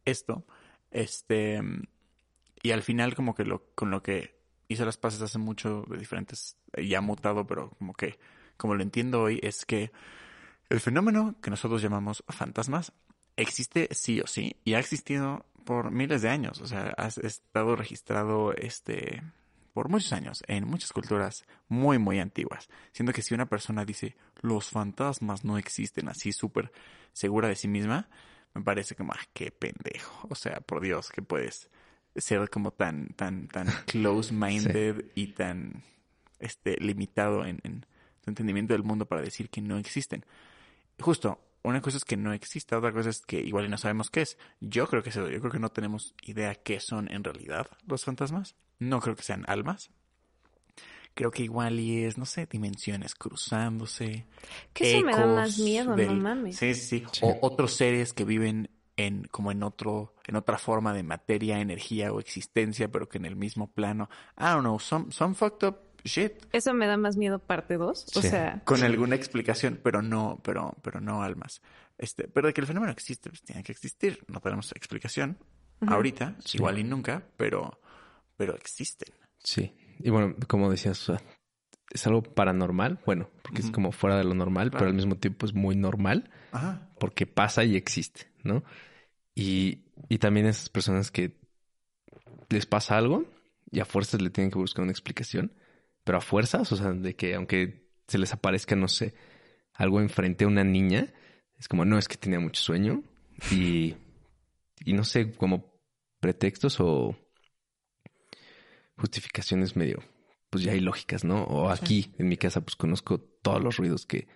esto. 0.06 0.46
Este, 0.92 1.62
y 2.62 2.72
al 2.72 2.84
final 2.84 3.16
como 3.16 3.34
que 3.34 3.44
lo, 3.44 3.66
con 3.74 3.90
lo 3.90 4.04
que 4.04 4.40
hice 4.68 4.86
las 4.86 4.98
paces 4.98 5.22
hace 5.22 5.38
mucho 5.40 5.84
de 5.90 5.98
diferentes, 5.98 6.58
ya 6.78 7.02
mutado, 7.02 7.46
pero 7.48 7.72
como 7.72 7.94
que, 7.94 8.20
como 8.58 8.76
lo 8.76 8.84
entiendo 8.84 9.24
hoy, 9.24 9.40
es 9.44 9.66
que 9.66 9.92
el 10.70 10.80
fenómeno 10.80 11.36
que 11.42 11.50
nosotros 11.50 11.82
llamamos 11.82 12.24
fantasmas 12.28 12.94
existe 13.36 13.90
sí 13.92 14.22
o 14.22 14.28
sí 14.28 14.56
y 14.64 14.74
ha 14.74 14.80
existido 14.80 15.46
por 15.66 15.92
miles 15.92 16.22
de 16.22 16.30
años. 16.30 16.62
O 16.62 16.68
sea, 16.68 16.94
ha 16.98 17.08
estado 17.08 17.76
registrado 17.76 18.54
este 18.54 19.22
por 19.74 19.90
muchos 19.90 20.14
años 20.14 20.42
en 20.48 20.66
muchas 20.66 20.94
culturas 20.94 21.44
muy, 21.68 21.98
muy 21.98 22.20
antiguas. 22.20 22.70
Siendo 22.94 23.12
que 23.12 23.22
si 23.22 23.34
una 23.34 23.48
persona 23.48 23.84
dice 23.84 24.16
los 24.42 24.70
fantasmas 24.70 25.44
no 25.44 25.58
existen 25.58 26.08
así 26.08 26.32
súper 26.32 26.72
segura 27.12 27.50
de 27.50 27.56
sí 27.58 27.68
misma, 27.68 28.08
me 28.54 28.62
parece 28.62 28.96
como, 28.96 29.12
ah, 29.12 29.28
qué 29.34 29.52
pendejo. 29.52 30.28
O 30.30 30.36
sea, 30.36 30.62
por 30.62 30.82
Dios, 30.82 31.10
que 31.10 31.22
puedes 31.22 31.70
ser 32.16 32.50
como 32.50 32.72
tan, 32.72 33.10
tan, 33.10 33.50
tan 33.50 33.68
close-minded 33.88 35.08
y 35.14 35.28
tan 35.28 35.84
este, 36.40 36.78
limitado 36.80 37.46
en, 37.46 37.60
en 37.64 37.82
tu 38.22 38.32
entendimiento 38.32 38.74
del 38.74 38.84
mundo 38.84 39.06
para 39.06 39.22
decir 39.22 39.50
que 39.50 39.62
no 39.62 39.78
existen. 39.78 40.26
Justo, 41.02 41.38
una 41.66 41.82
cosa 41.82 41.98
es 41.98 42.06
que 42.06 42.18
no 42.18 42.34
exista, 42.34 42.78
otra 42.78 42.92
cosa 42.92 43.10
es 43.10 43.22
que 43.22 43.40
igual 43.40 43.66
y 43.66 43.70
no 43.70 43.78
sabemos 43.78 44.10
qué 44.10 44.22
es. 44.22 44.38
Yo 44.60 44.88
creo 44.88 45.04
que 45.04 45.10
eso, 45.10 45.30
yo 45.30 45.40
creo 45.40 45.52
que 45.52 45.60
no 45.60 45.70
tenemos 45.70 46.16
idea 46.22 46.56
qué 46.56 46.80
son 46.80 47.12
en 47.12 47.24
realidad 47.24 47.68
los 47.88 48.06
fantasmas. 48.06 48.56
No 48.80 49.00
creo 49.02 49.16
que 49.16 49.24
sean 49.24 49.44
almas. 49.48 49.90
Creo 51.14 51.32
que 51.32 51.44
igual 51.44 51.80
y 51.80 52.04
es, 52.04 52.18
no 52.18 52.26
sé, 52.26 52.46
dimensiones 52.46 53.16
cruzándose. 53.16 54.26
Que 54.74 54.98
eso 54.98 55.06
me 55.06 55.14
da 55.14 55.20
ecos 55.20 55.36
más 55.36 55.60
miedo, 55.60 55.96
no 55.96 56.14
mames. 56.14 56.58
Sí, 56.58 56.76
sí, 56.76 57.00
sí. 57.00 57.06
Sí. 57.12 57.22
O 57.24 57.38
otros 57.42 57.74
seres 57.74 58.12
que 58.12 58.26
viven 58.26 58.70
en, 58.98 59.24
como 59.32 59.52
en 59.52 59.64
otro, 59.64 60.14
en 60.26 60.36
otra 60.36 60.58
forma 60.58 60.94
de 60.94 61.04
materia, 61.04 61.60
energía 61.62 62.12
o 62.12 62.20
existencia, 62.20 62.92
pero 62.92 63.08
que 63.08 63.18
en 63.18 63.26
el 63.26 63.38
mismo 63.38 63.72
plano. 63.72 64.10
I 64.38 64.44
don't 64.46 64.62
know, 64.62 64.78
some, 64.78 65.12
some 65.12 65.36
fucked 65.36 65.68
up 65.68 65.78
shit. 66.06 66.34
Eso 66.52 66.74
me 66.74 66.88
da 66.88 66.96
más 66.98 67.18
miedo 67.18 67.40
parte 67.40 67.76
2. 67.78 68.06
O 68.16 68.22
Sí. 68.22 68.30
sea, 68.30 68.62
Con 68.64 68.84
alguna 68.84 69.16
explicación, 69.16 69.80
pero 69.84 70.02
no, 70.02 70.40
pero, 70.44 70.76
pero 70.82 71.02
no 71.02 71.22
almas. 71.24 71.62
Este, 71.98 72.28
pero 72.28 72.48
de 72.48 72.54
que 72.54 72.62
el 72.62 72.68
fenómeno 72.68 72.92
existe, 72.92 73.30
pues 73.30 73.42
tiene 73.44 73.64
que 73.64 73.72
existir. 73.72 74.24
No 74.28 74.40
tenemos 74.40 74.72
explicación 74.74 75.38
ahorita, 75.86 76.36
Sí. 76.44 76.58
igual 76.58 76.80
y 76.80 76.84
nunca, 76.84 77.24
pero, 77.38 77.80
pero 78.38 78.56
existen. 78.56 79.14
Sí. 79.44 79.74
Y 80.00 80.10
bueno, 80.10 80.36
como 80.48 80.70
decías, 80.70 81.10
o 81.10 81.18
sea, 81.18 81.22
es 81.92 82.06
algo 82.08 82.22
paranormal, 82.24 83.00
bueno, 83.06 83.30
porque 83.44 83.62
es 83.62 83.72
como 83.72 83.92
fuera 83.92 84.18
de 84.18 84.24
lo 84.24 84.34
normal, 84.34 84.70
Claro. 84.70 84.80
pero 84.80 84.90
al 84.90 84.96
mismo 84.96 85.16
tiempo 85.18 85.46
es 85.46 85.54
muy 85.54 85.76
normal 85.76 86.30
Ajá. 86.52 86.90
porque 87.00 87.26
pasa 87.28 87.64
y 87.64 87.76
existe, 87.76 88.28
¿no? 88.44 88.64
Y, 89.36 89.86
y 90.10 90.18
también 90.18 90.46
esas 90.48 90.70
personas 90.70 91.12
que 91.12 91.38
les 92.50 92.66
pasa 92.66 92.98
algo 92.98 93.26
y 93.72 93.80
a 93.80 93.86
fuerzas 93.86 94.22
le 94.22 94.30
tienen 94.30 94.52
que 94.52 94.58
buscar 94.58 94.84
una 94.84 94.92
explicación, 94.92 95.54
pero 96.06 96.20
a 96.20 96.22
fuerzas, 96.22 96.72
o 96.72 96.78
sea, 96.78 96.94
de 96.94 97.16
que 97.16 97.36
aunque 97.36 97.90
se 98.08 98.18
les 98.18 98.32
aparezca, 98.32 98.78
no 98.78 98.88
sé, 98.88 99.14
algo 99.74 100.00
enfrente 100.00 100.46
a 100.46 100.48
una 100.48 100.64
niña, 100.64 101.14
es 101.58 101.68
como, 101.68 101.84
no, 101.84 101.98
es 101.98 102.08
que 102.08 102.16
tenía 102.16 102.40
mucho 102.40 102.62
sueño 102.62 103.04
y, 103.52 103.96
y 104.86 104.94
no 104.94 105.04
sé, 105.04 105.34
como 105.34 105.74
pretextos 106.22 106.80
o 106.80 107.18
justificaciones 108.98 109.76
medio, 109.76 110.00
pues 110.50 110.64
ya 110.64 110.74
ilógicas, 110.74 111.26
¿no? 111.26 111.44
O 111.44 111.70
aquí 111.70 112.14
en 112.18 112.30
mi 112.30 112.38
casa, 112.38 112.62
pues 112.62 112.76
conozco 112.76 113.20
todos 113.20 113.62
los 113.62 113.78
ruidos 113.78 114.06
que, 114.06 114.28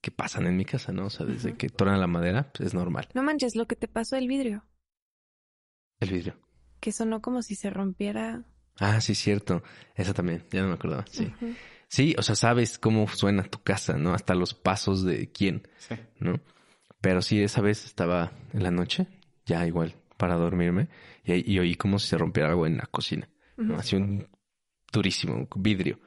que 0.00 0.10
pasan 0.10 0.46
en 0.46 0.56
mi 0.56 0.64
casa, 0.64 0.92
¿no? 0.92 1.06
O 1.06 1.10
sea, 1.10 1.26
desde 1.26 1.56
que 1.56 1.68
tornan 1.68 2.00
la 2.00 2.06
madera, 2.06 2.50
pues 2.52 2.68
es 2.68 2.74
normal. 2.74 3.08
no 3.14 3.22
manches, 3.22 3.56
lo 3.56 3.66
que 3.66 3.76
te 3.76 3.88
pasó 3.88 4.16
el 4.16 4.28
vidrio. 4.28 4.64
El 5.98 6.10
vidrio. 6.10 6.38
Que 6.80 6.92
sonó 6.92 7.20
como 7.20 7.42
si 7.42 7.56
se 7.56 7.68
rompiera. 7.68 8.44
Ah, 8.78 9.00
sí, 9.00 9.14
cierto. 9.14 9.62
Esa 9.94 10.14
también, 10.14 10.44
ya 10.50 10.62
no 10.62 10.68
me 10.68 10.74
acordaba. 10.74 11.04
Sí. 11.10 11.32
Sí, 11.88 12.14
o 12.18 12.22
sea, 12.22 12.34
sabes 12.36 12.78
cómo 12.78 13.08
suena 13.08 13.42
tu 13.42 13.62
casa, 13.62 13.94
¿no? 13.98 14.14
Hasta 14.14 14.34
los 14.34 14.54
pasos 14.54 15.04
de 15.04 15.30
quién, 15.32 15.66
Sí. 15.78 15.96
¿no? 16.18 16.40
Pero 17.00 17.20
sí, 17.22 17.42
esa 17.42 17.60
vez 17.62 17.84
estaba 17.84 18.32
en 18.52 18.62
la 18.62 18.70
noche, 18.70 19.06
ya 19.46 19.66
igual, 19.66 19.94
para 20.16 20.36
dormirme, 20.36 20.88
y, 21.24 21.52
y 21.52 21.58
oí 21.58 21.74
como 21.74 21.98
si 21.98 22.08
se 22.08 22.18
rompiera 22.18 22.50
algo 22.50 22.66
en 22.66 22.76
la 22.76 22.86
cocina. 22.86 23.28
¿no? 23.56 23.76
Así 23.76 23.96
un 23.96 24.28
durísimo 24.92 25.34
un 25.34 25.48
vidrio. 25.62 25.98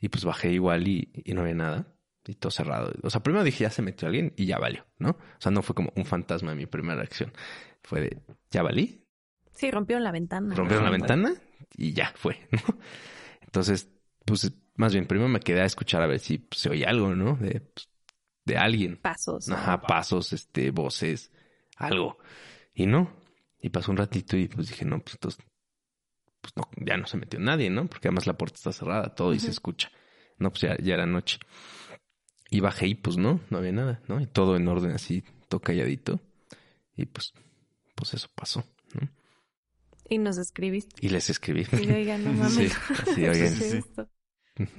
Y 0.00 0.08
pues 0.08 0.24
bajé 0.24 0.52
igual 0.52 0.86
y, 0.88 1.10
y 1.24 1.32
no 1.34 1.42
había 1.42 1.54
nada. 1.54 1.86
Y 2.26 2.34
todo 2.34 2.50
cerrado. 2.50 2.92
O 3.02 3.10
sea, 3.10 3.22
primero 3.22 3.44
dije, 3.44 3.64
ya 3.64 3.70
se 3.70 3.82
metió 3.82 4.08
alguien 4.08 4.32
y 4.36 4.46
ya 4.46 4.58
valió, 4.58 4.86
¿no? 4.98 5.10
O 5.10 5.40
sea, 5.40 5.52
no 5.52 5.62
fue 5.62 5.74
como 5.74 5.92
un 5.94 6.06
fantasma 6.06 6.52
en 6.52 6.58
mi 6.58 6.66
primera 6.66 6.96
reacción. 6.96 7.32
Fue 7.82 8.00
de, 8.00 8.18
ya 8.50 8.62
valí, 8.62 9.03
Sí, 9.54 9.70
rompieron 9.70 10.02
la 10.04 10.10
ventana. 10.12 10.54
rompieron 10.54 10.84
la 10.84 10.90
Ah, 10.90 10.92
ventana 10.92 11.34
y 11.76 11.92
ya 11.92 12.12
fue, 12.16 12.46
¿no? 12.52 12.78
Entonces, 13.42 13.88
pues 14.24 14.52
más 14.76 14.92
bien, 14.92 15.06
primero 15.06 15.28
me 15.28 15.40
quedé 15.40 15.60
a 15.60 15.64
escuchar 15.66 16.02
a 16.02 16.06
ver 16.06 16.18
si 16.18 16.38
pues, 16.38 16.60
se 16.60 16.70
oye 16.70 16.84
algo, 16.86 17.14
¿no? 17.14 17.36
De, 17.36 17.60
pues, 17.60 17.88
de 18.44 18.56
alguien. 18.58 18.96
Pasos. 18.96 19.48
Ajá, 19.48 19.80
pasos, 19.82 20.32
este, 20.32 20.70
voces, 20.70 21.30
algo. 21.76 22.18
Y 22.74 22.86
no. 22.86 23.16
Y 23.60 23.70
pasó 23.70 23.90
un 23.92 23.96
ratito 23.96 24.36
y 24.36 24.48
pues 24.48 24.68
dije, 24.68 24.84
no, 24.84 24.98
pues 25.00 25.14
entonces, 25.14 25.42
pues 26.40 26.52
no, 26.56 26.68
ya 26.84 26.96
no 26.98 27.06
se 27.06 27.16
metió 27.16 27.38
nadie, 27.40 27.70
¿no? 27.70 27.86
Porque 27.86 28.08
además 28.08 28.26
la 28.26 28.36
puerta 28.36 28.56
está 28.56 28.72
cerrada, 28.72 29.14
todo 29.14 29.32
y 29.32 29.40
se 29.40 29.50
escucha. 29.50 29.90
No, 30.38 30.50
pues 30.50 30.62
ya, 30.62 30.76
ya 30.78 30.94
era 30.94 31.06
noche. 31.06 31.38
Y 32.50 32.60
bajé 32.60 32.88
y 32.88 32.94
pues 32.94 33.16
no, 33.16 33.40
no 33.48 33.58
había 33.58 33.72
nada, 33.72 34.02
¿no? 34.08 34.20
Y 34.20 34.26
todo 34.26 34.56
en 34.56 34.68
orden 34.68 34.90
así, 34.90 35.24
todo 35.48 35.60
calladito. 35.62 36.20
Y 36.96 37.06
pues, 37.06 37.32
pues 37.94 38.12
eso 38.14 38.28
pasó, 38.34 38.64
¿no? 39.00 39.08
Y 40.08 40.18
nos 40.18 40.36
escribiste. 40.38 40.94
Y 41.04 41.08
les 41.10 41.30
escribí. 41.30 41.66
Y 41.72 41.90
oigan, 41.90 42.24
no 42.24 42.32
mames. 42.34 42.72
Sí, 43.14 43.26
oigan. 43.26 43.34
¿qué 43.58 43.80
sí. 43.80 43.80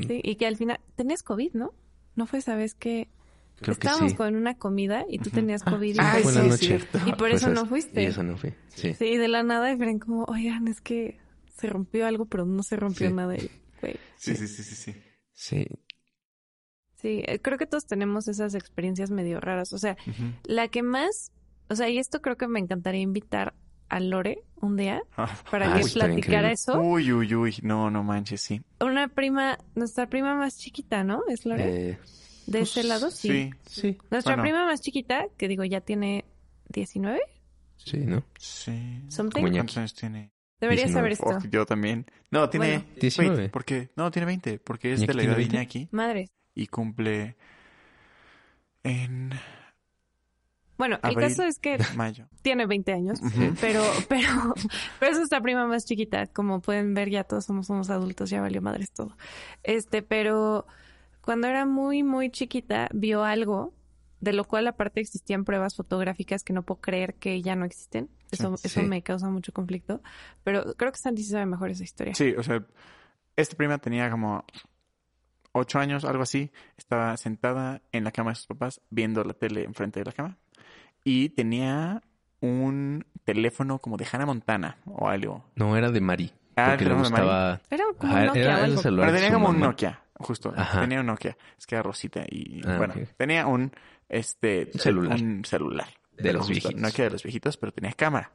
Sí, 0.07 0.21
y 0.23 0.35
que 0.35 0.45
al 0.47 0.55
final 0.57 0.79
tenías 0.95 1.23
COVID, 1.23 1.53
¿no? 1.53 1.73
No 2.15 2.25
fue 2.27 2.39
esa 2.39 2.55
vez 2.55 2.75
que 2.75 3.09
Creo 3.57 3.75
que 3.75 3.87
estábamos 3.87 4.11
sí. 4.11 4.17
con 4.17 4.35
una 4.35 4.55
comida 4.57 5.05
y 5.09 5.19
tú 5.19 5.29
tenías 5.29 5.63
COVID. 5.63 5.95
y 5.95 5.97
Ah, 5.99 6.13
por 6.13 6.21
fue 6.23 6.31
en 6.31 6.37
eso- 6.37 6.43
la 6.43 6.47
noche. 6.49 6.65
cierto. 6.67 6.97
Y 7.05 7.09
por 7.11 7.17
Pues 7.29 7.33
eso 7.35 7.49
no 7.49 7.65
fuiste. 7.65 8.03
Y 8.03 8.05
eso 8.05 8.23
no 8.23 8.37
fui, 8.37 8.53
sí. 8.69 8.93
Sí, 8.93 9.05
y 9.05 9.17
de 9.17 9.27
la 9.27 9.43
nada, 9.43 9.71
y 9.71 9.99
como, 9.99 10.23
oigan, 10.25 10.67
es 10.67 10.79
que 10.81 11.19
se 11.57 11.67
rompió 11.67 12.05
algo, 12.05 12.25
pero 12.25 12.45
no 12.45 12.63
se 12.63 12.75
rompió 12.75 13.07
Sí. 13.07 13.13
nada. 13.13 13.35
Y, 13.35 13.49
güey, 13.81 13.95
Sí, 14.17 14.35
sí, 14.35 14.47
sí, 14.47 14.63
sí, 14.63 14.75
sí. 14.75 14.95
Sí, 15.33 15.65
Sí, 16.95 17.21
eh, 17.27 17.39
creo 17.39 17.57
que 17.57 17.65
todos 17.67 17.85
tenemos 17.85 18.27
esas 18.27 18.55
experiencias 18.55 19.11
medio 19.11 19.39
raras. 19.39 19.73
O 19.73 19.77
sea, 19.77 19.95
la 20.45 20.67
que 20.69 20.81
más, 20.81 21.31
o 21.69 21.75
sea, 21.75 21.89
y 21.89 21.97
esto 21.99 22.21
creo 22.21 22.37
que 22.37 22.47
me 22.47 22.59
encantaría 22.59 23.01
invitar 23.01 23.53
a 23.89 23.99
Lore 23.99 24.43
un 24.61 24.75
día 24.77 25.01
Ah, 25.17 25.29
para 25.51 25.73
Ah, 25.73 25.79
que 25.81 25.87
platicara 25.89 26.51
eso. 26.51 26.79
Uy, 26.79 27.11
uy, 27.11 27.35
uy. 27.35 27.55
No, 27.61 27.89
no 27.91 28.03
manches, 28.03 28.41
sí. 28.41 28.61
Una 28.79 29.07
prima, 29.07 29.57
nuestra 29.75 30.07
prima 30.09 30.35
más 30.35 30.57
chiquita, 30.57 31.03
¿no? 31.03 31.21
¿Es 31.27 31.45
Lore? 31.45 31.91
Eh, 31.91 31.99
de 32.47 32.59
ese 32.61 32.81
pues, 32.81 32.85
lado, 32.85 33.11
sí. 33.11 33.51
Sí, 33.65 33.81
sí, 33.81 33.97
Nuestra 34.11 34.33
Bueno. 34.33 34.43
prima 34.43 34.65
más 34.65 34.81
chiquita, 34.81 35.27
que 35.37 35.47
digo, 35.47 35.63
ya 35.63 35.81
tiene 35.81 36.25
19, 36.69 37.19
sí, 37.77 37.97
¿no? 37.99 38.23
sí. 38.37 39.01
¿Cuántos 39.33 39.77
años 39.77 39.93
tiene? 39.93 40.31
Debería 40.59 40.85
19. 40.85 40.93
saber 40.93 41.11
esto. 41.11 41.47
Oh, 41.47 41.49
yo 41.51 41.65
también. 41.65 42.05
No, 42.31 42.49
tiene 42.49 42.77
Bueno. 42.79 42.85
19. 43.01 43.35
20, 43.37 43.51
porque 43.51 43.89
no, 43.95 44.09
tiene 44.11 44.25
20, 44.25 44.59
porque 44.59 44.93
es 44.93 44.99
¿Iñaki 44.99 45.07
de 45.07 45.13
la 45.15 45.23
edad 45.23 45.31
de 45.31 45.37
20? 45.37 45.55
Iñaki 45.57 45.89
Madres. 45.91 46.29
y 46.55 46.67
cumple 46.67 47.35
en 48.83 49.31
Bueno, 50.77 50.99
el 51.03 51.15
caso 51.15 51.43
es 51.43 51.59
que 51.59 51.77
mayo. 51.95 52.27
tiene 52.41 52.65
20 52.65 52.91
años, 52.93 53.19
pero, 53.61 53.81
pero, 54.09 54.27
pero 54.99 55.11
es 55.11 55.17
nuestra 55.17 55.41
prima 55.41 55.65
más 55.67 55.85
chiquita. 55.85 56.27
Como 56.27 56.59
pueden 56.61 56.93
ver, 56.93 57.09
ya 57.09 57.23
todos 57.23 57.45
somos 57.45 57.69
unos 57.69 57.89
adultos, 57.89 58.29
ya 58.29 58.41
valió 58.41 58.61
madres 58.61 58.91
todo. 58.91 59.15
Este, 59.63 60.01
pero 60.01 60.65
cuando 61.21 61.47
era 61.47 61.65
muy, 61.65 62.03
muy 62.03 62.29
chiquita, 62.29 62.89
vio 62.93 63.23
algo 63.23 63.73
de 64.19 64.33
lo 64.33 64.43
cual 64.45 64.67
aparte 64.67 65.01
existían 65.01 65.45
pruebas 65.45 65.75
fotográficas 65.75 66.43
que 66.43 66.51
no 66.53 66.63
puedo 66.63 66.81
creer 66.81 67.15
que 67.15 67.41
ya 67.41 67.55
no 67.55 67.65
existen. 67.65 68.09
Eso, 68.31 68.57
Sí. 68.57 68.67
eso 68.67 68.81
me 68.83 69.01
causa 69.03 69.29
mucho 69.29 69.53
conflicto. 69.53 70.01
Pero 70.43 70.73
creo 70.75 70.91
que 70.91 70.97
Santi 70.97 71.23
sabe 71.23 71.45
mejor 71.45 71.69
esa 71.69 71.83
historia. 71.83 72.15
Sí, 72.15 72.33
o 72.37 72.41
sea, 72.43 72.65
esta 73.35 73.55
prima 73.55 73.77
tenía 73.77 74.09
como 74.09 74.43
ocho 75.51 75.79
años, 75.79 76.03
algo 76.05 76.23
así. 76.23 76.51
Estaba 76.77 77.15
sentada 77.17 77.81
en 77.91 78.03
la 78.03 78.11
cama 78.11 78.31
de 78.31 78.35
sus 78.35 78.47
papás 78.47 78.81
viendo 78.89 79.23
la 79.23 79.33
tele 79.33 79.63
enfrente 79.63 79.99
de 79.99 80.05
la 80.05 80.11
cama. 80.11 80.37
Y 81.05 81.29
tenía 81.29 82.01
un 82.41 83.05
teléfono 83.23 83.79
como 83.79 83.95
de 83.95 84.05
Hannah 84.11 84.25
Montana 84.25 84.77
o 84.85 85.07
algo. 85.07 85.45
No, 85.55 85.77
era 85.77 85.89
de 85.91 86.01
Mari. 86.01 86.33
Ah, 86.57 86.69
porque 86.71 86.85
le 86.85 86.93
gustaba... 86.95 87.61
Era 87.69 87.83
como 87.97 88.11
Ajá, 88.13 88.19
un 88.21 88.25
Nokia 88.27 88.41
era 88.43 88.63
algo. 88.63 88.81
celular 88.81 89.05
Pero 89.07 89.17
tenía 89.17 89.33
como 89.33 89.47
un 89.49 89.53
mamá. 89.55 89.67
Nokia, 89.67 90.01
justo. 90.15 90.53
Ajá. 90.55 90.81
Tenía 90.81 90.99
un 90.99 91.05
Nokia. 91.05 91.37
Es 91.57 91.65
que 91.67 91.75
era 91.75 91.83
rosita 91.83 92.23
y 92.29 92.61
Ah, 92.65 92.77
bueno, 92.77 92.93
tenía 93.17 93.45
un 93.47 93.71
este 94.09 94.69
Un 94.73 94.79
celular. 94.79 95.19
un 95.21 95.45
celular. 95.45 95.87
De 96.17 96.31
los 96.33 96.47
Justo, 96.47 96.51
viejitos. 96.69 96.81
Nokia 96.81 97.03
de 97.05 97.09
los 97.11 97.23
viejitos, 97.23 97.57
pero 97.57 97.71
tenía 97.71 97.91
cámara. 97.91 98.31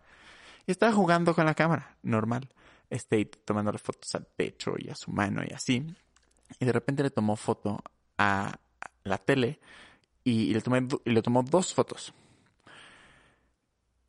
Y 0.67 0.71
estaba 0.71 0.93
jugando 0.93 1.35
con 1.35 1.47
la 1.47 1.55
cámara, 1.55 1.97
normal. 2.03 2.49
Este, 2.91 3.19
y 3.21 3.25
tomándole 3.25 3.79
fotos 3.79 4.15
al 4.15 4.27
techo 4.37 4.75
y 4.79 4.91
a 4.91 4.95
su 4.95 5.11
mano 5.11 5.43
y 5.49 5.53
así. 5.55 5.87
Y 6.59 6.65
de 6.65 6.73
repente 6.73 7.03
le 7.03 7.11
tomó 7.11 7.37
foto 7.37 7.83
a 8.19 8.53
la 9.05 9.17
tele 9.19 9.61
y, 10.25 10.51
y 10.51 10.55
le, 10.55 10.61
tomé, 10.61 10.87
y 11.07 11.11
le 11.11 11.23
tomó 11.23 11.43
dos 11.43 11.73
fotos. 11.73 12.13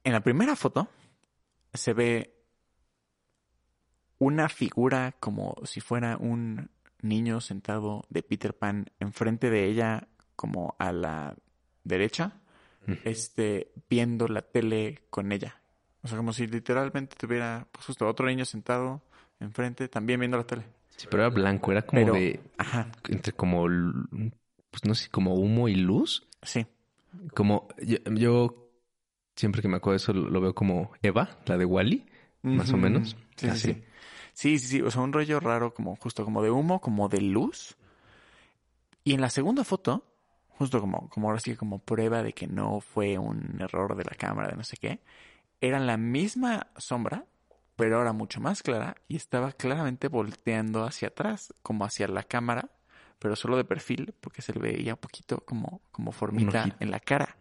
En 0.04 0.14
la 0.14 0.22
primera 0.22 0.56
foto 0.56 0.88
se 1.74 1.94
ve 1.94 2.36
una 4.18 4.50
figura 4.50 5.16
como 5.20 5.56
si 5.64 5.82
fuera 5.82 6.18
un 6.18 6.70
niño 7.02 7.42
sentado 7.42 8.04
de 8.10 8.22
Peter 8.24 8.56
Pan 8.56 8.92
enfrente 9.00 9.50
de 9.50 9.66
ella 9.66 10.08
como 10.36 10.76
a 10.80 10.92
la 10.92 11.36
derecha, 11.84 12.42
este, 13.04 13.72
viendo 13.90 14.28
la 14.28 14.42
tele 14.42 15.04
con 15.10 15.32
ella. 15.32 15.62
O 16.04 16.08
sea, 16.08 16.18
como 16.18 16.34
si 16.34 16.48
literalmente 16.48 17.16
tuviera 17.16 17.68
pues, 17.72 17.86
justo 17.86 18.08
otro 18.08 18.28
niño 18.28 18.46
sentado 18.46 19.02
enfrente 19.40 19.88
también 19.88 20.20
viendo 20.20 20.38
la 20.38 20.46
tele. 20.46 20.64
Sí, 20.96 21.08
pero 21.10 21.24
era 21.24 21.30
blanco. 21.34 21.72
Era 21.72 21.82
como 21.84 22.02
Pero, 22.02 22.14
de... 22.14 22.40
ajá, 22.58 22.92
Entre 23.08 23.34
como... 23.34 23.66
Pues 24.70 24.86
no 24.86 24.96
sé, 24.96 25.10
como 25.10 25.36
humo 25.36 25.68
y 25.68 25.76
luz. 25.76 26.28
sí. 26.44 26.66
Como... 27.34 27.68
Yo, 27.82 27.98
yo 28.16 28.61
siempre 29.42 29.64
que 29.64 29.68
me 29.68 29.78
acuerdo 29.78 29.94
de 29.94 29.98
eso 29.98 30.14
lo 30.14 30.40
veo 30.40 30.54
como 30.54 30.92
Eva, 31.02 31.40
la 31.48 31.58
de 31.58 31.66
Wally. 31.66 32.06
Más 32.44 32.72
o 32.74 32.78
menos. 32.78 33.18
Sí, 33.36 33.48
sí, 33.48 33.50
Así. 33.50 33.74
sí. 33.74 33.84
Sí, 34.34 34.60
sí, 34.60 34.68
sí. 34.68 34.82
O 34.82 34.92
sea, 34.92 35.02
un 35.02 35.12
rollo 35.12 35.40
raro 35.40 35.74
como 35.74 35.96
justo 35.96 36.24
como 36.24 36.44
de 36.44 36.52
humo, 36.52 36.80
como 36.80 37.10
de 37.10 37.22
luz. 37.22 37.76
Y 39.04 39.14
en 39.16 39.22
la 39.22 39.32
segunda 39.32 39.64
foto, 39.64 40.06
justo 40.48 40.80
como, 40.80 41.10
como 41.10 41.28
ahora 41.28 41.40
sí, 41.40 41.56
como 41.56 41.80
prueba 41.80 42.22
de 42.22 42.34
que 42.34 42.46
no 42.46 42.82
fue 42.82 43.18
un 43.18 43.58
error 43.60 43.96
de 43.96 44.04
la 44.04 44.16
cámara, 44.16 44.50
de 44.50 44.58
no 44.58 44.64
sé 44.64 44.78
qué, 44.78 45.00
era 45.60 45.80
la 45.80 45.98
misma 45.98 46.68
sombra, 46.78 47.26
pero 47.76 47.98
ahora 47.98 48.14
mucho 48.14 48.40
más 48.42 48.62
clara 48.62 48.96
y 49.08 49.16
estaba 49.16 49.54
claramente 49.54 50.08
volteando 50.08 50.84
hacia 50.84 51.08
atrás, 51.08 51.52
como 51.64 51.84
hacia 51.84 52.08
la 52.08 52.22
cámara, 52.22 52.70
pero 53.18 53.36
solo 53.36 53.58
de 53.58 53.64
perfil, 53.64 54.14
porque 54.22 54.44
se 54.44 54.54
le 54.54 54.60
veía 54.60 54.94
un 54.94 55.00
poquito 55.00 55.40
como, 55.40 55.82
como 55.92 56.12
formita 56.12 56.76
en 56.80 56.92
la 56.92 57.00
cara. 57.00 57.41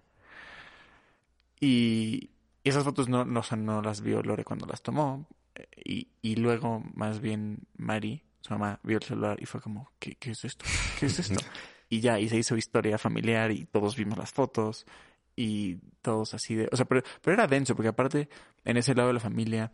Y 1.61 2.31
y 2.63 2.69
esas 2.69 2.85
fotos 2.85 3.09
no, 3.09 3.25
no, 3.25 3.41
o 3.41 3.43
sea, 3.43 3.57
no 3.57 3.81
las 3.81 4.03
vio 4.03 4.23
Lore 4.23 4.45
cuando 4.45 4.67
las 4.67 4.83
tomó. 4.83 5.27
eh, 5.55 5.67
Y, 5.85 6.09
y 6.23 6.37
luego, 6.37 6.83
más 6.95 7.21
bien, 7.21 7.67
Mari, 7.77 8.23
su 8.41 8.53
mamá, 8.53 8.79
vio 8.83 8.99
el 8.99 9.03
celular 9.03 9.39
y 9.41 9.47
fue 9.47 9.61
como, 9.61 9.91
¿qué, 9.99 10.15
qué 10.17 10.33
es 10.33 10.45
esto? 10.45 10.65
¿Qué 10.99 11.07
es 11.07 11.19
esto? 11.19 11.41
Y 11.93 11.99
ya, 12.01 12.21
y 12.21 12.29
se 12.29 12.37
hizo 12.37 12.57
historia 12.57 12.99
familiar 12.99 13.51
y 13.51 13.65
todos 13.65 13.97
vimos 13.97 14.17
las 14.17 14.33
fotos 14.33 14.87
y 15.35 15.79
todos 16.03 16.35
así 16.35 16.55
de... 16.55 16.69
O 16.71 16.77
sea, 16.77 16.85
pero, 16.85 17.03
pero 17.21 17.35
era 17.35 17.49
denso 17.49 17.75
porque 17.75 17.89
aparte, 17.89 18.29
en 18.65 18.77
ese 18.77 18.95
lado 18.95 19.09
de 19.09 19.15
la 19.15 19.19
familia, 19.19 19.73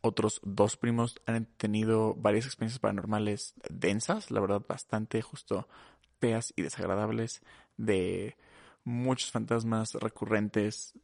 otros 0.00 0.40
dos 0.42 0.78
primos 0.78 1.20
han 1.26 1.44
tenido 1.58 2.14
varias 2.14 2.46
experiencias 2.46 2.78
paranormales 2.78 3.52
densas, 3.68 4.30
la 4.30 4.40
verdad, 4.40 4.62
bastante 4.66 5.20
justo 5.20 5.68
feas 6.20 6.54
y 6.56 6.62
desagradables, 6.62 7.42
de 7.76 8.38
muchos 8.90 9.30
fantasmas 9.30 9.94
recurrentes, 9.94 10.94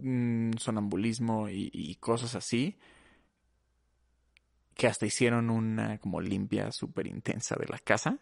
mm, 0.00 0.52
sonambulismo 0.56 1.48
y, 1.48 1.94
cosas 2.00 2.34
así, 2.34 2.78
que 4.74 4.86
hasta 4.86 5.06
hicieron 5.06 5.50
una 5.50 5.98
como 5.98 6.20
limpia 6.20 6.72
súper 6.72 7.06
intensa 7.06 7.54
de 7.56 7.66
la 7.66 7.78
casa 7.78 8.18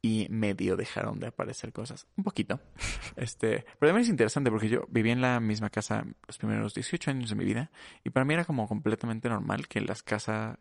y 0.00 0.28
medio 0.30 0.76
dejaron 0.76 1.18
de 1.18 1.26
aparecer 1.26 1.72
cosas. 1.72 2.06
Un 2.16 2.24
poquito. 2.24 2.60
Este, 3.16 3.64
pero 3.80 3.90
también 3.90 4.02
es 4.02 4.10
interesante 4.10 4.48
porque 4.48 4.68
yo 4.68 4.86
vivía 4.88 5.12
en 5.12 5.20
la 5.20 5.40
misma 5.40 5.70
casa 5.70 6.04
los 6.28 6.38
primeros 6.38 6.72
18 6.72 7.10
años 7.10 7.30
de 7.30 7.36
mi 7.36 7.44
vida 7.44 7.72
y 8.04 8.10
para 8.10 8.24
mí 8.24 8.34
era 8.34 8.44
como 8.44 8.68
completamente 8.68 9.28
normal 9.28 9.66
que 9.66 9.80
las 9.80 10.04
casas 10.04 10.56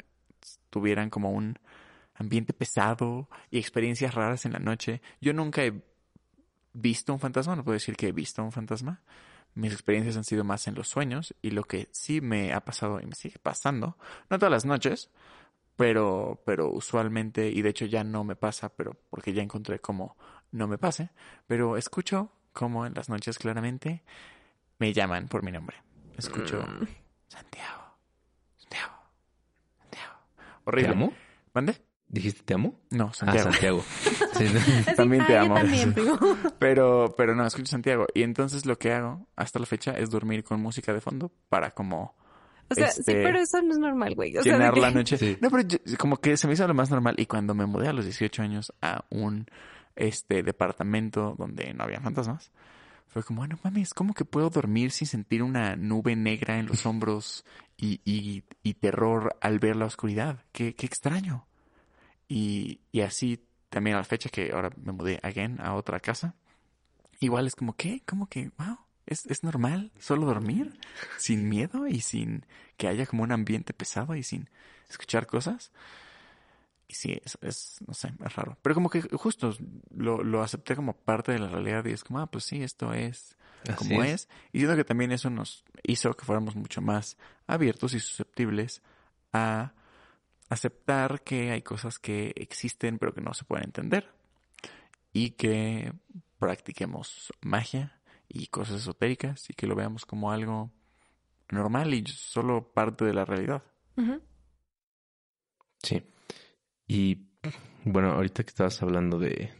tuvieran 0.71 1.11
como 1.11 1.29
un 1.29 1.59
ambiente 2.15 2.53
pesado 2.53 3.29
y 3.51 3.59
experiencias 3.59 4.15
raras 4.15 4.45
en 4.45 4.53
la 4.53 4.59
noche. 4.59 5.01
Yo 5.21 5.33
nunca 5.33 5.63
he 5.63 5.83
visto 6.79 7.11
un 7.13 7.19
fantasma, 7.19 7.55
no 7.55 7.63
puedo 7.63 7.73
decir 7.73 7.95
que 7.95 8.07
he 8.09 8.11
visto 8.11 8.43
un 8.43 8.51
fantasma. 8.51 9.01
Mis 9.55 9.73
experiencias 9.73 10.15
han 10.17 10.23
sido 10.23 10.43
más 10.43 10.67
en 10.67 10.75
los 10.75 10.87
sueños 10.87 11.33
y 11.41 11.49
lo 11.51 11.63
que 11.63 11.89
sí 11.91 12.21
me 12.21 12.53
ha 12.53 12.61
pasado 12.61 12.99
y 13.01 13.05
me 13.07 13.15
sigue 13.15 13.39
pasando, 13.39 13.97
no 14.29 14.37
todas 14.37 14.51
las 14.51 14.65
noches, 14.65 15.09
pero, 15.75 16.41
pero 16.45 16.69
usualmente, 16.69 17.49
y 17.49 17.61
de 17.63 17.69
hecho 17.69 17.85
ya 17.85 18.03
no 18.03 18.23
me 18.23 18.35
pasa, 18.35 18.69
pero 18.69 18.95
porque 19.09 19.33
ya 19.33 19.41
encontré 19.41 19.79
cómo 19.79 20.15
no 20.51 20.67
me 20.67 20.77
pase, 20.77 21.09
pero 21.47 21.77
escucho 21.77 22.31
como 22.53 22.85
en 22.85 22.93
las 22.93 23.09
noches 23.09 23.37
claramente 23.39 24.03
me 24.79 24.93
llaman 24.93 25.27
por 25.27 25.43
mi 25.43 25.51
nombre. 25.51 25.77
Escucho 26.17 26.59
Mm. 26.61 26.87
Santiago, 27.27 27.83
Santiago, 28.57 28.93
Santiago. 29.79 30.13
¿Te 30.37 30.63
Horrible. 30.65 30.91
amo? 30.93 31.13
¿Mande? 31.53 31.75
¿Dijiste 32.09 32.41
te 32.43 32.53
amo? 32.53 32.79
No, 32.89 33.05
Ah, 33.11 33.13
Santiago. 33.13 33.51
Santiago. 33.51 33.83
Sí, 34.37 34.43
¿no? 34.53 34.59
Así, 34.59 34.95
También 34.95 35.25
te 35.25 35.35
"Ah, 35.37 35.41
amo". 35.41 35.55
también. 35.55 35.95
Pero, 36.59 37.13
pero 37.17 37.35
no, 37.35 37.45
escucho 37.45 37.65
Santiago. 37.67 38.05
Y 38.13 38.21
entonces 38.23 38.65
lo 38.67 38.77
que 38.77 38.93
hago 38.93 39.27
hasta 39.35 39.57
la 39.59 39.65
fecha 39.65 39.91
es 39.91 40.09
dormir 40.11 40.43
con 40.43 40.61
música 40.61 40.93
de 40.93 41.01
fondo 41.01 41.31
para 41.49 41.71
como 41.71 42.15
O 42.69 42.75
sea, 42.75 42.89
sí, 42.91 42.99
Este, 42.99 43.23
pero 43.23 43.39
eso 43.39 43.61
no 43.63 43.71
es 43.73 43.79
normal, 43.79 44.13
güey. 44.15 44.37
O 44.37 44.43
sea, 44.43 44.53
de 44.53 44.59
llenar 44.59 44.73
que- 44.75 44.79
la 44.81 44.91
noche. 44.91 45.17
Sí. 45.17 45.37
No, 45.41 45.49
pero 45.49 45.63
yo- 45.63 45.77
como 45.97 46.17
que 46.17 46.37
se 46.37 46.45
me 46.47 46.53
hizo 46.53 46.67
lo 46.67 46.73
más 46.75 46.89
normal. 46.91 47.15
Y 47.17 47.25
cuando 47.25 47.55
me 47.55 47.65
mudé 47.65 47.87
a 47.87 47.93
los 47.93 48.05
18 48.05 48.41
años 48.43 48.71
a 48.81 49.05
un 49.09 49.47
este 49.95 50.43
departamento 50.43 51.35
donde 51.37 51.73
no 51.73 51.83
había 51.85 51.99
fantasmas, 51.99 52.51
fue 53.07 53.23
como, 53.23 53.39
bueno, 53.41 53.57
mames, 53.63 53.93
¿cómo 53.95 54.13
que 54.13 54.25
puedo 54.25 54.49
dormir 54.51 54.91
sin 54.91 55.07
sentir 55.07 55.41
una 55.41 55.75
nube 55.75 56.15
negra 56.15 56.59
en 56.59 56.67
los 56.67 56.85
hombros 56.85 57.43
y, 57.77 58.01
y, 58.05 58.43
y 58.61 58.73
terror 58.75 59.35
al 59.41 59.57
ver 59.59 59.75
la 59.77 59.85
oscuridad? 59.85 60.43
Qué, 60.51 60.75
qué 60.75 60.85
extraño. 60.85 61.46
Y, 62.27 62.81
y 62.91 63.01
así 63.01 63.45
también 63.69 63.95
a 63.95 63.99
la 63.99 64.05
fecha 64.05 64.29
que 64.29 64.51
ahora 64.51 64.71
me 64.81 64.91
mudé 64.91 65.19
again 65.23 65.59
a 65.61 65.73
otra 65.75 65.99
casa. 65.99 66.35
Igual 67.19 67.47
es 67.47 67.55
como, 67.55 67.75
¿qué? 67.75 68.03
Como 68.05 68.27
que, 68.27 68.51
wow, 68.57 68.77
¿es, 69.05 69.25
es 69.25 69.43
normal 69.43 69.91
solo 69.99 70.25
dormir 70.25 70.79
sin 71.17 71.49
miedo 71.49 71.87
y 71.87 72.01
sin 72.01 72.45
que 72.77 72.87
haya 72.87 73.05
como 73.05 73.23
un 73.23 73.31
ambiente 73.31 73.73
pesado 73.73 74.15
y 74.15 74.23
sin 74.23 74.49
escuchar 74.89 75.27
cosas. 75.27 75.71
Y 76.87 76.93
sí, 76.93 77.19
es, 77.25 77.37
es 77.41 77.77
no 77.85 77.93
sé, 77.93 78.13
es 78.25 78.35
raro. 78.35 78.57
Pero 78.61 78.75
como 78.75 78.89
que 78.89 79.01
justo 79.01 79.55
lo, 79.93 80.23
lo 80.23 80.41
acepté 80.41 80.75
como 80.75 80.93
parte 80.93 81.33
de 81.33 81.39
la 81.39 81.49
realidad 81.49 81.85
y 81.85 81.91
es 81.91 82.03
como, 82.03 82.19
ah, 82.19 82.27
pues 82.27 82.45
sí, 82.45 82.63
esto 82.63 82.93
es 82.93 83.35
como 83.77 84.03
es. 84.03 84.29
Y 84.53 84.59
siento 84.59 84.75
que 84.75 84.85
también 84.85 85.11
eso 85.11 85.29
nos 85.29 85.65
hizo 85.83 86.15
que 86.15 86.25
fuéramos 86.25 86.55
mucho 86.55 86.81
más 86.81 87.17
abiertos 87.47 87.93
y 87.93 87.99
susceptibles 87.99 88.81
a 89.33 89.73
aceptar 90.49 91.21
que 91.23 91.51
hay 91.51 91.61
cosas 91.61 91.99
que 91.99 92.33
existen 92.35 92.97
pero 92.99 93.13
que 93.13 93.21
no 93.21 93.33
se 93.33 93.45
pueden 93.45 93.65
entender. 93.65 94.09
Y 95.13 95.31
que 95.31 95.93
practiquemos 96.39 97.33
magia 97.41 98.01
y 98.27 98.47
cosas 98.47 98.81
esotéricas 98.81 99.49
y 99.49 99.53
que 99.53 99.67
lo 99.67 99.75
veamos 99.75 100.05
como 100.05 100.31
algo 100.31 100.71
normal 101.49 101.93
y 101.93 102.05
solo 102.05 102.71
parte 102.73 103.05
de 103.05 103.13
la 103.13 103.25
realidad. 103.25 103.63
Sí. 105.81 106.03
Y 106.87 107.29
bueno, 107.83 108.11
ahorita 108.11 108.43
que 108.43 108.49
estabas 108.49 108.81
hablando 108.83 109.17
de, 109.17 109.53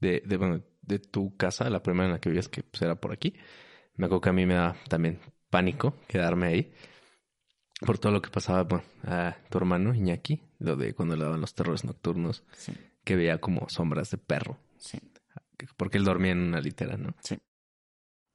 de, 0.00 0.22
de, 0.24 0.36
bueno, 0.36 0.62
de 0.82 0.98
tu 0.98 1.36
casa, 1.36 1.70
la 1.70 1.82
primera 1.82 2.06
en 2.06 2.12
la 2.12 2.20
que 2.20 2.28
vivías, 2.28 2.48
que 2.48 2.62
pues, 2.62 2.82
era 2.82 2.96
por 2.96 3.12
aquí, 3.12 3.34
me 3.96 4.06
acuerdo 4.06 4.20
que 4.22 4.28
a 4.30 4.34
mí 4.34 4.46
me 4.46 4.54
da 4.54 4.76
también 4.88 5.20
pánico 5.50 5.94
quedarme 6.06 6.46
ahí 6.46 6.72
por 7.80 7.98
todo 7.98 8.12
lo 8.12 8.20
que 8.22 8.30
pasaba 8.30 8.62
bueno, 8.64 8.84
a 9.04 9.36
tu 9.50 9.58
hermano 9.58 9.94
Iñaki, 9.94 10.42
lo 10.58 10.76
de 10.76 10.94
cuando 10.94 11.16
le 11.16 11.24
daban 11.24 11.40
los 11.40 11.54
terrores 11.54 11.84
nocturnos, 11.84 12.44
Sí, 12.52 12.72
que 13.04 13.16
veía 13.16 13.38
como 13.40 13.68
sombras 13.68 14.10
de 14.10 14.18
perro, 14.18 14.58
sí, 14.76 14.98
porque 15.76 15.98
él 15.98 16.04
dormía 16.04 16.32
en 16.32 16.40
una 16.40 16.60
litera, 16.60 16.96
¿no? 16.96 17.14
sí. 17.22 17.38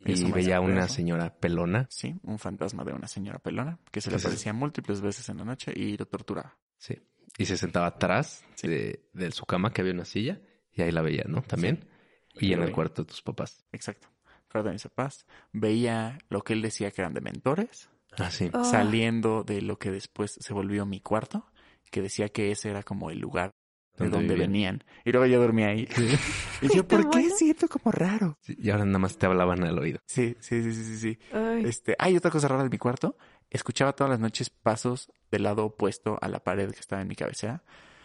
Y 0.05 0.13
Eso 0.13 0.29
veía 0.31 0.59
una 0.59 0.89
señora 0.89 1.33
pelona, 1.33 1.87
Sí, 1.89 2.13
un 2.23 2.37
fantasma 2.37 2.83
de 2.83 2.91
una 2.91 3.07
señora 3.07 3.39
pelona 3.39 3.79
que 3.89 4.01
se 4.01 4.09
le 4.09 4.17
aparecía 4.17 4.51
múltiples 4.51 4.99
veces 4.99 5.29
en 5.29 5.37
la 5.37 5.45
noche 5.45 5.71
y 5.73 5.95
lo 5.95 6.05
torturaba. 6.05 6.57
sí, 6.77 6.97
y 7.37 7.45
se 7.45 7.55
sentaba 7.57 7.87
atrás 7.87 8.43
Sí. 8.55 8.67
de, 8.67 9.07
de 9.13 9.31
su 9.31 9.45
cama, 9.45 9.71
que 9.71 9.81
había 9.81 9.93
una 9.93 10.03
silla, 10.05 10.41
y 10.73 10.81
ahí 10.81 10.91
la 10.91 11.01
veía, 11.01 11.23
¿no? 11.27 11.41
También. 11.41 11.87
Y 12.35 12.47
en 12.47 12.59
el 12.59 12.65
veía. 12.65 12.73
cuarto 12.75 13.03
de 13.03 13.07
tus 13.07 13.21
papás. 13.21 13.63
Exacto. 13.71 14.07
Fuera 14.49 14.65
de 14.67 14.73
mis 14.73 14.83
papás. 14.83 15.25
Veía 15.51 16.17
lo 16.29 16.43
que 16.43 16.53
él 16.53 16.61
decía 16.61 16.91
que 16.91 17.01
eran 17.01 17.13
dementores, 17.13 17.89
Ah, 18.17 18.29
sí. 18.31 18.49
Oh. 18.53 18.63
saliendo 18.63 19.43
de 19.43 19.61
lo 19.61 19.77
que 19.79 19.91
después 19.91 20.37
se 20.39 20.53
volvió 20.53 20.85
mi 20.85 20.99
cuarto, 20.99 21.45
que 21.91 22.01
decía 22.01 22.29
que 22.29 22.51
ese 22.51 22.69
era 22.69 22.83
como 22.83 23.09
el 23.09 23.19
lugar 23.19 23.51
de 23.97 24.05
¿Dónde 24.05 24.17
donde 24.17 24.33
vivían? 24.33 24.51
venían. 24.51 24.83
Y 25.05 25.11
luego 25.11 25.25
yo 25.27 25.39
dormía 25.39 25.67
ahí. 25.67 25.87
Y 26.61 26.73
yo, 26.75 26.87
¿por 26.87 27.01
qué 27.09 27.19
bueno. 27.19 27.35
siento 27.35 27.67
como 27.67 27.91
raro? 27.91 28.37
Sí, 28.41 28.55
Y 28.57 28.69
ahora 28.69 28.85
nada 28.85 28.99
más 28.99 29.17
te 29.17 29.25
hablaban 29.25 29.63
al 29.65 29.77
oído. 29.77 29.99
Sí, 30.07 30.35
sí, 30.39 30.63
sí, 30.63 30.73
sí, 30.73 30.97
sí. 30.97 31.19
Ay. 31.33 31.65
Este, 31.65 31.95
hay 31.99 32.15
otra 32.15 32.31
cosa 32.31 32.47
rara 32.47 32.63
en 32.63 32.69
mi 32.69 32.77
cuarto. 32.77 33.17
Escuchaba 33.49 33.93
todas 33.93 34.09
las 34.11 34.19
noches 34.19 34.49
pasos 34.49 35.11
del 35.29 35.43
lado 35.43 35.65
opuesto 35.65 36.17
a 36.21 36.29
la 36.29 36.39
pared 36.43 36.71
que 36.71 36.79
estaba 36.79 37.01
en 37.01 37.07
mi 37.09 37.15
cabecera. 37.15 37.63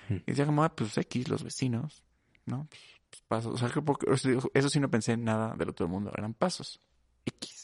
Mm. 0.08 0.14
Y 0.14 0.22
decía 0.26 0.44
como, 0.44 0.64
ah, 0.64 0.74
pues 0.74 0.98
X, 0.98 1.28
los 1.28 1.44
vecinos, 1.44 2.02
¿no? 2.46 2.66
Pues, 2.68 2.82
pues, 3.10 3.22
pasos. 3.28 3.54
O 3.54 3.56
sea, 3.58 3.68
que 3.70 3.80
porque- 3.80 4.06
eso 4.54 4.68
sí 4.68 4.80
no 4.80 4.90
pensé 4.90 5.12
en 5.12 5.24
nada 5.24 5.54
del 5.56 5.68
otro 5.70 5.86
mundo. 5.88 6.10
Eran 6.16 6.34
pasos. 6.34 6.80
X. 7.24 7.57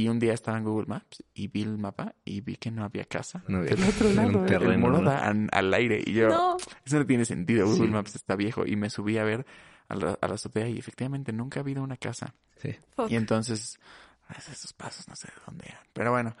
Y 0.00 0.08
un 0.08 0.18
día 0.18 0.32
estaba 0.32 0.56
en 0.58 0.64
Google 0.64 0.86
Maps 0.86 1.22
y 1.34 1.48
vi 1.48 1.62
el 1.62 1.76
mapa 1.78 2.14
y 2.24 2.40
vi 2.40 2.56
que 2.56 2.70
no 2.70 2.84
había 2.84 3.04
casa. 3.04 3.42
No 3.48 3.58
había 3.58 3.74
Del 3.76 3.84
otro 3.88 4.08
lado, 4.12 4.40
el 4.44 4.46
terreno, 4.46 4.78
muro 4.78 4.98
¿no? 5.02 5.10
da 5.10 5.26
an- 5.28 5.48
al 5.52 5.74
aire. 5.74 6.02
Y 6.06 6.12
yo, 6.14 6.28
No. 6.28 6.56
eso 6.84 6.98
no 6.98 7.06
tiene 7.06 7.24
sentido. 7.24 7.66
Google 7.66 7.86
Sí. 7.88 7.92
Maps 7.92 8.14
está 8.14 8.34
viejo. 8.36 8.64
Y 8.66 8.76
me 8.76 8.88
subí 8.90 9.18
a 9.18 9.24
ver 9.24 9.44
a 9.88 9.94
la, 9.96 10.18
a 10.20 10.28
la 10.28 10.34
azotea 10.34 10.68
y 10.68 10.78
efectivamente 10.78 11.32
nunca 11.32 11.60
ha 11.60 11.62
habido 11.62 11.82
una 11.82 11.96
casa. 11.96 12.34
Sí. 12.62 12.74
Y 13.08 13.16
entonces, 13.16 13.78
pues, 14.26 14.48
esos 14.48 14.72
pasos 14.72 15.06
no 15.08 15.16
sé 15.16 15.26
de 15.28 15.34
dónde 15.46 15.64
eran. 15.68 15.82
Pero 15.92 16.12
bueno, 16.12 16.36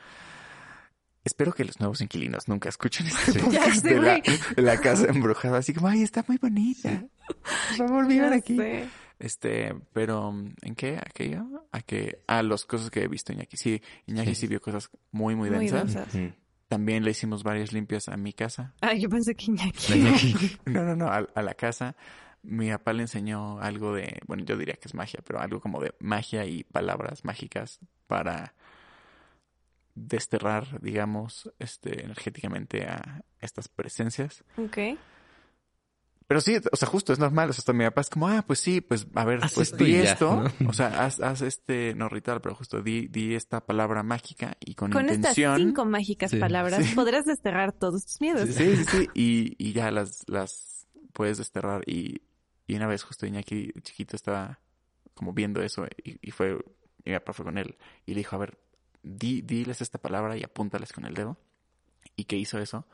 espero 1.24 1.52
que 1.52 1.64
los 1.64 1.78
nuevos 1.80 2.00
inquilinos 2.00 2.48
nunca 2.48 2.68
escuchen 2.68 3.06
este 3.08 3.32
Sí. 3.32 3.38
Ya 3.38 3.44
podcast 3.44 3.82
sé, 3.82 3.88
de, 3.94 4.00
la, 4.00 4.18
güey. 4.20 4.38
de 4.56 4.62
la 4.62 4.80
casa 4.80 5.06
embrujada. 5.08 5.58
Así 5.58 5.74
como, 5.74 5.88
ay, 5.88 6.02
está 6.02 6.24
muy 6.26 6.38
bonita. 6.38 7.04
Por 7.76 7.88
favor, 7.88 8.06
vivan 8.06 8.32
aquí. 8.32 8.56
sé. 8.56 8.88
Este, 9.20 9.74
pero, 9.92 10.34
¿en 10.62 10.74
qué? 10.74 10.96
¿A 10.96 11.08
qué 11.14 11.26
iba? 11.26 11.46
A 11.72 11.80
que, 11.82 12.22
a 12.26 12.42
las 12.42 12.64
cosas 12.64 12.90
que 12.90 13.02
he 13.04 13.08
visto 13.08 13.32
Iñaki. 13.32 13.56
Sí, 13.56 13.80
Iñaki 14.06 14.30
sí, 14.34 14.40
Sí. 14.42 14.46
vio 14.48 14.60
cosas 14.60 14.90
muy, 15.12 15.36
muy 15.36 15.50
Muy 15.50 15.68
densas. 15.68 15.94
densas. 15.94 16.14
Mm. 16.14 16.34
También 16.68 17.04
le 17.04 17.10
hicimos 17.10 17.42
varias 17.42 17.72
limpias 17.72 18.08
a 18.08 18.16
mi 18.16 18.32
casa. 18.32 18.74
Ah, 18.80 18.94
yo 18.94 19.08
pensé 19.08 19.34
que 19.34 19.44
Iñaki. 19.46 19.92
Iñaki. 19.94 20.34
No, 20.66 20.82
no, 20.84 20.96
no, 20.96 21.06
a, 21.08 21.18
a 21.34 21.42
la 21.42 21.54
casa. 21.54 21.94
Mi 22.42 22.70
papá 22.70 22.94
le 22.94 23.02
enseñó 23.02 23.60
algo 23.60 23.92
de, 23.94 24.18
bueno, 24.26 24.42
yo 24.44 24.56
diría 24.56 24.74
que 24.74 24.88
es 24.88 24.94
magia, 24.94 25.20
pero 25.26 25.40
algo 25.40 25.60
como 25.60 25.80
de 25.82 25.92
magia 26.00 26.46
y 26.46 26.64
palabras 26.64 27.22
mágicas 27.24 27.78
para 28.06 28.54
desterrar, 29.94 30.80
digamos, 30.80 31.52
este, 31.58 32.04
energéticamente 32.04 32.86
a 32.86 33.22
estas 33.40 33.68
presencias. 33.68 34.44
Ok. 34.56 34.78
Pero 36.30 36.40
sí, 36.40 36.58
o 36.70 36.76
sea, 36.76 36.86
justo 36.86 37.12
es 37.12 37.18
normal. 37.18 37.50
O 37.50 37.52
sea, 37.52 37.58
hasta 37.58 37.72
mi 37.72 37.82
papá 37.84 38.02
es 38.02 38.08
como, 38.08 38.28
ah, 38.28 38.44
pues 38.46 38.60
sí, 38.60 38.80
pues 38.80 39.04
a 39.16 39.24
ver, 39.24 39.40
Haz 39.42 39.52
pues 39.52 39.72
esto 39.72 39.82
di 39.82 39.96
y 39.96 40.02
ya, 40.04 40.12
esto. 40.12 40.44
¿no? 40.44 40.52
O 40.70 40.72
sea, 40.72 41.04
haz, 41.04 41.18
haz 41.20 41.42
este, 41.42 41.92
no 41.96 42.08
ritual, 42.08 42.40
pero 42.40 42.54
justo 42.54 42.80
di, 42.82 43.08
di 43.08 43.34
esta 43.34 43.66
palabra 43.66 44.04
mágica 44.04 44.56
y 44.60 44.76
con, 44.76 44.92
Con 44.92 45.06
estas 45.06 45.16
intención. 45.16 45.56
cinco 45.56 45.84
mágicas 45.86 46.30
Sí. 46.30 46.36
palabras 46.38 46.86
Sí. 46.86 46.94
podrás 46.94 47.24
desterrar 47.24 47.72
todos 47.72 48.06
tus 48.06 48.20
miedos. 48.20 48.48
Sí, 48.48 48.76
sí, 48.76 48.84
sí. 48.84 49.08
Y, 49.12 49.56
y 49.58 49.72
ya 49.72 49.90
las, 49.90 50.22
las 50.28 50.86
puedes 51.12 51.36
desterrar. 51.38 51.82
Y, 51.88 52.22
y 52.68 52.76
una 52.76 52.86
vez 52.86 53.02
justo 53.02 53.26
Iñaki 53.26 53.72
chiquito 53.82 54.14
estaba 54.14 54.60
como 55.14 55.32
viendo 55.32 55.60
eso 55.62 55.84
y, 56.04 56.16
y 56.22 56.30
fue, 56.30 56.56
mi 57.04 57.12
papá 57.12 57.32
fue 57.32 57.44
con 57.44 57.58
él 57.58 57.76
y 58.06 58.12
le 58.14 58.18
dijo, 58.18 58.36
a 58.36 58.38
ver, 58.38 58.56
di, 59.02 59.42
diles 59.42 59.80
esta 59.80 59.98
palabra 59.98 60.36
y 60.36 60.44
apúntales 60.44 60.92
con 60.92 61.04
el 61.06 61.14
dedo. 61.14 61.38
Y 62.14 62.26
que 62.26 62.36
hizo 62.36 62.60
eso. 62.60 62.86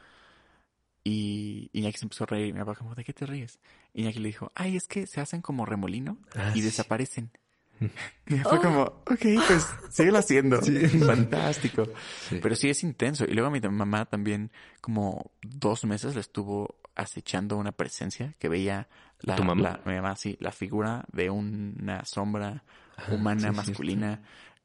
Y 1.09 1.71
Iñaki 1.73 1.99
se 1.99 2.05
empezó 2.05 2.25
a 2.25 2.27
reír 2.27 2.49
y 2.49 2.53
mi 2.53 2.59
papá 2.59 2.75
como, 2.75 2.97
¿de 2.97 3.05
qué 3.05 3.13
te 3.13 3.27
ríes? 3.27 3.61
Y 3.95 4.03
Iñaki 4.03 4.19
le 4.19 4.27
dijo, 4.27 4.51
ay, 4.57 4.75
es 4.77 4.89
que 4.89 5.07
se 5.07 5.21
hacen 5.21 5.41
como 5.41 5.65
remolino 5.65 6.19
Ah, 6.35 6.51
y 6.53 6.59
sí. 6.59 6.63
desaparecen. 6.63 7.31
Y 8.27 8.35
fue 8.39 8.59
Oh. 8.59 8.63
como, 8.63 8.83
ok, 8.83 9.25
pues 9.47 9.67
síguelo 9.91 10.19
haciendo. 10.19 10.61
Sí. 10.63 10.75
Fantástico. 11.07 11.85
Sí. 12.29 12.41
Pero 12.43 12.57
sí 12.57 12.71
es 12.71 12.83
intenso. 12.83 13.25
Y 13.25 13.35
luego 13.35 13.51
mi 13.53 13.61
mamá 13.61 14.07
también, 14.07 14.51
como 14.81 15.31
dos 15.43 15.85
meses, 15.85 16.15
le 16.17 16.23
estuvo 16.23 16.75
acechando 16.97 17.57
una 17.57 17.71
presencia 17.73 18.35
que 18.41 18.49
veía 18.49 18.89
la, 19.21 19.37
¿Tu 19.37 19.45
mamá? 19.45 19.63
la- 19.63 19.81
mi 19.85 19.95
mamá, 19.95 20.17
sí, 20.17 20.37
la 20.41 20.51
figura 20.51 21.05
de 21.13 21.31
una 21.31 22.05
sombra 22.05 22.65
Ajá, 22.97 23.15
humana 23.15 23.53
masculina 23.53 24.23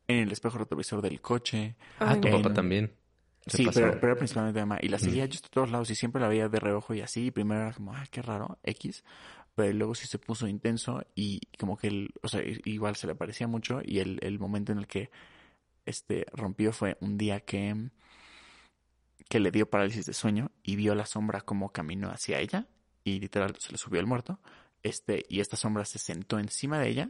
en 0.07 0.17
el 0.19 0.31
espejo 0.31 0.57
retrovisor 0.57 1.01
del 1.03 1.21
coche. 1.21 1.75
Ah, 1.99 2.15
tu 2.19 2.31
papá 2.31 2.51
también. 2.53 2.91
Se 3.47 3.57
Sí, 3.57 3.63
pero, 3.73 3.99
principalmente 4.17 4.59
mamá. 4.59 4.77
Y 4.81 4.87
la 4.89 4.99
seguía 4.99 5.25
yo 5.25 5.39
a 5.43 5.49
todos 5.49 5.71
lados 5.71 5.89
y 5.89 5.95
siempre 5.95 6.21
la 6.21 6.27
veía 6.27 6.47
de 6.49 6.59
reojo 6.59 6.93
y 6.93 7.01
así. 7.01 7.25
Y 7.27 7.31
primero 7.31 7.61
era 7.61 7.73
como, 7.73 7.93
ah, 7.93 8.05
qué 8.11 8.21
raro, 8.21 8.59
X. 8.63 9.03
Pero 9.55 9.73
luego 9.73 9.95
sí 9.95 10.07
se 10.07 10.19
puso 10.19 10.47
intenso 10.47 11.03
y 11.15 11.41
como 11.59 11.75
que 11.77 11.87
él, 11.87 12.13
o 12.21 12.27
sea, 12.27 12.41
igual 12.65 12.95
se 12.95 13.07
le 13.07 13.15
parecía 13.15 13.47
mucho. 13.47 13.81
Y 13.83 13.99
el, 13.99 14.19
el 14.21 14.39
momento 14.39 14.71
en 14.71 14.77
el 14.77 14.87
que 14.87 15.09
este 15.85 16.25
rompió 16.33 16.71
fue 16.71 16.97
un 17.01 17.17
día 17.17 17.39
que, 17.41 17.89
que 19.29 19.39
le 19.39 19.51
dio 19.51 19.69
parálisis 19.69 20.05
de 20.05 20.13
sueño 20.13 20.51
y 20.63 20.75
vio 20.75 20.95
la 20.95 21.05
sombra 21.05 21.41
como 21.41 21.71
caminó 21.71 22.09
hacia 22.09 22.39
ella. 22.39 22.67
Y 23.03 23.19
literal 23.19 23.55
se 23.59 23.71
le 23.71 23.77
subió 23.77 23.99
el 23.99 24.07
muerto. 24.07 24.39
Este, 24.83 25.25
y 25.29 25.39
esta 25.39 25.57
sombra 25.57 25.85
se 25.85 25.99
sentó 25.99 26.39
encima 26.39 26.79
de 26.79 26.89
ella 26.89 27.09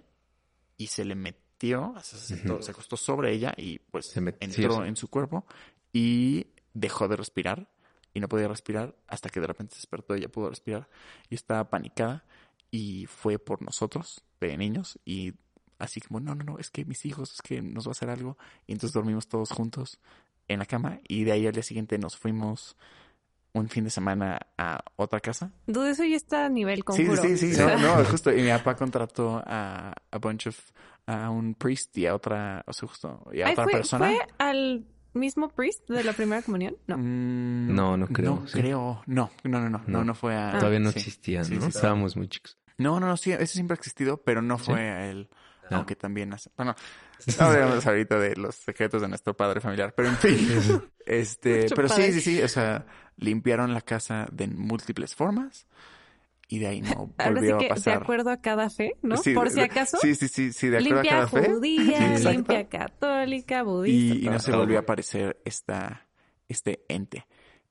y 0.77 0.87
se 0.87 1.05
le 1.05 1.15
metió, 1.15 1.93
se, 2.01 2.17
sentó- 2.17 2.61
se 2.61 2.71
acostó 2.71 2.97
sobre 2.97 3.33
ella 3.33 3.53
y 3.57 3.79
pues 3.79 4.07
Se 4.07 4.19
sí, 4.21 4.25
entró 4.39 4.83
en 4.85 4.95
su 4.95 5.09
cuerpo 5.09 5.45
y 5.93 6.47
dejó 6.73 7.07
de 7.07 7.15
respirar 7.15 7.69
y 8.13 8.19
no 8.19 8.27
podía 8.27 8.47
respirar 8.47 8.95
hasta 9.07 9.29
que 9.29 9.39
de 9.39 9.47
repente 9.47 9.73
se 9.75 9.79
despertó 9.81 10.15
y 10.15 10.21
ya 10.21 10.27
pudo 10.29 10.49
respirar 10.49 10.89
y 11.29 11.35
estaba 11.35 11.69
panicada 11.69 12.25
y 12.69 13.05
fue 13.07 13.39
por 13.39 13.61
nosotros 13.61 14.23
de 14.39 14.57
niños 14.57 14.99
y 15.05 15.33
así 15.79 15.99
como 16.01 16.19
no 16.19 16.35
no 16.35 16.43
no 16.43 16.57
es 16.59 16.69
que 16.69 16.85
mis 16.85 17.05
hijos 17.05 17.33
es 17.33 17.41
que 17.41 17.61
nos 17.61 17.87
va 17.87 17.91
a 17.91 17.93
hacer 17.93 18.09
algo 18.09 18.37
y 18.67 18.73
entonces 18.73 18.93
dormimos 18.93 19.27
todos 19.27 19.49
juntos 19.51 19.99
en 20.47 20.59
la 20.59 20.65
cama 20.65 20.99
y 21.07 21.23
de 21.23 21.31
ahí 21.33 21.47
al 21.47 21.53
día 21.53 21.63
siguiente 21.63 21.97
nos 21.97 22.17
fuimos 22.17 22.75
un 23.53 23.67
fin 23.67 23.83
de 23.83 23.89
semana 23.89 24.39
a 24.57 24.83
otra 24.95 25.19
casa 25.19 25.51
Dude, 25.67 25.91
eso 25.91 26.03
ya 26.05 26.15
está 26.15 26.45
a 26.45 26.49
nivel 26.49 26.77
Sí, 26.79 26.83
conjuro. 26.83 27.21
sí, 27.21 27.37
sí, 27.37 27.53
sea, 27.53 27.75
no, 27.77 27.97
no, 27.97 28.05
justo. 28.09 28.31
Y 28.33 28.41
mi 28.41 28.49
papá 28.49 28.75
contrató 28.77 29.41
a 29.45 29.93
a 30.09 30.17
bunch 30.19 30.47
of, 30.47 30.57
a 31.05 31.29
un 31.29 31.55
priest 31.55 31.97
y 31.97 32.05
a 32.05 32.15
otra, 32.15 32.63
o 32.65 32.71
sea, 32.71 32.87
justo, 32.87 33.29
y 33.33 33.41
a 33.41 33.47
Ay, 33.47 33.51
otra 33.53 33.63
¿fue, 33.65 33.73
persona. 33.73 34.07
¿Fue 34.07 34.19
al 34.37 34.85
mismo 35.13 35.49
priest 35.49 35.87
de 35.89 36.03
la 36.03 36.13
primera 36.13 36.41
comunión? 36.41 36.75
No. 36.87 36.97
Mm, 36.97 37.73
No, 37.75 37.97
no 37.97 38.07
creo, 38.07 38.35
No 38.41 38.47
sí. 38.47 38.59
creo. 38.59 39.01
No, 39.07 39.31
no, 39.43 39.59
no, 39.59 39.69
no, 39.69 39.79
no, 39.79 39.83
No. 39.87 40.03
no 40.03 40.15
fue 40.15 40.35
a. 40.35 40.51
Todavía 40.57 40.79
no 40.79 40.91
sí. 40.91 40.99
existía, 40.99 41.43
Sí, 41.43 41.55
¿no? 41.55 41.61
sí, 41.61 41.71
sí. 41.71 41.77
Estábamos 41.77 42.15
muy 42.15 42.27
chicos. 42.27 42.57
No, 42.77 42.99
no, 42.99 43.07
no, 43.07 43.17
sí, 43.17 43.31
ese 43.31 43.45
siempre 43.47 43.73
ha 43.75 43.77
existido, 43.79 44.17
pero 44.23 44.41
no 44.41 44.57
¿Sí? 44.57 44.65
fue 44.65 44.79
a 44.89 45.09
él. 45.09 45.29
Ah. 45.69 45.77
Aunque 45.77 45.95
también 45.95 46.33
hace. 46.33 46.49
Bueno, 46.57 46.75
no 47.39 47.45
hablemos 47.45 47.85
ahorita 47.85 48.19
de 48.19 48.35
los 48.35 48.55
secretos 48.55 49.01
de 49.01 49.07
nuestro 49.07 49.35
padre 49.37 49.61
familiar, 49.61 49.93
pero 49.95 50.09
en 50.09 50.17
fin. 50.17 50.81
este, 51.05 51.59
Nuestro 51.59 51.75
pero 51.75 51.87
sí, 51.89 51.93
padre. 51.95 52.11
sí, 52.13 52.21
sí, 52.21 52.41
o 52.41 52.47
sea, 52.47 52.85
limpiaron 53.17 53.73
la 53.73 53.81
casa 53.81 54.27
de 54.31 54.47
múltiples 54.47 55.15
formas 55.15 55.67
y 56.51 56.59
de 56.59 56.67
ahí 56.67 56.81
no 56.81 56.89
Ahora 57.17 57.41
sí 57.41 57.47
volvió 57.47 57.57
que 57.57 57.65
a 57.65 57.67
de 57.69 57.73
pasar. 57.75 58.03
acuerdo 58.03 58.29
a 58.29 58.37
cada 58.41 58.69
fe, 58.69 58.97
¿no? 59.01 59.17
Sí, 59.17 59.33
Por 59.33 59.45
de- 59.45 59.49
si 59.51 59.55
de- 59.61 59.65
acaso. 59.65 59.97
Sí, 60.01 60.13
sí, 60.15 60.27
sí, 60.27 60.51
sí, 60.53 60.67
de 60.67 60.77
acuerdo 60.77 60.99
a 60.99 61.03
cada 61.03 61.27
fe. 61.27 61.49
judía, 61.49 61.99
limpia 62.19 62.67
católica, 62.69 63.63
budista. 63.63 64.15
Y, 64.19 64.25
y 64.25 64.29
no 64.29 64.37
se 64.39 64.51
volvió 64.51 64.77
a 64.77 64.81
aparecer 64.81 65.41
esta, 65.45 66.07
este 66.47 66.83
ente. 66.89 67.25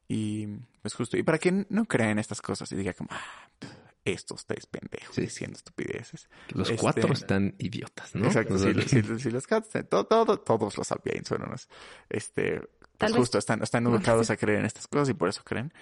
Y 0.09 0.47
pues 0.83 0.95
justo, 0.95 1.16
y 1.16 1.23
para 1.23 1.38
quien 1.38 1.66
no 1.71 1.85
crea 1.85 2.11
en 2.11 2.19
estas 2.19 2.43
cosas 2.43 2.73
y 2.73 2.77
diga 2.77 2.93
como, 2.95 3.11
ah, 3.12 3.49
pff, 3.59 3.71
estos 4.05 4.47
tres 4.47 4.64
pendejos 4.66 5.14
Sí. 5.14 5.21
diciendo 5.21 5.57
estupideces. 5.57 6.29
Los 6.49 6.71
Este- 6.71 6.81
cuatro 6.81 7.12
están 7.12 7.55
idiotas, 7.59 8.14
¿no? 8.14 8.27
Exacto, 8.27 8.59
sí, 8.59 8.73
sea, 8.73 8.83
sí, 9.03 9.19
sí, 9.19 9.31
los 9.31 9.47
cats, 9.47 9.75
eh, 9.77 9.85
todo, 9.85 10.05
todo- 10.07 10.40
todos 10.40 10.79
los 10.79 10.90
Albiains 10.90 11.29
son 11.29 11.43
unos, 11.43 11.69
este, 12.09 12.61
pues 12.99 13.12
justo 13.12 13.37
están, 13.38 13.62
están 13.62 13.87
educados 13.87 14.31
a 14.31 14.37
creer 14.38 14.61
en 14.61 14.64
estas 14.66 14.88
cosas 14.88 15.11
y 15.11 15.14
por 15.14 15.29
eso 15.29 15.43
creen. 15.45 15.73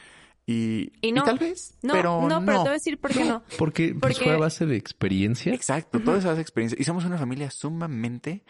Y, 0.51 0.93
Y 1.03 1.13
no. 1.13 1.25
tal 1.25 1.39
vez, 1.39 1.75
No, 1.83 1.93
pero 1.93 2.23
no, 2.23 2.41
no. 2.41 2.47
pero 2.47 2.59
te 2.61 2.63
voy 2.63 2.69
a 2.71 2.73
decir 2.73 2.99
por 2.99 3.11
qué 3.13 3.23
no. 3.23 3.43
Porque, 3.59 3.89
pues, 3.89 4.15
Porque- 4.15 4.25
fue 4.25 4.33
a 4.33 4.39
base 4.39 4.65
de 4.65 4.77
experiencia. 4.77 5.53
Exacto, 5.53 6.01
todas 6.01 6.21
esas 6.25 6.39
experiencias. 6.39 6.81
Y 6.81 6.85
somos 6.85 7.05
una 7.05 7.19
familia 7.19 7.51
sumamente 7.51 8.45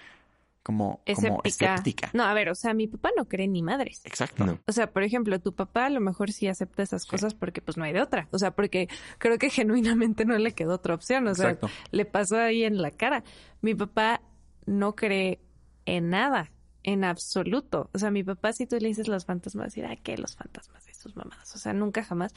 como, 0.63 1.01
como 1.17 1.41
Escéptica. 1.43 2.11
No, 2.13 2.23
a 2.23 2.33
ver, 2.35 2.51
o 2.51 2.55
sea, 2.55 2.73
mi 2.73 2.87
papá 2.87 3.11
no 3.17 3.25
cree 3.27 3.49
ni 3.49 3.63
madres. 3.65 4.03
Exacto. 4.05 4.47
No. 4.47 4.61
O 4.67 4.71
sea, 4.73 4.93
por 4.93 5.03
ejemplo, 5.03 5.41
tu 5.41 5.55
papá 5.55 5.87
a 5.87 5.91
lo 5.91 6.01
mejor 6.01 6.31
sí 6.31 6.47
acepta 6.47 6.85
esas 6.85 7.05
cosas 7.05 7.35
porque 7.35 7.63
pues 7.63 7.77
no 7.77 7.83
hay 7.83 7.93
de 7.93 8.01
otra. 8.01 8.29
O 8.31 8.39
sea, 8.39 8.53
porque 8.53 8.87
creo 9.19 9.37
que 9.39 9.51
genuinamente 9.51 10.25
no 10.25 10.39
le 10.39 10.53
quedó 10.53 10.75
otra 10.75 10.95
opción. 10.95 11.27
O 11.27 11.35
sea, 11.35 11.51
Exacto. 11.51 11.69
le 11.91 12.05
pasó 12.05 12.37
ahí 12.39 12.63
en 12.63 12.81
la 12.81 12.93
cara. 12.93 13.25
Mi 13.61 13.75
papá 13.75 14.21
no 14.67 14.95
cree 14.95 15.41
en 15.85 16.11
nada, 16.11 16.53
en 16.83 17.05
absoluto. 17.05 17.91
O 17.93 17.99
sea, 17.99 18.11
mi 18.11 18.23
papá 18.25 18.53
si 18.53 18.67
tú 18.67 18.77
le 18.81 18.89
dices 18.89 19.09
los 19.09 19.25
fantasmas, 19.27 19.75
dirá, 19.75 19.97
¿qué 19.97 20.17
los 20.19 20.37
fantasmas? 20.37 20.87
Estos 20.89 21.17
mamadas. 21.17 21.55
O 21.55 21.59
sea, 21.59 21.73
nunca 21.73 22.03
jamás. 22.05 22.33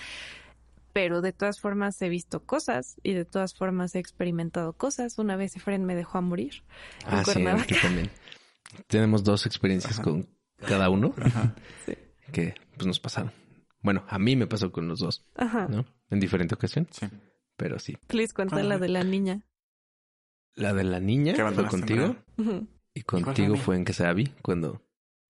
Pero 0.94 1.22
de 1.22 1.32
todas 1.32 1.60
formas 1.62 2.02
he 2.02 2.10
visto 2.10 2.44
cosas 2.44 3.00
y 3.02 3.14
de 3.14 3.24
todas 3.24 3.54
formas 3.56 3.96
he 3.96 4.00
experimentado 4.00 4.74
cosas. 4.74 5.18
Una 5.20 5.38
vez 5.38 5.56
Efren 5.56 5.86
me 5.86 5.96
dejó 5.96 6.18
a 6.18 6.22
morir 6.22 6.64
Ah, 7.06 7.24
sí, 7.24 7.46
aquí 7.48 7.76
también. 7.82 8.10
Tenemos 8.88 9.24
dos 9.24 9.46
experiencias 9.46 10.00
con 10.00 10.28
cada 10.58 10.90
uno 10.90 11.14
Sí. 11.86 11.94
que 12.34 12.56
pues 12.76 12.88
nos 12.88 13.00
pasaron. 13.00 13.32
Bueno, 13.82 14.04
a 14.10 14.20
mí 14.20 14.36
me 14.36 14.48
pasó 14.48 14.72
con 14.72 14.88
los 14.88 15.00
dos, 15.00 15.26
Ajá. 15.36 15.68
¿no? 15.68 15.86
En 16.10 16.20
diferente 16.20 16.56
ocasión, 16.56 16.88
Sí. 16.92 17.08
pero 17.58 17.80
sí. 17.80 17.98
Please, 18.08 18.34
cuenta 18.34 18.62
la 18.62 18.78
de 18.78 18.90
la 18.90 19.04
niña. 19.04 19.46
La 20.56 20.74
de 20.74 20.84
la 20.84 21.00
niña 21.00 21.32
Que 21.32 21.38
fue 21.38 21.48
abandonaste 21.48 21.78
contigo. 21.78 22.16
Ujú. 22.38 22.68
Y 22.94 23.02
contigo 23.04 23.56
fue 23.56 23.76
en 23.76 23.86
Quesavi 23.86 24.28
cuando... 24.42 24.82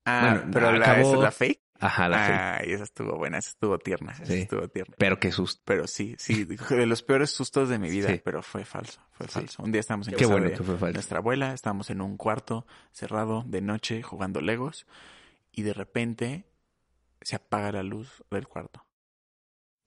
Ah, 0.06 0.22
Bueno, 0.40 0.52
pero 0.52 0.72
la, 0.72 0.86
acabó- 0.86 1.02
esa 1.02 1.14
es 1.16 1.20
la 1.22 1.32
fake. 1.32 1.62
Ajá, 1.84 2.08
la 2.10 2.18
fe. 2.20 2.34
Ay, 2.34 2.74
esa 2.74 2.84
estuvo 2.84 3.18
buena, 3.18 3.40
esa 3.40 3.50
estuvo 3.50 3.80
tierna, 3.80 4.12
esa 4.12 4.26
Sí. 4.28 4.34
estuvo 4.42 4.68
tierna. 4.68 4.94
Pero 5.00 5.20
qué 5.20 5.32
susto. 5.32 5.62
Pero 5.66 5.88
sí, 5.88 6.16
sí, 6.20 6.44
de 6.46 6.86
los 6.86 7.02
peores 7.02 7.32
sustos 7.32 7.70
de 7.70 7.80
mi 7.80 7.90
vida, 7.90 8.08
Sí. 8.10 8.22
pero 8.24 8.44
fue 8.44 8.66
falso, 8.66 9.02
fue 9.12 9.26
Sí. 9.28 9.34
falso. 9.34 9.64
Un 9.64 9.72
día 9.72 9.80
estábamos 9.80 10.08
en 10.08 10.14
Qué 10.14 10.20
casa 10.22 10.32
bueno 10.32 10.50
de 10.50 10.54
que 10.54 10.64
fue 10.64 10.78
falso. 10.78 10.94
nuestra 10.94 11.18
abuela, 11.20 11.54
estábamos 11.54 11.90
en 11.90 12.02
un 12.02 12.18
cuarto 12.18 12.68
cerrado 12.92 13.44
de 13.48 13.62
noche 13.62 14.04
jugando 14.04 14.42
Legos 14.42 14.86
y 15.52 15.64
de 15.64 15.74
repente 15.74 16.46
se 17.22 17.36
apaga 17.36 17.72
la 17.72 17.84
luz 17.84 18.24
del 18.30 18.48
cuarto. 18.48 18.86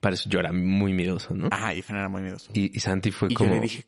Para 0.00 0.14
eso 0.14 0.28
yo 0.28 0.40
era 0.40 0.52
muy 0.52 0.92
miedoso, 0.92 1.32
¿no? 1.34 1.48
Ajá, 1.50 1.74
y 1.74 1.80
Fran 1.82 2.00
era 2.00 2.08
muy 2.08 2.22
miedoso. 2.22 2.50
Y, 2.54 2.76
y 2.76 2.80
Santi 2.80 3.10
fue 3.12 3.28
y 3.30 3.34
como 3.34 3.50
yo 3.50 3.54
le 3.56 3.60
dije, 3.62 3.86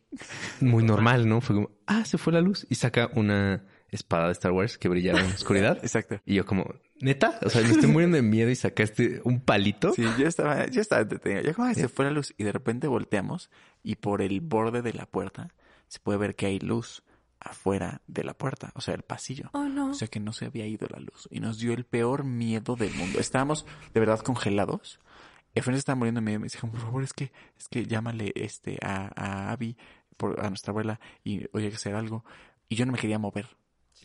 muy 0.60 0.82
normal, 0.84 1.28
¿no? 1.28 1.40
Fue 1.40 1.56
como, 1.56 1.70
ah, 1.86 2.04
se 2.04 2.18
fue 2.18 2.32
la 2.32 2.40
luz. 2.40 2.66
Y 2.70 2.76
saca 2.76 3.10
una 3.14 3.64
espada 3.90 4.26
de 4.26 4.32
Star 4.32 4.52
Wars 4.52 4.78
que 4.78 4.88
brillaba 4.88 5.20
en 5.20 5.28
la 5.28 5.34
oscuridad. 5.34 5.78
exacto. 5.82 6.20
Y 6.24 6.34
yo 6.34 6.44
como, 6.46 6.64
¿neta? 7.00 7.38
O 7.42 7.50
sea, 7.50 7.62
me 7.62 7.70
estoy 7.70 7.88
muriendo 7.90 8.16
de 8.16 8.22
miedo 8.22 8.50
y 8.50 8.54
sacaste 8.56 9.20
un 9.24 9.40
palito. 9.40 9.92
Sí, 9.94 10.04
yo 10.18 10.26
estaba, 10.26 10.66
yo 10.66 10.80
estaba 10.80 11.02
entretenido. 11.02 11.42
Yo 11.42 11.54
como, 11.54 11.68
"Ay, 11.68 11.74
se 11.74 11.88
fue 11.88 12.04
la 12.04 12.10
luz 12.10 12.34
y 12.36 12.44
de 12.44 12.52
repente 12.52 12.86
volteamos 12.88 13.50
y 13.82 13.96
por 13.96 14.22
el 14.22 14.40
borde 14.40 14.82
de 14.82 14.92
la 14.92 15.06
puerta 15.06 15.54
se 15.88 16.00
puede 16.00 16.18
ver 16.18 16.34
que 16.34 16.46
hay 16.46 16.58
luz 16.58 17.02
afuera 17.38 18.00
de 18.06 18.24
la 18.24 18.34
puerta, 18.34 18.72
o 18.74 18.80
sea, 18.80 18.94
el 18.94 19.02
pasillo. 19.02 19.50
Oh, 19.52 19.68
no. 19.68 19.90
O 19.90 19.94
sea 19.94 20.08
que 20.08 20.18
no 20.20 20.32
se 20.32 20.46
había 20.46 20.66
ido 20.66 20.88
la 20.90 20.98
luz 20.98 21.28
y 21.30 21.40
nos 21.40 21.58
dio 21.58 21.72
el 21.74 21.84
peor 21.84 22.24
miedo 22.24 22.76
del 22.76 22.92
mundo. 22.94 23.20
Estábamos 23.20 23.66
de 23.94 24.00
verdad 24.00 24.20
congelados. 24.20 24.98
Efren 25.54 25.76
se 25.76 25.80
estaba 25.80 25.96
muriendo 25.96 26.20
de 26.20 26.24
miedo 26.24 26.36
y 26.38 26.42
me 26.42 26.48
dijo, 26.48 26.68
por 26.68 26.80
favor, 26.80 27.02
es 27.04 27.12
que, 27.12 27.32
es 27.58 27.68
que 27.68 27.86
llámale 27.86 28.32
este 28.34 28.78
a, 28.82 29.10
a 29.14 29.52
Abby, 29.52 29.76
por, 30.16 30.40
a 30.44 30.48
nuestra 30.48 30.72
abuela, 30.72 30.98
y 31.24 31.46
oye 31.52 31.68
que 31.70 31.76
hacer 31.76 31.94
algo. 31.94 32.24
Y 32.68 32.76
yo 32.76 32.84
no 32.84 32.92
me 32.92 32.98
quería 32.98 33.18
mover. 33.18 33.46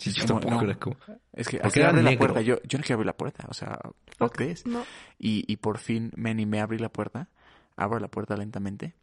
Sí, 0.01 0.11
yo 0.11 0.25
Como, 0.27 0.39
tampoco 0.39 0.63
no. 0.63 0.69
era 0.71 0.79
como... 0.79 0.97
Es 1.33 1.47
que 1.47 1.57
era 1.57 1.89
abre 1.89 2.01
la 2.03 2.17
puerta. 2.17 2.41
Yo, 2.41 2.61
yo 2.63 2.77
no 2.77 2.81
quería 2.81 2.95
abrir 2.95 3.05
la 3.05 3.17
puerta. 3.17 3.45
O 3.49 3.53
sea, 3.53 3.79
fuck 4.17 4.35
this. 4.37 4.65
No. 4.65 4.83
Y, 5.19 5.45
y 5.51 5.57
por 5.57 5.77
fin 5.77 6.11
me 6.15 6.31
animé 6.31 6.59
a 6.59 6.63
abrir 6.63 6.81
la 6.81 6.89
puerta. 6.89 7.29
Abro 7.75 7.99
la 7.99 8.07
puerta 8.09 8.35
lentamente. 8.35 8.95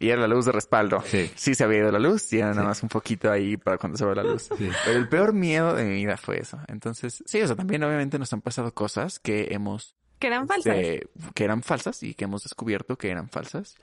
Y 0.00 0.10
era 0.10 0.20
la 0.20 0.28
luz 0.28 0.44
de 0.46 0.52
respaldo. 0.52 1.02
Sí. 1.04 1.30
Sí 1.34 1.54
se 1.54 1.64
había 1.64 1.78
ido 1.78 1.92
la 1.92 1.98
luz. 1.98 2.32
Y 2.32 2.38
era 2.38 2.50
nada 2.54 2.68
más 2.68 2.82
un 2.82 2.88
poquito 2.88 3.30
ahí 3.30 3.56
para 3.56 3.78
cuando 3.78 3.98
se 3.98 4.04
va 4.04 4.14
la 4.14 4.22
luz. 4.22 4.48
Sí. 4.56 4.68
Pero 4.84 4.98
el 4.98 5.08
peor 5.08 5.32
miedo 5.32 5.74
de 5.74 5.84
mi 5.84 5.94
vida 5.94 6.16
fue 6.16 6.40
eso. 6.40 6.58
Entonces, 6.68 7.22
sí, 7.26 7.40
o 7.42 7.46
sea, 7.46 7.56
también 7.56 7.82
obviamente 7.84 8.18
nos 8.18 8.32
han 8.32 8.40
pasado 8.40 8.72
cosas 8.74 9.18
que 9.18 9.48
hemos... 9.50 9.96
Que 10.18 10.26
eran 10.28 10.48
falsas. 10.48 10.76
este, 10.76 11.08
que 11.34 11.44
eran 11.44 11.62
falsas 11.62 12.02
y 12.02 12.14
que 12.14 12.24
hemos 12.24 12.42
descubierto 12.42 12.98
que 12.98 13.10
eran 13.10 13.28
falsas. 13.28 13.76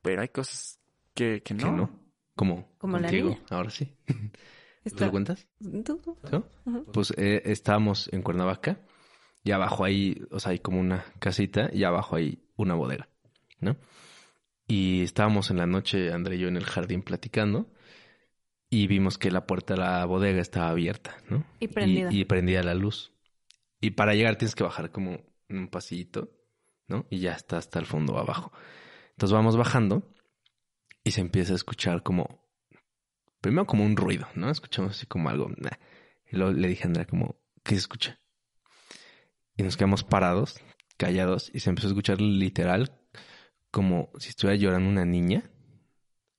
Pero 0.00 0.22
hay 0.22 0.28
cosas 0.28 0.78
que, 1.14 1.42
que 1.42 1.52
no. 1.54 1.64
Que 1.64 1.70
no. 1.72 1.90
Como, 2.34 2.68
Como 2.78 2.96
la 2.98 3.08
contigo. 3.08 3.28
niña. 3.30 3.42
Ahora 3.50 3.68
sí. 3.70 3.94
¿Tú 4.82 4.88
Está- 4.88 5.06
lo 5.06 5.10
cuentas? 5.12 5.46
Tú, 5.84 5.98
tú. 5.98 6.44
Pues 6.92 7.12
eh, 7.16 7.42
estábamos 7.46 8.08
en 8.12 8.22
Cuernavaca 8.22 8.80
y 9.44 9.52
abajo 9.52 9.84
hay, 9.84 10.22
o 10.30 10.40
sea, 10.40 10.52
hay 10.52 10.58
como 10.58 10.80
una 10.80 11.04
casita 11.18 11.70
y 11.72 11.84
abajo 11.84 12.16
hay 12.16 12.42
una 12.56 12.74
bodega, 12.74 13.08
¿no? 13.60 13.76
Y 14.66 15.02
estábamos 15.02 15.50
en 15.50 15.58
la 15.58 15.66
noche, 15.66 16.12
André 16.12 16.36
y 16.36 16.40
yo, 16.40 16.48
en 16.48 16.56
el 16.56 16.64
jardín 16.64 17.02
platicando 17.02 17.70
y 18.70 18.86
vimos 18.86 19.18
que 19.18 19.30
la 19.30 19.46
puerta 19.46 19.74
de 19.74 19.80
la 19.80 20.04
bodega 20.06 20.40
estaba 20.40 20.70
abierta, 20.70 21.16
¿no? 21.28 21.44
Y 21.60 21.68
prendida. 21.68 22.08
Y, 22.10 22.24
prendida 22.24 22.62
la 22.62 22.74
luz. 22.74 23.12
Y 23.80 23.90
para 23.90 24.14
llegar 24.14 24.36
tienes 24.36 24.54
que 24.54 24.64
bajar 24.64 24.90
como 24.90 25.20
un 25.50 25.68
pasillito, 25.68 26.30
¿no? 26.88 27.06
Y 27.10 27.18
ya 27.18 27.32
está 27.32 27.58
hasta 27.58 27.78
el 27.78 27.86
fondo 27.86 28.18
abajo. 28.18 28.50
Entonces 29.10 29.34
vamos 29.34 29.56
bajando 29.56 30.10
y 31.04 31.10
se 31.10 31.20
empieza 31.20 31.52
a 31.52 31.56
escuchar 31.56 32.02
como, 32.02 32.41
primero 33.42 33.66
como 33.66 33.84
un 33.84 33.96
ruido, 33.96 34.26
¿no? 34.34 34.50
Escuchamos 34.50 34.92
así 34.92 35.06
como 35.06 35.28
algo. 35.28 35.50
nah. 35.58 35.70
Y 36.30 36.36
luego 36.36 36.52
le 36.52 36.68
dije 36.68 36.84
a 36.84 36.86
Andrea 36.86 37.04
como, 37.04 37.36
¿qué 37.62 37.74
se 37.74 37.80
escucha? 37.80 38.18
Y 39.56 39.62
nos 39.62 39.76
quedamos 39.76 40.04
parados, 40.04 40.58
callados, 40.96 41.50
y 41.52 41.60
se 41.60 41.68
empezó 41.68 41.88
a 41.88 41.90
escuchar 41.90 42.22
literal 42.22 42.98
como 43.70 44.10
si 44.18 44.30
estuviera 44.30 44.56
llorando 44.56 44.88
una 44.88 45.04
niña. 45.04 45.50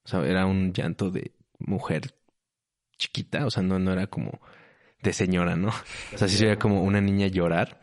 O 0.04 0.08
sea, 0.08 0.26
era 0.26 0.48
un 0.48 0.74
llanto 0.74 1.12
de 1.12 1.36
mujer 1.60 2.16
chiquita, 2.98 3.46
o 3.46 3.52
sea, 3.52 3.62
no, 3.62 3.78
no 3.78 3.92
era 3.94 4.08
como 4.08 4.42
de 5.02 5.13
señora, 5.13 5.56
¿no? 5.56 5.70
O 6.13 6.18
sea, 6.18 6.28
sí 6.28 6.38
se 6.38 6.46
veía 6.46 6.58
como 6.60 6.82
una 6.82 7.02
niña 7.02 7.28
llorar. 7.28 7.82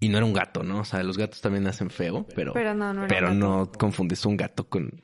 Y 0.00 0.08
no 0.08 0.18
era 0.18 0.26
un 0.26 0.32
gato, 0.32 0.62
¿no? 0.62 0.80
O 0.80 0.84
sea, 0.84 1.02
los 1.02 1.18
gatos 1.18 1.40
también 1.40 1.66
hacen 1.66 1.90
feo, 1.90 2.26
pero, 2.34 2.52
Pero 2.52 2.74
no, 2.74 2.94
no 2.94 3.06
pero 3.08 3.32
no 3.32 3.70
confundes 3.72 4.24
un 4.24 4.36
gato 4.36 4.68
con 4.68 5.02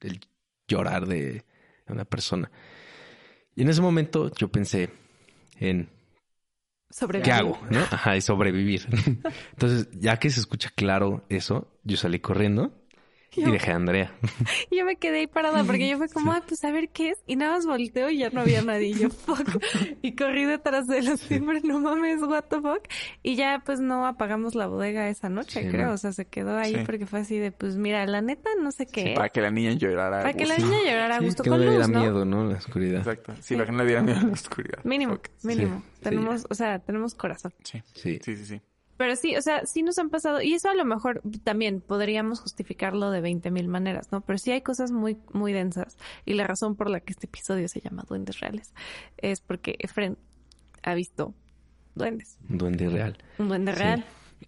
el 0.00 0.20
llorar 0.66 1.06
de 1.06 1.44
una 1.88 2.04
persona. 2.04 2.50
Y 3.54 3.62
en 3.62 3.68
ese 3.68 3.80
momento 3.80 4.30
yo 4.34 4.48
pensé 4.48 4.90
en 5.58 5.88
Sobrevivir. 6.90 7.24
¿qué 7.24 7.32
hago? 7.32 7.58
¿no? 7.70 7.80
Ajá, 7.80 8.16
y 8.16 8.20
sobrevivir. 8.20 8.86
Entonces, 9.52 9.88
ya 9.92 10.18
que 10.18 10.30
se 10.30 10.38
escucha 10.38 10.70
claro 10.74 11.24
eso, 11.28 11.76
yo 11.82 11.96
salí 11.96 12.20
corriendo 12.20 12.83
y 13.36 13.50
dejé 13.50 13.72
a 13.72 13.76
Andrea. 13.76 14.12
Y 14.70 14.76
yo 14.78 14.84
me 14.84 14.96
quedé 14.96 15.18
ahí 15.20 15.26
parada 15.26 15.64
porque 15.64 15.88
yo 15.88 15.98
fue 15.98 16.08
como, 16.08 16.32
ay, 16.32 16.42
pues 16.46 16.62
a 16.64 16.70
ver 16.70 16.88
qué 16.90 17.10
es. 17.10 17.18
Y 17.26 17.36
nada 17.36 17.52
más 17.54 17.66
volteo 17.66 18.10
y 18.10 18.18
ya 18.18 18.30
no 18.30 18.40
había 18.40 18.62
nadie. 18.62 18.88
Y 18.88 18.94
yo, 18.94 19.10
fuck. 19.10 19.48
Y 20.02 20.14
corrí 20.16 20.44
detrás 20.44 20.86
de 20.86 21.02
los 21.02 21.20
siempre, 21.20 21.60
no 21.62 21.80
mames, 21.80 22.20
what 22.22 22.44
the 22.44 22.56
fuck. 22.60 22.86
Y 23.22 23.36
ya 23.36 23.62
pues 23.64 23.80
no 23.80 24.06
apagamos 24.06 24.54
la 24.54 24.66
bodega 24.66 25.08
esa 25.08 25.28
noche, 25.28 25.62
Sí, 25.62 25.68
creo. 25.68 25.86
no. 25.88 25.92
O 25.94 25.96
sea, 25.96 26.12
se 26.12 26.26
quedó 26.26 26.56
ahí 26.56 26.74
Sí. 26.74 26.80
porque 26.86 27.06
fue 27.06 27.20
así 27.20 27.38
de, 27.38 27.52
pues 27.52 27.76
mira, 27.76 28.04
la 28.06 28.20
neta, 28.20 28.50
no 28.60 28.70
sé 28.72 28.86
qué. 28.86 29.14
Para 29.14 29.28
que 29.28 29.40
la 29.40 29.50
niña 29.50 29.72
llorara. 29.72 30.18
Para 30.20 30.32
que 30.34 30.46
la 30.46 30.56
niña 30.58 30.78
llorara 30.84 31.16
a 31.16 31.18
Sí, 31.20 31.24
gusto 31.26 31.42
que 31.42 31.50
no 31.50 31.56
con 31.56 31.64
le 31.64 31.70
diera 31.70 31.86
luz, 31.86 31.94
¿no? 31.94 32.00
miedo, 32.00 32.24
¿no? 32.24 32.44
La 32.50 32.56
oscuridad. 32.58 32.98
Exacto. 32.98 33.34
Sí, 33.40 33.56
que 33.56 33.72
no 33.72 33.78
le 33.78 33.86
diera 33.86 34.02
miedo 34.02 34.18
a 34.20 34.22
la 34.24 34.32
oscuridad. 34.32 34.78
Mínimo, 34.84 35.18
mínimo. 35.42 35.82
Sí, 35.94 36.00
tenemos, 36.02 36.46
o 36.50 36.54
sea, 36.54 36.78
tenemos 36.80 37.14
corazón. 37.14 37.52
Sí. 37.62 37.82
Sí. 37.94 38.18
Sí, 38.22 38.36
sí, 38.36 38.44
sí. 38.46 38.60
Pero 38.96 39.16
sí, 39.16 39.34
o 39.36 39.42
sea, 39.42 39.66
sí 39.66 39.82
nos 39.82 39.98
han 39.98 40.08
pasado, 40.10 40.40
y 40.40 40.54
eso 40.54 40.68
a 40.70 40.74
lo 40.74 40.84
mejor 40.84 41.20
también 41.42 41.80
podríamos 41.80 42.40
justificarlo 42.40 43.10
de 43.10 43.20
20 43.20 43.50
mil 43.50 43.66
maneras, 43.68 44.12
¿no? 44.12 44.20
Pero 44.20 44.38
sí 44.38 44.52
hay 44.52 44.62
cosas 44.62 44.92
muy, 44.92 45.16
muy 45.32 45.52
densas. 45.52 45.96
Y 46.24 46.34
la 46.34 46.46
razón 46.46 46.76
por 46.76 46.88
la 46.90 47.00
que 47.00 47.12
este 47.12 47.26
episodio 47.26 47.66
se 47.68 47.80
llama 47.80 48.04
Duendes 48.08 48.38
Reales 48.40 48.72
es 49.16 49.40
porque 49.40 49.76
Efren 49.80 50.16
ha 50.82 50.94
visto 50.94 51.34
duendes. 51.94 52.38
Un 52.48 52.58
duende 52.58 52.88
real. 52.88 53.18
Un 53.38 53.48
duende 53.48 53.72
Sí. 53.72 53.78
real. 53.78 54.04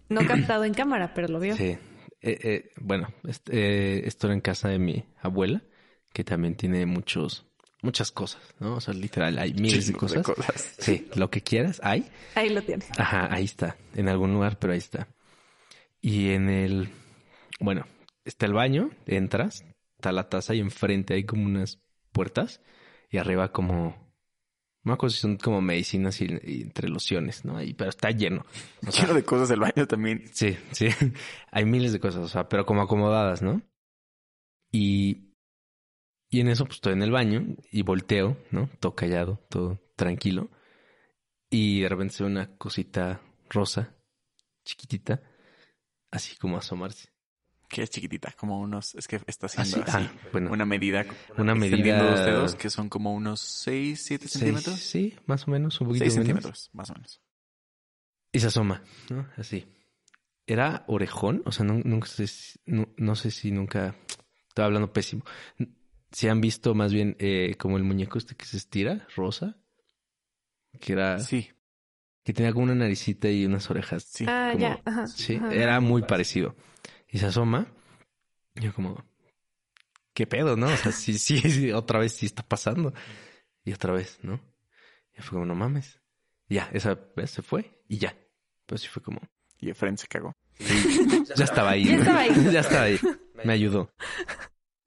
No 0.09 0.21
captado 0.27 0.63
en 0.63 0.73
cámara, 0.73 1.13
pero 1.13 1.27
lo 1.27 1.39
vio. 1.39 1.55
Sí. 1.55 1.77
Eh, 2.21 2.39
eh, 2.43 2.71
bueno, 2.81 3.09
est- 3.27 3.49
eh, 3.51 4.01
estoy 4.05 4.31
en 4.31 4.41
casa 4.41 4.69
de 4.69 4.79
mi 4.79 5.03
abuela, 5.21 5.61
que 6.13 6.23
también 6.23 6.55
tiene 6.55 6.85
muchos, 6.85 7.45
muchas 7.81 8.11
cosas, 8.11 8.41
¿no? 8.59 8.75
O 8.75 8.81
sea, 8.81 8.93
literal, 8.93 9.37
hay 9.37 9.53
miles 9.53 9.87
de 9.87 9.93
cosas. 9.93 10.25
Sí, 10.79 11.07
lo 11.15 11.29
que 11.29 11.41
quieras, 11.41 11.79
hay. 11.83 12.09
Ahí 12.35 12.49
lo 12.49 12.61
tiene. 12.61 12.85
Ajá, 12.97 13.33
ahí 13.33 13.45
está. 13.45 13.77
En 13.95 14.09
algún 14.09 14.33
lugar, 14.33 14.57
pero 14.59 14.73
ahí 14.73 14.79
está. 14.79 15.07
Y 16.01 16.29
en 16.29 16.49
el... 16.49 16.89
Bueno, 17.59 17.85
está 18.23 18.45
el 18.45 18.53
baño, 18.53 18.91
entras, 19.05 19.63
está 19.95 20.11
la 20.11 20.29
taza 20.29 20.53
y 20.53 20.59
enfrente 20.59 21.15
hay 21.15 21.23
como 21.23 21.45
unas 21.45 21.79
puertas 22.11 22.61
y 23.09 23.17
arriba 23.17 23.51
como... 23.51 24.07
No 24.83 24.91
me 24.91 24.93
acuerdo 24.93 25.13
si 25.13 25.19
son 25.19 25.37
como 25.37 25.59
medicinas 25.59 26.21
y, 26.21 26.27
y 26.43 26.61
entre 26.61 26.87
lociones, 26.87 27.43
¿no? 27.43 27.57
Ahí, 27.57 27.73
pero 27.73 27.89
está 27.89 28.09
lleno. 28.11 28.45
O 28.87 28.91
sea, 28.91 29.03
Lleno 29.03 29.15
de 29.15 29.23
cosas 29.25 29.49
del 29.49 29.59
baño 29.59 29.85
también. 29.85 30.23
Sí, 30.31 30.57
sí. 30.71 30.87
Hay 31.51 31.65
miles 31.65 31.91
de 31.91 31.99
cosas, 31.99 32.21
o 32.21 32.27
sea, 32.29 32.47
pero 32.47 32.65
como 32.65 32.81
acomodadas, 32.81 33.41
¿no? 33.41 33.61
Y, 34.71 35.26
y 36.29 36.39
en 36.41 36.47
eso, 36.49 36.65
pues 36.65 36.75
estoy 36.77 36.93
en 36.93 37.01
el 37.03 37.11
baño 37.11 37.55
y 37.71 37.81
volteo, 37.83 38.37
¿no? 38.51 38.69
Todo 38.79 38.95
callado, 38.95 39.39
todo 39.49 39.79
tranquilo. 39.95 40.49
Y 41.49 41.81
de 41.81 41.89
repente 41.89 42.13
se 42.15 42.23
ve 42.23 42.29
una 42.29 42.57
cosita 42.57 43.21
rosa, 43.49 43.95
chiquitita, 44.65 45.21
así 46.11 46.35
como 46.37 46.57
asomarse. 46.57 47.09
Que 47.69 47.83
es 47.83 47.89
chiquitita, 47.89 48.33
como 48.37 48.59
unos, 48.61 48.95
es 48.95 49.07
que 49.09 49.19
está 49.27 49.47
haciendo 49.47 49.81
Así, 49.83 49.91
así, 49.97 50.09
ah, 50.09 50.29
bueno. 50.31 50.51
una 50.51 50.65
medida, 50.65 51.05
Una 51.37 51.53
medida- 51.53 52.01
los 52.11 52.25
dedos 52.25 52.55
que 52.55 52.69
son 52.69 52.87
como 52.87 53.13
unos 53.13 53.41
6, 53.41 54.01
7 54.05 54.27
Seis, 54.27 54.39
centímetros. 54.39 54.79
sí, 54.79 55.15
más 55.25 55.47
o 55.47 55.51
menos, 55.51 55.79
un 55.81 55.87
poquito 55.87 56.03
6 56.05 56.13
menos. 56.15 56.25
centímetros, 56.27 56.69
más 56.73 56.89
o 56.89 56.93
menos. 56.93 57.21
Y 58.31 58.39
se 58.39 58.47
asoma, 58.47 58.83
¿no? 59.09 59.27
Así. 59.35 59.65
Era 60.45 60.85
orejón, 60.87 61.41
o 61.45 61.51
sea, 61.51 61.65
no, 61.65 61.73
nunca 61.83 62.07
sé 62.07 62.25
no, 62.65 62.87
no 62.97 63.15
sé 63.15 63.31
si 63.31 63.51
nunca. 63.51 63.95
Estaba 64.47 64.67
hablando 64.67 64.91
pésimo. 64.93 65.23
Si 66.11 66.27
han 66.27 66.39
visto 66.41 66.73
más 66.73 66.93
bien 66.93 67.15
eh, 67.19 67.55
como 67.57 67.77
el 67.77 67.83
muñeco 67.83 68.17
este 68.17 68.35
que 68.35 68.45
se 68.45 68.57
estira, 68.57 69.07
rosa, 69.15 69.57
que 70.79 70.93
era. 70.93 71.19
Sí, 71.19 71.49
que 72.23 72.33
tenía 72.33 72.51
como 72.53 72.63
una 72.65 72.75
naricita 72.75 73.29
y 73.29 73.45
unas 73.45 73.69
orejas. 73.69 74.03
sí. 74.03 74.25
Ah, 74.27 74.49
como- 74.53 74.61
ya. 74.61 74.81
Ajá. 74.85 75.07
Sí, 75.07 75.35
ajá. 75.35 75.53
era 75.53 75.79
muy 75.79 76.01
parecido. 76.03 76.55
Y 77.09 77.19
se 77.19 77.25
asoma. 77.27 77.67
Y 78.55 78.61
yo 78.61 78.73
como, 78.73 79.05
¿qué 80.13 80.25
pedo, 80.27 80.55
no? 80.57 80.67
O 80.67 80.77
sea, 80.77 80.91
sí, 80.91 81.17
sí, 81.17 81.39
sí, 81.49 81.71
otra 81.71 81.99
vez 81.99 82.13
sí 82.13 82.25
está 82.25 82.43
pasando. 82.43 82.93
Y 83.63 83.73
otra 83.73 83.93
vez, 83.93 84.19
¿no? 84.23 84.39
Y 85.17 85.21
fue 85.21 85.31
como, 85.35 85.45
no 85.45 85.55
mames. 85.55 85.99
Y 86.49 86.55
ya, 86.55 86.69
esa 86.73 86.95
vez 87.15 87.31
se 87.31 87.41
fue 87.41 87.81
y 87.87 87.97
ya. 87.97 88.15
Pues 88.65 88.81
sí 88.81 88.87
fue 88.87 89.01
como, 89.03 89.19
Y 89.59 89.69
Efren 89.69 89.97
se 89.97 90.07
cagó. 90.07 90.33
ya 91.35 91.43
estaba 91.45 91.71
ahí. 91.71 91.85
Ya 91.85 91.95
estaba 91.99 92.19
ahí. 92.21 92.31
ya 92.51 92.59
estaba 92.61 92.83
ahí. 92.83 92.99
Me 93.45 93.53
ayudó. 93.53 93.91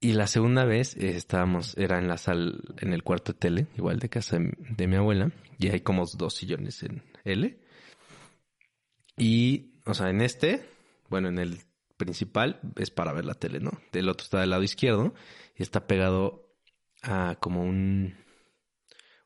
Y 0.03 0.13
la 0.13 0.25
segunda 0.25 0.65
vez 0.65 0.97
eh, 0.97 1.15
estábamos, 1.15 1.77
era 1.77 1.99
en 1.99 2.07
la 2.07 2.17
sala, 2.17 2.57
en 2.79 2.91
el 2.91 3.03
cuarto 3.03 3.33
de 3.33 3.37
tele, 3.37 3.67
igual 3.77 3.99
de 3.99 4.09
casa 4.09 4.39
de, 4.39 4.87
mi 4.87 4.95
abuela, 4.95 5.31
y 5.59 5.69
hay 5.69 5.81
como 5.81 6.03
dos 6.17 6.33
sillones 6.33 6.81
en 6.81 7.03
L. 7.23 7.59
Y, 9.15 9.75
o 9.85 9.93
sea, 9.93 10.09
en 10.09 10.21
este, 10.21 10.65
bueno, 11.07 11.29
en 11.29 11.37
el 11.37 11.59
principal 11.97 12.59
es 12.77 12.89
para 12.89 13.13
ver 13.13 13.25
la 13.25 13.35
tele, 13.35 13.59
¿no? 13.59 13.79
Del 13.91 14.09
otro 14.09 14.23
está 14.23 14.39
del 14.39 14.49
lado 14.49 14.63
izquierdo 14.63 15.13
y 15.55 15.61
está 15.61 15.85
pegado 15.85 16.51
a 17.03 17.35
como 17.39 17.61
un, 17.63 18.15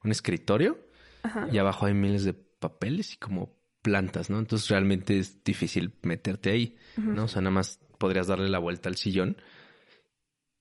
un 0.04 0.12
escritorio 0.12 0.78
Ajá. 1.24 1.48
y 1.54 1.58
abajo 1.58 1.86
hay 1.86 1.94
miles 1.94 2.26
de 2.26 2.34
papeles 2.34 3.14
y 3.14 3.18
como 3.18 3.56
plantas, 3.82 4.30
¿no? 4.30 4.40
Entonces 4.40 4.68
realmente 4.68 5.18
es 5.20 5.42
difícil 5.42 5.94
meterte 6.02 6.50
ahí, 6.50 6.76
¿no? 6.98 7.24
O 7.24 7.28
sea, 7.30 7.42
nada 7.42 7.54
más 7.54 7.80
podrías 7.98 8.28
darle 8.28 8.50
la 8.50 8.60
vuelta 8.60 8.90
al 8.90 8.98
sillón 8.98 9.38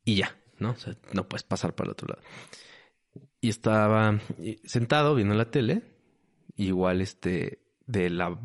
y 0.05 0.17
ya, 0.17 0.37
¿no? 0.59 0.71
O 0.71 0.77
sea, 0.77 0.95
no 1.13 1.29
puedes 1.29 1.43
pasar 1.43 1.75
para 1.75 1.89
el 1.89 1.93
otro 1.93 2.09
lado. 2.09 2.23
Y 3.41 3.49
estaba 3.49 4.19
sentado 4.65 5.15
viendo 5.15 5.35
la 5.35 5.51
tele, 5.51 5.83
igual 6.57 7.01
este, 7.01 7.63
de 7.87 8.11
la 8.11 8.39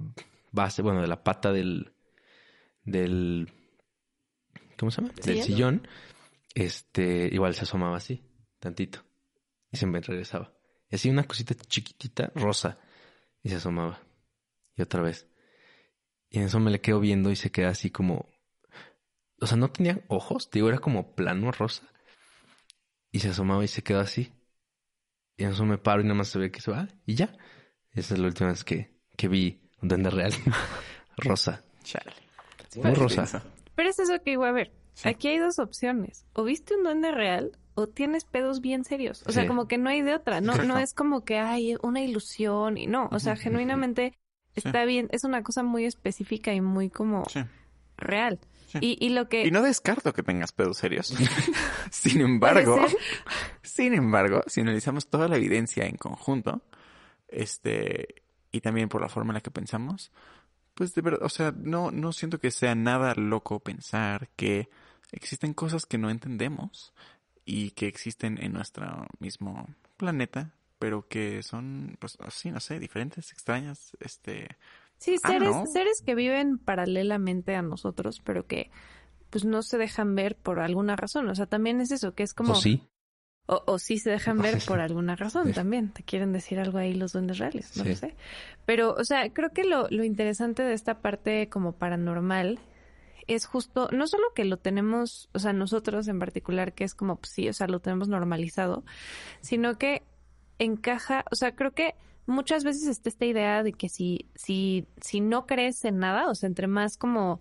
base, 0.52 0.82
bueno, 0.82 1.02
de 1.02 1.08
la 1.08 1.24
pata 1.24 1.52
del, 1.52 1.94
del, 2.84 3.52
¿cómo 4.78 4.92
se 4.92 5.02
llama? 5.02 5.14
Del 5.16 5.24
¿Sillón? 5.24 5.46
sillón, 5.46 5.88
este, 6.56 7.30
igual 7.32 7.54
se 7.56 7.64
asomaba 7.64 7.98
así, 7.98 8.24
tantito, 8.60 9.04
y 9.72 9.78
se 9.78 9.86
me 9.86 10.02
regresaba. 10.02 10.54
Y 10.90 10.96
así 10.96 11.10
una 11.10 11.24
cosita 11.24 11.56
chiquitita, 11.56 12.32
rosa, 12.36 12.80
y 13.44 13.50
se 13.50 13.56
asomaba. 13.56 14.02
Y 14.76 14.82
otra 14.82 15.02
vez. 15.02 15.28
Y 16.30 16.40
en 16.40 16.46
eso 16.46 16.60
me 16.60 16.72
le 16.72 16.82
quedo 16.82 17.00
viendo 17.00 17.32
y 17.32 17.36
se 17.36 17.52
queda 17.52 17.70
así 17.70 17.92
como, 17.92 18.30
o 19.42 19.48
sea, 19.48 19.58
no 19.58 19.72
tenía 19.72 20.02
ojos, 20.08 20.50
te 20.50 20.60
digo, 20.60 20.70
era 20.70 20.80
como 20.80 21.16
plano 21.16 21.52
rosa. 21.52 21.84
Y 23.12 23.20
se 23.20 23.30
asomaba 23.30 23.64
y 23.64 23.68
se 23.68 23.82
quedó 23.82 24.00
así. 24.00 24.34
Y 25.38 25.44
en 25.44 25.52
eso 25.52 25.66
me 25.66 25.78
paro 25.78 26.02
y 26.02 26.04
nada 26.04 26.16
más 26.16 26.28
se 26.28 26.40
ve 26.40 26.52
que 26.52 26.62
se 26.62 26.72
va 26.72 26.88
y 27.06 27.16
ya. 27.16 27.34
Esa 27.94 28.14
es 28.14 28.20
la 28.20 28.28
última 28.28 28.50
vez 28.50 28.64
que, 28.64 28.94
que 29.18 29.28
vi 29.28 29.62
un 29.82 29.88
duende 29.90 30.10
real. 30.10 30.34
rosa. 31.18 31.64
Chale. 31.84 32.12
Muy 32.76 32.94
rosa. 32.94 33.44
Pero 33.76 33.90
es 33.90 34.00
eso 34.00 34.14
que 34.24 34.32
digo, 34.32 34.44
a 34.46 34.52
ver, 34.52 34.72
Sí. 34.94 35.08
aquí 35.10 35.30
hay 35.30 35.38
dos 35.38 35.60
opciones. 35.60 36.26
O 36.34 36.44
viste 36.44 36.76
un 36.76 36.84
duende 36.84 37.12
real 37.12 37.52
o 37.74 37.88
tienes 37.88 38.26
pedos 38.26 38.60
bien 38.60 38.84
serios. 38.84 39.24
O 39.26 39.32
sea, 39.32 39.44
Sí. 39.44 39.48
como 39.48 39.68
que 39.68 39.78
no 39.78 39.90
hay 39.90 40.02
de 40.02 40.14
otra. 40.14 40.42
No, 40.42 40.56
no 40.58 40.78
es 40.78 40.94
como 40.94 41.24
que 41.24 41.40
hay 41.40 41.76
una 41.82 42.02
ilusión 42.02 42.78
y 42.78 42.86
no. 42.86 43.08
O 43.14 43.20
sea, 43.20 43.38
genuinamente 43.38 44.18
está 44.56 44.84
bien. 44.84 45.08
Es 45.12 45.24
una 45.24 45.42
cosa 45.42 45.64
muy 45.64 45.86
específica 45.86 46.54
y 46.54 46.60
muy 46.60 46.90
como 46.90 47.24
Sí. 47.30 47.40
real. 47.98 48.40
Sí. 48.72 48.78
Y, 48.82 49.06
y 49.06 49.10
lo 49.10 49.28
que... 49.30 49.46
Y 49.46 49.52
no 49.52 49.62
descarto 49.64 50.14
que 50.14 50.24
tengas 50.24 50.52
pedos 50.52 50.78
serios. 50.78 51.14
sin 51.92 52.22
embargo, 52.22 52.80
sin 53.64 53.94
embargo, 53.94 54.44
si 54.48 54.62
analizamos 54.62 55.08
toda 55.08 55.28
la 55.28 55.38
evidencia 55.38 55.86
en 55.86 55.98
conjunto, 55.98 56.62
este, 57.28 58.24
y 58.52 58.62
también 58.62 58.90
por 58.90 59.02
la 59.02 59.10
forma 59.10 59.32
en 59.32 59.36
la 59.36 59.42
que 59.42 59.52
pensamos, 59.52 60.12
pues 60.74 60.94
de 60.94 61.02
verdad, 61.02 61.24
o 61.24 61.30
sea, 61.30 61.54
no, 61.56 61.92
no 61.92 62.14
siento 62.14 62.40
que 62.40 62.52
sea 62.52 62.76
nada 62.76 63.14
loco 63.16 63.60
pensar 63.60 64.30
que 64.36 64.70
existen 65.12 65.54
cosas 65.54 65.86
que 65.86 65.98
no 65.98 66.10
entendemos 66.10 66.94
y 67.46 67.72
que 67.72 67.88
existen 67.88 68.42
en 68.42 68.54
nuestro 68.54 69.08
mismo 69.20 69.68
planeta, 69.98 70.54
pero 70.78 71.08
que 71.08 71.44
son, 71.44 71.98
pues 72.00 72.18
así, 72.22 72.52
no 72.52 72.60
sé, 72.60 72.80
diferentes, 72.80 73.32
extrañas, 73.32 73.98
este, 74.00 74.58
Sí, 75.00 75.16
Ah, 75.24 75.28
seres, 75.30 75.50
¿no? 75.50 75.66
seres 75.66 76.02
que 76.06 76.14
viven 76.14 76.58
paralelamente 76.60 77.56
a 77.56 77.62
nosotros, 77.64 78.22
pero 78.24 78.46
que 78.46 78.70
pues 79.32 79.46
no 79.46 79.62
se 79.64 79.78
dejan 79.78 80.14
ver 80.16 80.36
por 80.36 80.60
alguna 80.60 80.96
razón. 80.96 81.28
O 81.30 81.36
sea, 81.36 81.46
también 81.46 81.82
es 81.82 81.92
eso, 81.92 82.14
que 82.14 82.24
es 82.24 82.34
como... 82.34 82.54
O 82.54 82.56
sí. 82.56 82.84
O, 83.52 83.64
o 83.66 83.80
sí 83.80 83.98
se 83.98 84.12
dejan 84.12 84.38
ver 84.40 84.60
por 84.68 84.80
alguna 84.80 85.16
razón 85.16 85.54
también. 85.54 85.90
Te 85.90 86.04
quieren 86.04 86.32
decir 86.34 86.60
algo 86.60 86.78
ahí 86.78 86.94
los 86.94 87.14
duendes 87.14 87.40
reales, 87.40 87.76
no 87.78 87.84
Sí. 87.84 87.90
lo 87.90 87.96
sé. 87.96 88.16
Pero, 88.68 88.94
o 88.94 89.04
sea, 89.04 89.32
creo 89.34 89.50
que 89.52 89.64
lo, 89.64 89.88
lo 89.90 90.04
interesante 90.04 90.62
de 90.62 90.74
esta 90.74 91.00
parte 91.02 91.50
como 91.50 91.72
paranormal 91.74 92.60
es 93.26 93.46
justo, 93.48 93.88
no 93.92 94.06
solo 94.08 94.24
que 94.36 94.46
lo 94.46 94.58
tenemos, 94.58 95.30
o 95.34 95.40
sea, 95.40 95.54
nosotros 95.54 96.08
en 96.08 96.20
particular, 96.20 96.74
que 96.74 96.84
es 96.84 96.94
como, 96.94 97.16
pues 97.16 97.32
sí, 97.32 97.48
o 97.50 97.54
sea, 97.54 97.68
lo 97.68 97.80
tenemos 97.80 98.08
normalizado, 98.08 98.84
sino 99.42 99.78
que 99.80 100.04
encaja, 100.60 101.24
o 101.32 101.36
sea, 101.36 101.56
creo 101.56 101.72
que 101.72 101.96
muchas 102.30 102.64
veces 102.64 102.88
está 102.88 103.10
esta 103.10 103.26
idea 103.26 103.64
de 103.64 103.74
que 103.74 103.90
si, 103.90 104.28
si, 104.36 104.88
si 105.02 105.22
no 105.22 105.46
crees 105.46 105.84
en 105.86 106.00
nada, 106.00 106.30
o 106.30 106.36
sea, 106.36 106.48
entre 106.48 106.68
más 106.68 106.98
como 106.98 107.40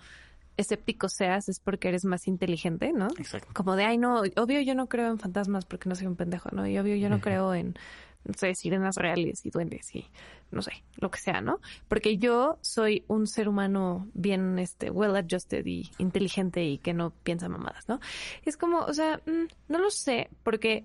escéptico 0.57 1.09
seas 1.09 1.49
es 1.49 1.61
porque 1.61 1.89
eres 1.89 2.05
más 2.05 2.27
inteligente, 2.27 2.93
¿no? 2.93 3.07
exacto. 3.19 3.49
como 3.55 3.77
de, 3.77 3.85
ay, 3.85 3.97
no, 3.97 4.23
obvio 4.37 4.61
yo 4.61 4.75
no 4.75 4.89
creo 4.89 5.09
en 5.09 5.19
fantasmas 5.19 5.65
porque 5.65 5.89
no 5.89 5.95
soy 5.95 6.09
un 6.09 6.17
pendejo, 6.17 6.51
¿no? 6.53 6.67
Y 6.67 6.77
obvio 6.79 6.97
yo 6.97 7.09
no 7.09 7.21
creo 7.21 7.55
en, 7.55 7.77
no 8.25 8.35
sé, 8.35 8.55
sirenas 8.55 8.97
reales 8.97 9.47
y 9.47 9.51
duendes 9.51 9.95
y 9.95 10.07
no 10.51 10.61
sé, 10.63 10.83
lo 10.97 11.11
que 11.11 11.21
sea, 11.21 11.41
¿no? 11.41 11.61
Porque 11.87 12.19
yo 12.19 12.59
soy 12.61 13.05
un 13.07 13.27
ser 13.27 13.49
humano 13.49 14.09
bien, 14.15 14.59
este, 14.59 14.91
well 14.91 15.15
adjusted 15.15 15.65
y 15.65 15.91
inteligente 15.99 16.65
y 16.65 16.79
que 16.79 16.93
no 16.93 17.11
piensa 17.11 17.49
mamadas, 17.49 17.89
¿no? 17.89 18.01
Es 18.45 18.57
como, 18.57 18.81
o 18.81 18.93
sea, 18.93 19.21
mm, 19.27 19.47
no 19.69 19.79
lo 19.79 19.91
sé, 19.91 20.29
porque 20.43 20.85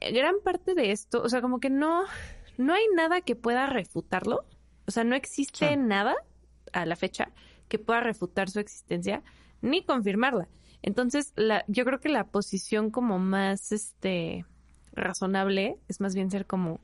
gran 0.00 0.36
parte 0.44 0.74
de 0.74 0.92
esto, 0.92 1.22
o 1.22 1.28
sea, 1.28 1.40
como 1.40 1.60
que 1.60 1.70
no, 1.70 2.04
no 2.58 2.74
hay 2.74 2.84
nada 2.94 3.20
que 3.20 3.36
pueda 3.36 3.66
refutarlo. 3.66 4.44
O 4.86 4.90
sea, 4.90 5.04
no 5.04 5.14
existe 5.14 5.68
Sí. 5.68 5.76
nada 5.76 6.14
a 6.72 6.86
la 6.86 6.96
fecha 6.96 7.30
que 7.68 7.78
pueda 7.78 8.00
refutar 8.00 8.50
su 8.50 8.60
existencia 8.60 9.22
ni 9.62 9.84
confirmarla. 9.84 10.48
Entonces, 10.82 11.32
la, 11.36 11.64
yo 11.68 11.84
creo 11.84 12.00
que 12.00 12.08
la 12.08 12.24
posición 12.24 12.90
como 12.90 13.18
más 13.18 13.70
este 13.72 14.46
razonable 14.92 15.76
es 15.88 16.00
más 16.00 16.14
bien 16.14 16.30
ser 16.30 16.46
como 16.46 16.80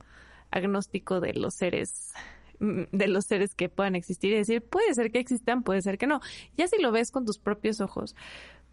agnóstico 0.51 1.19
de 1.19 1.33
los 1.33 1.55
seres 1.55 2.13
de 2.59 3.07
los 3.07 3.25
seres 3.25 3.53
que 3.53 3.69
puedan 3.69 3.95
existir 3.95 4.31
y 4.33 4.37
decir, 4.37 4.63
puede 4.63 4.91
ser 4.95 5.11
que 5.11 5.19
existan, 5.19 5.61
puede 5.61 5.81
ser 5.83 5.99
que 5.99 6.07
no. 6.07 6.21
Ya 6.57 6.67
si 6.67 6.81
lo 6.81 6.91
ves 6.91 7.11
con 7.11 7.23
tus 7.23 7.37
propios 7.37 7.81
ojos, 7.81 8.15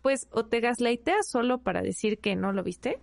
pues 0.00 0.26
o 0.30 0.46
te 0.46 0.60
gaslighteas 0.60 1.28
solo 1.28 1.58
para 1.58 1.82
decir 1.82 2.18
que 2.18 2.34
no 2.34 2.52
lo 2.52 2.62
viste, 2.62 2.98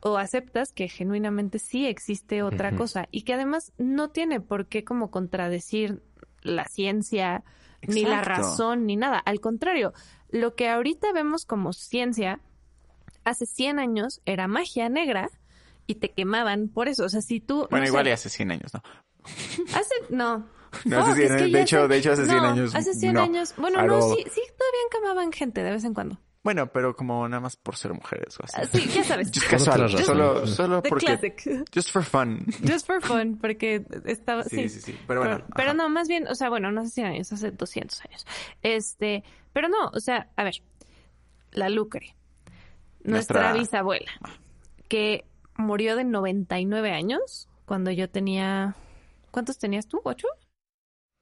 o 0.00 0.16
aceptas 0.16 0.72
que 0.72 0.88
genuinamente 0.88 1.58
sí 1.58 1.86
existe 1.86 2.42
otra 2.42 2.74
cosa 2.76 3.06
y 3.10 3.22
que 3.22 3.34
además 3.34 3.72
no 3.78 4.10
tiene 4.10 4.40
por 4.40 4.66
qué 4.66 4.82
como 4.84 5.10
contradecir 5.10 6.02
la 6.42 6.64
ciencia, 6.66 7.44
ni 7.86 8.04
la 8.04 8.22
razón, 8.22 8.86
ni 8.86 8.96
nada. 8.96 9.18
Al 9.18 9.40
contrario, 9.40 9.92
lo 10.30 10.54
que 10.54 10.68
ahorita 10.68 11.12
vemos 11.12 11.44
como 11.44 11.72
ciencia, 11.72 12.40
hace 13.24 13.46
100 13.46 13.78
años 13.78 14.20
era 14.24 14.48
magia 14.48 14.88
negra 14.88 15.30
y 15.86 15.96
te 15.96 16.10
quemaban 16.10 16.68
por 16.68 16.88
eso. 16.88 17.04
O 17.04 17.08
sea, 17.08 17.20
si 17.20 17.40
tú... 17.40 17.66
Bueno, 17.70 17.84
no 17.84 17.88
igual 17.88 18.04
sé, 18.04 18.10
y 18.10 18.12
hace 18.12 18.28
100 18.30 18.50
años, 18.52 18.74
¿no? 18.74 18.82
Hace... 19.74 19.94
No. 20.08 20.46
No, 20.84 21.00
hace 21.00 21.08
Fuck, 21.08 21.16
100 21.16 21.32
es 21.34 21.42
que 21.42 21.48
De 21.48 21.62
hecho, 21.62 21.78
hace- 21.78 21.88
de 21.88 21.96
hecho, 21.98 22.12
hace 22.12 22.24
100 22.26 22.36
no, 22.36 22.44
años. 22.48 22.74
Hace 22.74 22.94
100 22.94 23.12
no. 23.12 23.22
años. 23.22 23.54
Bueno, 23.56 23.82
no, 23.82 24.00
sí, 24.02 24.24
sí, 24.32 24.40
todavía 24.56 24.80
encamaban 24.86 25.32
gente 25.32 25.62
de 25.62 25.70
vez 25.72 25.84
en 25.84 25.94
cuando. 25.94 26.18
Bueno, 26.42 26.72
pero 26.72 26.96
como 26.96 27.28
nada 27.28 27.40
más 27.40 27.56
por 27.56 27.76
ser 27.76 27.92
mujeres 27.92 28.38
o 28.40 28.44
así. 28.44 28.56
Ah, 28.56 28.64
Sí, 28.66 28.88
ya 28.88 29.04
sabes. 29.04 29.30
Just 29.34 29.48
casual. 29.50 29.88
Solo, 29.90 30.46
solo 30.46 30.80
The 30.82 30.88
porque. 30.88 31.06
classic. 31.06 31.66
Just 31.74 31.90
for 31.90 32.02
fun. 32.02 32.46
Just 32.66 32.86
for 32.86 33.02
fun, 33.02 33.36
porque 33.38 33.84
estaba... 34.06 34.44
Sí, 34.44 34.68
sí, 34.70 34.80
sí. 34.80 34.98
Pero 35.06 35.20
bueno. 35.20 35.44
pero 35.54 35.68
ajá. 35.70 35.74
no, 35.76 35.88
más 35.90 36.08
bien, 36.08 36.26
o 36.28 36.34
sea, 36.34 36.48
bueno, 36.48 36.72
no 36.72 36.80
hace 36.80 36.90
100 36.92 37.06
años, 37.08 37.32
hace 37.32 37.50
200 37.50 38.04
años. 38.06 38.26
Este, 38.62 39.22
pero 39.52 39.68
no, 39.68 39.88
o 39.92 40.00
sea, 40.00 40.30
a 40.36 40.44
ver, 40.44 40.54
la 41.52 41.68
Lucre, 41.68 42.16
nuestra, 43.04 43.40
Nuestra- 43.42 43.52
bisabuela, 43.60 44.10
que 44.88 45.26
murió 45.56 45.94
de 45.94 46.04
99 46.04 46.90
años 46.92 47.48
cuando 47.66 47.90
yo 47.90 48.08
tenía, 48.08 48.76
¿cuántos 49.30 49.58
tenías 49.58 49.86
tú? 49.88 50.00
¿Ocho? 50.04 50.26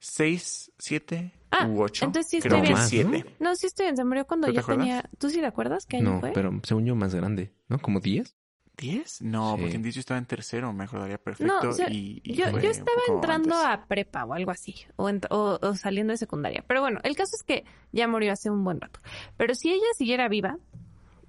Seis, 0.01 0.71
siete 0.79 1.33
Ah, 1.51 1.67
u 1.67 1.85
entonces 1.87 2.29
sí 2.29 2.37
estoy 2.39 2.61
bien. 2.61 2.73
Más, 2.75 2.89
siete. 2.89 3.25
No, 3.41 3.55
sí 3.57 3.67
estoy 3.67 3.87
bien. 3.87 3.97
Se 3.97 4.05
murió 4.05 4.27
cuando 4.27 4.47
¿Tú 4.49 4.53
te 4.53 4.57
yo 4.57 4.61
acuerdas? 4.63 4.85
tenía... 4.87 5.11
¿Tú 5.19 5.31
sí 5.31 5.41
te 5.41 5.47
acuerdas 5.47 5.87
qué 5.87 5.97
año 5.99 6.13
No, 6.15 6.21
fue? 6.21 6.33
pero 6.33 6.53
según 6.63 6.85
yo 6.87 6.95
más 6.95 7.15
grande, 7.15 7.53
¿no? 7.69 7.79
¿Como 7.79 8.01
10? 8.01 8.37
¿Diez? 8.77 9.23
No, 9.23 9.55
Sí. 9.57 9.61
porque 9.63 9.77
en 9.77 9.83
diez 9.83 9.95
yo 9.97 10.01
estaba 10.01 10.19
en 10.19 10.27
tercero, 10.27 10.73
me 10.73 10.85
acordaría 10.85 11.19
perfecto. 11.19 11.53
No, 11.63 11.69
o 11.69 11.73
sea, 11.73 11.91
y, 11.91 12.21
y 12.23 12.35
yo, 12.35 12.45
estaba 12.47 13.01
entrando 13.09 13.57
antes. 13.57 13.83
a 13.85 13.87
prepa 13.89 14.25
o 14.25 14.35
algo 14.35 14.53
así, 14.53 14.77
o, 14.95 15.09
ent- 15.09 15.27
o- 15.31 15.59
o 15.61 15.75
saliendo 15.75 16.13
de 16.13 16.17
secundaria. 16.17 16.65
Pero 16.69 16.81
bueno, 16.81 17.01
el 17.03 17.17
caso 17.17 17.33
es 17.35 17.43
que 17.43 17.65
ya 17.91 18.07
murió 18.07 18.33
hace 18.33 18.51
un 18.51 18.63
buen 18.63 18.81
rato. 18.81 19.01
Pero 19.37 19.55
si 19.57 19.71
ella 19.73 19.83
siguiera 19.97 20.29
viva, 20.29 20.59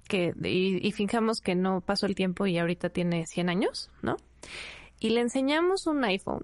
que 0.06 0.32
y, 0.44 0.86
y 0.86 0.92
fijamos 0.92 1.40
que 1.40 1.56
no 1.56 1.80
pasó 1.80 2.06
el 2.06 2.14
tiempo 2.14 2.46
y 2.46 2.56
ahorita 2.58 2.90
tiene 2.90 3.26
100 3.26 3.48
años, 3.48 3.90
¿no? 4.02 4.16
Y 5.00 5.10
le 5.10 5.20
enseñamos 5.20 5.88
un 5.88 6.04
iPhone, 6.04 6.42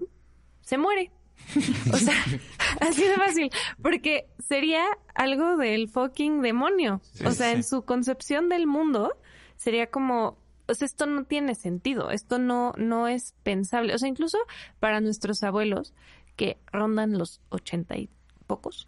se 0.61 0.77
muere. 0.77 1.11
O 1.93 1.97
sea, 1.97 2.15
así 2.81 3.03
de 3.03 3.15
fácil. 3.15 3.49
Porque 3.81 4.27
sería 4.39 4.83
algo 5.15 5.57
del 5.57 5.89
fucking 5.89 6.41
demonio. 6.41 7.01
Sí, 7.13 7.25
o 7.25 7.31
sea, 7.31 7.49
sí. 7.49 7.55
en 7.55 7.63
su 7.63 7.83
concepción 7.83 8.49
del 8.49 8.67
mundo, 8.67 9.17
sería 9.55 9.87
como, 9.87 10.37
o 10.67 10.73
sea, 10.73 10.85
esto 10.85 11.05
no 11.05 11.25
tiene 11.25 11.55
sentido, 11.55 12.11
esto 12.11 12.39
no, 12.39 12.73
no 12.77 13.07
es 13.07 13.33
pensable. 13.43 13.93
O 13.93 13.97
sea, 13.97 14.09
incluso 14.09 14.37
para 14.79 15.01
nuestros 15.01 15.43
abuelos, 15.43 15.93
que 16.35 16.57
rondan 16.71 17.17
los 17.17 17.41
ochenta 17.49 17.97
y 17.97 18.09
pocos, 18.45 18.87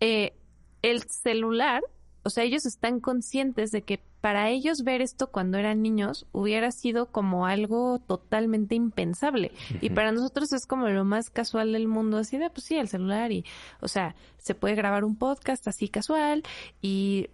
eh, 0.00 0.34
el 0.82 1.02
celular, 1.08 1.82
o 2.26 2.30
sea, 2.30 2.42
ellos 2.42 2.66
están 2.66 2.98
conscientes 2.98 3.70
de 3.70 3.82
que 3.82 4.00
para 4.20 4.50
ellos 4.50 4.82
ver 4.82 5.00
esto 5.00 5.28
cuando 5.28 5.58
eran 5.58 5.80
niños 5.80 6.26
hubiera 6.32 6.72
sido 6.72 7.06
como 7.06 7.46
algo 7.46 8.00
totalmente 8.00 8.74
impensable. 8.74 9.52
Y 9.80 9.90
para 9.90 10.10
nosotros 10.10 10.52
es 10.52 10.66
como 10.66 10.88
lo 10.88 11.04
más 11.04 11.30
casual 11.30 11.72
del 11.72 11.86
mundo, 11.86 12.16
así 12.16 12.36
de, 12.36 12.50
pues 12.50 12.64
sí, 12.64 12.76
el 12.78 12.88
celular 12.88 13.30
y, 13.30 13.44
o 13.80 13.86
sea, 13.86 14.16
se 14.38 14.56
puede 14.56 14.74
grabar 14.74 15.04
un 15.04 15.14
podcast 15.14 15.68
así 15.68 15.88
casual 15.88 16.42
y, 16.82 17.28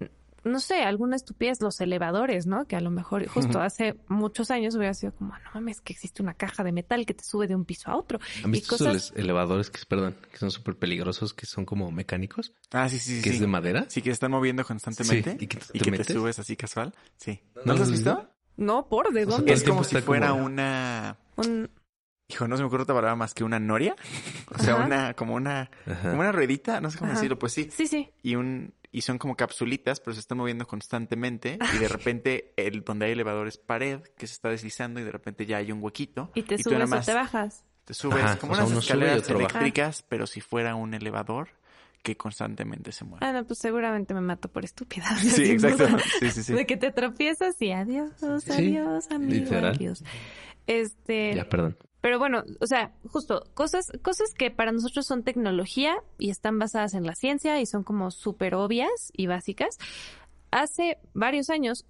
no 0.45 0.59
sé, 0.61 0.83
alguna 0.83 1.17
estupidez, 1.17 1.61
los 1.61 1.81
elevadores, 1.81 2.47
¿no? 2.47 2.67
Que 2.67 2.77
a 2.77 2.81
lo 2.81 2.91
mejor 2.91 3.27
justo 3.59 3.61
hace 3.61 3.97
muchos 4.09 4.51
años 4.51 4.75
hubiera 4.75 4.95
sido 4.95 5.13
como, 5.15 5.33
no 5.35 5.51
mames, 5.55 5.81
que 5.81 5.93
existe 5.93 6.23
una 6.23 6.35
caja 6.35 6.65
de 6.65 6.73
metal 6.73 7.07
que 7.07 7.15
te 7.15 7.25
sube 7.25 7.47
de 7.47 7.55
un 7.55 7.65
piso 7.65 7.91
a 7.91 7.97
otro. 7.97 8.19
¿Han 8.45 8.51
Y 8.51 8.53
visto 8.55 8.77
cosas- 8.77 8.97
esos 8.97 9.17
elevadores 9.17 9.71
que, 9.71 9.81
perdón, 9.89 10.17
que 10.31 10.39
son 10.39 10.51
súper 10.51 10.77
peligrosos, 10.77 11.33
que 11.35 11.47
son 11.47 11.65
como 11.65 11.91
mecánicos? 11.91 12.53
Ah, 12.73 12.89
sí, 12.89 12.99
sí, 12.99 13.17
sí. 13.17 13.23
que 13.23 13.31
sí. 13.31 13.35
es 13.37 13.41
de 13.41 13.47
madera. 13.47 13.85
Sí, 13.89 14.03
que 14.03 14.11
se 14.11 14.15
están 14.15 14.31
moviendo 14.33 14.65
constantemente. 14.65 15.31
Sí, 15.33 15.37
y 15.41 15.47
que 15.47 15.59
tú 15.59 15.67
y 15.73 15.79
te 15.79 15.85
que 15.85 15.91
metes. 15.91 16.07
te 16.09 16.13
subes 16.15 16.39
así 16.39 16.57
casual. 16.57 16.93
Sí. 17.17 17.41
¿No 17.55 17.63
¿No, 17.65 17.73
lo 17.73 17.79
lo 17.79 17.83
has 17.85 17.91
visto? 17.91 18.29
No, 18.57 18.89
¿por? 18.89 19.13
¿De 19.13 19.25
O 19.25 19.29
sea, 19.29 19.37
dónde? 19.37 19.53
Es 19.53 19.63
como 19.63 19.85
si 19.85 19.97
fuera 20.01 20.29
como- 20.31 20.45
una... 20.45 21.17
Un- 21.37 21.71
Hijo, 22.29 22.49
no 22.49 22.57
se 22.57 22.63
me 22.63 22.69
ocurre 22.69 22.85
otra 22.85 22.95
palabra 22.95 23.15
más 23.17 23.35
que 23.35 23.45
una 23.45 23.59
noria. 23.61 23.95
O 24.55 24.59
sea, 24.59 24.75
Ajá. 24.75 24.85
una, 24.87 25.15
como 25.15 25.35
una, 25.35 25.71
Ajá. 25.87 26.11
como 26.11 26.21
una 26.21 26.33
ruedita, 26.33 26.81
no 26.81 26.91
sé 26.91 26.99
cómo 26.99 27.11
Ajá. 27.11 27.21
decirlo, 27.21 27.39
pues 27.39 27.53
sí. 27.53 27.69
Sí, 27.71 27.87
sí. 27.87 28.11
Y 28.23 28.35
un, 28.37 28.75
y 28.93 29.01
son 29.01 29.17
como 29.19 29.37
capsulitas, 29.37 30.01
pero 30.01 30.13
se 30.13 30.21
están 30.21 30.37
moviendo 30.39 30.67
constantemente. 30.67 31.59
Y 31.75 31.79
de 31.79 31.89
repente, 31.89 32.53
el, 32.57 32.85
donde 32.85 33.07
hay 33.07 33.13
elevador 33.13 33.49
es 33.49 33.57
pared, 33.57 34.01
que 34.19 34.27
se 34.27 34.35
está 34.35 34.51
deslizando, 34.51 35.01
y 35.01 35.05
de 35.05 35.11
repente 35.11 35.47
ya 35.47 35.57
hay 35.57 35.73
un 35.73 35.83
huequito. 35.83 36.31
Y 36.35 36.43
te 36.43 36.63
subes 36.63 36.93
o 36.93 37.01
te 37.01 37.15
bajas. 37.15 37.65
Te 37.85 37.95
subes 37.95 38.23
Ajá, 38.23 38.39
como 38.39 38.53
o 38.53 38.57
sea, 38.57 38.67
unas 38.67 38.79
escaleras 38.79 39.23
baja. 39.23 39.35
eléctricas, 39.35 40.05
pero 40.09 40.27
si 40.27 40.41
fuera 40.41 40.75
un 40.75 40.93
elevador 40.95 41.49
que 42.03 42.17
constantemente 42.17 42.93
se 42.93 43.05
mueve. 43.05 43.25
Ah, 43.27 43.33
no, 43.33 43.45
pues 43.47 43.59
seguramente 43.61 44.13
me 44.13 44.21
mato 44.21 44.49
por 44.51 44.65
estúpida. 44.65 45.05
sí, 45.17 45.51
exacto. 45.53 45.89
duda. 45.89 45.99
Sí, 46.21 46.31
sí, 46.31 46.43
sí. 46.43 46.53
De 46.53 46.67
que 46.67 46.77
te 46.77 46.91
tropiezas 46.93 47.61
y 47.63 47.73
adiós, 47.73 48.23
adiós, 48.23 49.11
amigo, 49.11 49.33
literal. 49.33 49.75
adiós. 49.75 50.05
Este, 50.67 51.35
Ya, 51.35 51.49
perdón. 51.49 51.77
Pero 52.03 52.19
bueno, 52.19 52.45
o 52.61 52.67
sea, 52.67 52.93
justo 53.09 53.45
cosas, 53.55 53.87
cosas 54.03 54.35
que 54.37 54.51
para 54.51 54.73
nosotros 54.73 55.07
son 55.07 55.23
tecnología 55.23 55.97
y 56.19 56.29
están 56.29 56.59
basadas 56.59 56.93
en 56.93 57.07
la 57.07 57.15
ciencia 57.15 57.59
y 57.61 57.65
son 57.67 57.83
como 57.85 58.11
súper 58.11 58.55
obvias 58.55 59.11
y 59.15 59.27
básicas, 59.29 59.79
hace 60.51 60.99
varios 61.15 61.49
años 61.49 61.87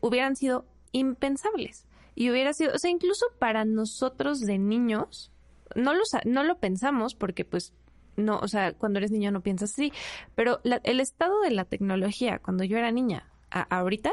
hubieran 0.00 0.36
sido 0.36 0.64
impensables. 0.92 1.86
Y 2.14 2.30
hubiera 2.30 2.54
sido, 2.54 2.72
o 2.74 2.78
sea, 2.78 2.90
incluso 2.90 3.26
para 3.38 3.66
nosotros 3.66 4.40
de 4.40 4.58
niños, 4.58 5.30
no 5.74 5.92
lo, 5.92 6.04
sa- 6.06 6.22
no 6.24 6.44
lo 6.44 6.58
pensamos 6.58 7.14
porque 7.14 7.44
pues 7.44 7.74
no, 8.16 8.38
o 8.38 8.48
sea, 8.48 8.72
cuando 8.72 8.98
eres 8.98 9.10
niño 9.10 9.30
no 9.30 9.42
piensas 9.42 9.72
así, 9.72 9.92
pero 10.34 10.60
la- 10.64 10.80
el 10.84 11.00
estado 11.00 11.38
de 11.42 11.50
la 11.50 11.66
tecnología 11.66 12.38
cuando 12.38 12.64
yo 12.64 12.78
era 12.78 12.90
niña 12.90 13.30
a 13.50 13.62
ahorita 13.62 14.10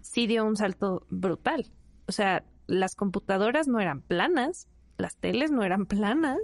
sí 0.00 0.28
dio 0.28 0.44
un 0.44 0.56
salto 0.56 1.04
brutal. 1.10 1.72
O 2.06 2.12
sea, 2.12 2.44
las 2.68 2.94
computadoras 2.94 3.66
no 3.66 3.80
eran 3.80 4.02
planas, 4.02 4.68
las 5.02 5.16
teles 5.16 5.50
no 5.50 5.62
eran 5.62 5.84
planas, 5.84 6.38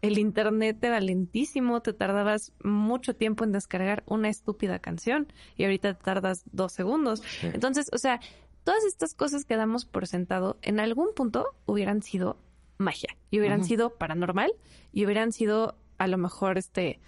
el 0.00 0.18
internet 0.18 0.82
era 0.82 1.00
lentísimo, 1.00 1.80
te 1.80 1.92
tardabas 1.92 2.52
mucho 2.64 3.14
tiempo 3.14 3.44
en 3.44 3.52
descargar 3.52 4.02
una 4.06 4.28
estúpida 4.28 4.80
canción 4.80 5.32
y 5.56 5.64
ahorita 5.64 5.94
te 5.94 6.02
tardas 6.02 6.42
dos 6.50 6.72
segundos. 6.72 7.20
Sí. 7.20 7.48
Entonces, 7.52 7.86
o 7.92 7.98
sea, 7.98 8.20
todas 8.64 8.84
estas 8.84 9.14
cosas 9.14 9.44
que 9.44 9.56
damos 9.56 9.84
por 9.84 10.08
sentado 10.08 10.58
en 10.62 10.80
algún 10.80 11.14
punto 11.14 11.46
hubieran 11.66 12.02
sido 12.02 12.36
magia 12.78 13.16
y 13.30 13.38
hubieran 13.38 13.64
sido 13.64 13.90
paranormal 13.90 14.52
y 14.92 15.04
hubieran 15.04 15.32
sido 15.32 15.76
a 15.98 16.08
lo 16.08 16.18
mejor 16.18 16.58
este 16.58 16.98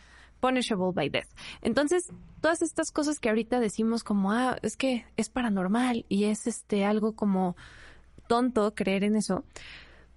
punishable 0.41 0.93
by 0.93 1.09
death. 1.09 1.29
Entonces, 1.63 2.13
todas 2.41 2.63
estas 2.63 2.91
cosas 2.93 3.19
que 3.19 3.31
ahorita 3.31 3.61
decimos 3.61 4.05
como, 4.05 4.33
ah, 4.33 4.59
es 4.63 4.77
que 4.77 5.07
es 5.17 5.31
paranormal 5.31 6.05
y 6.09 6.25
es 6.25 6.47
este 6.47 6.85
algo 6.85 7.17
como 7.17 7.57
tonto 8.29 8.75
creer 8.75 9.05
en 9.05 9.17
eso, 9.17 9.45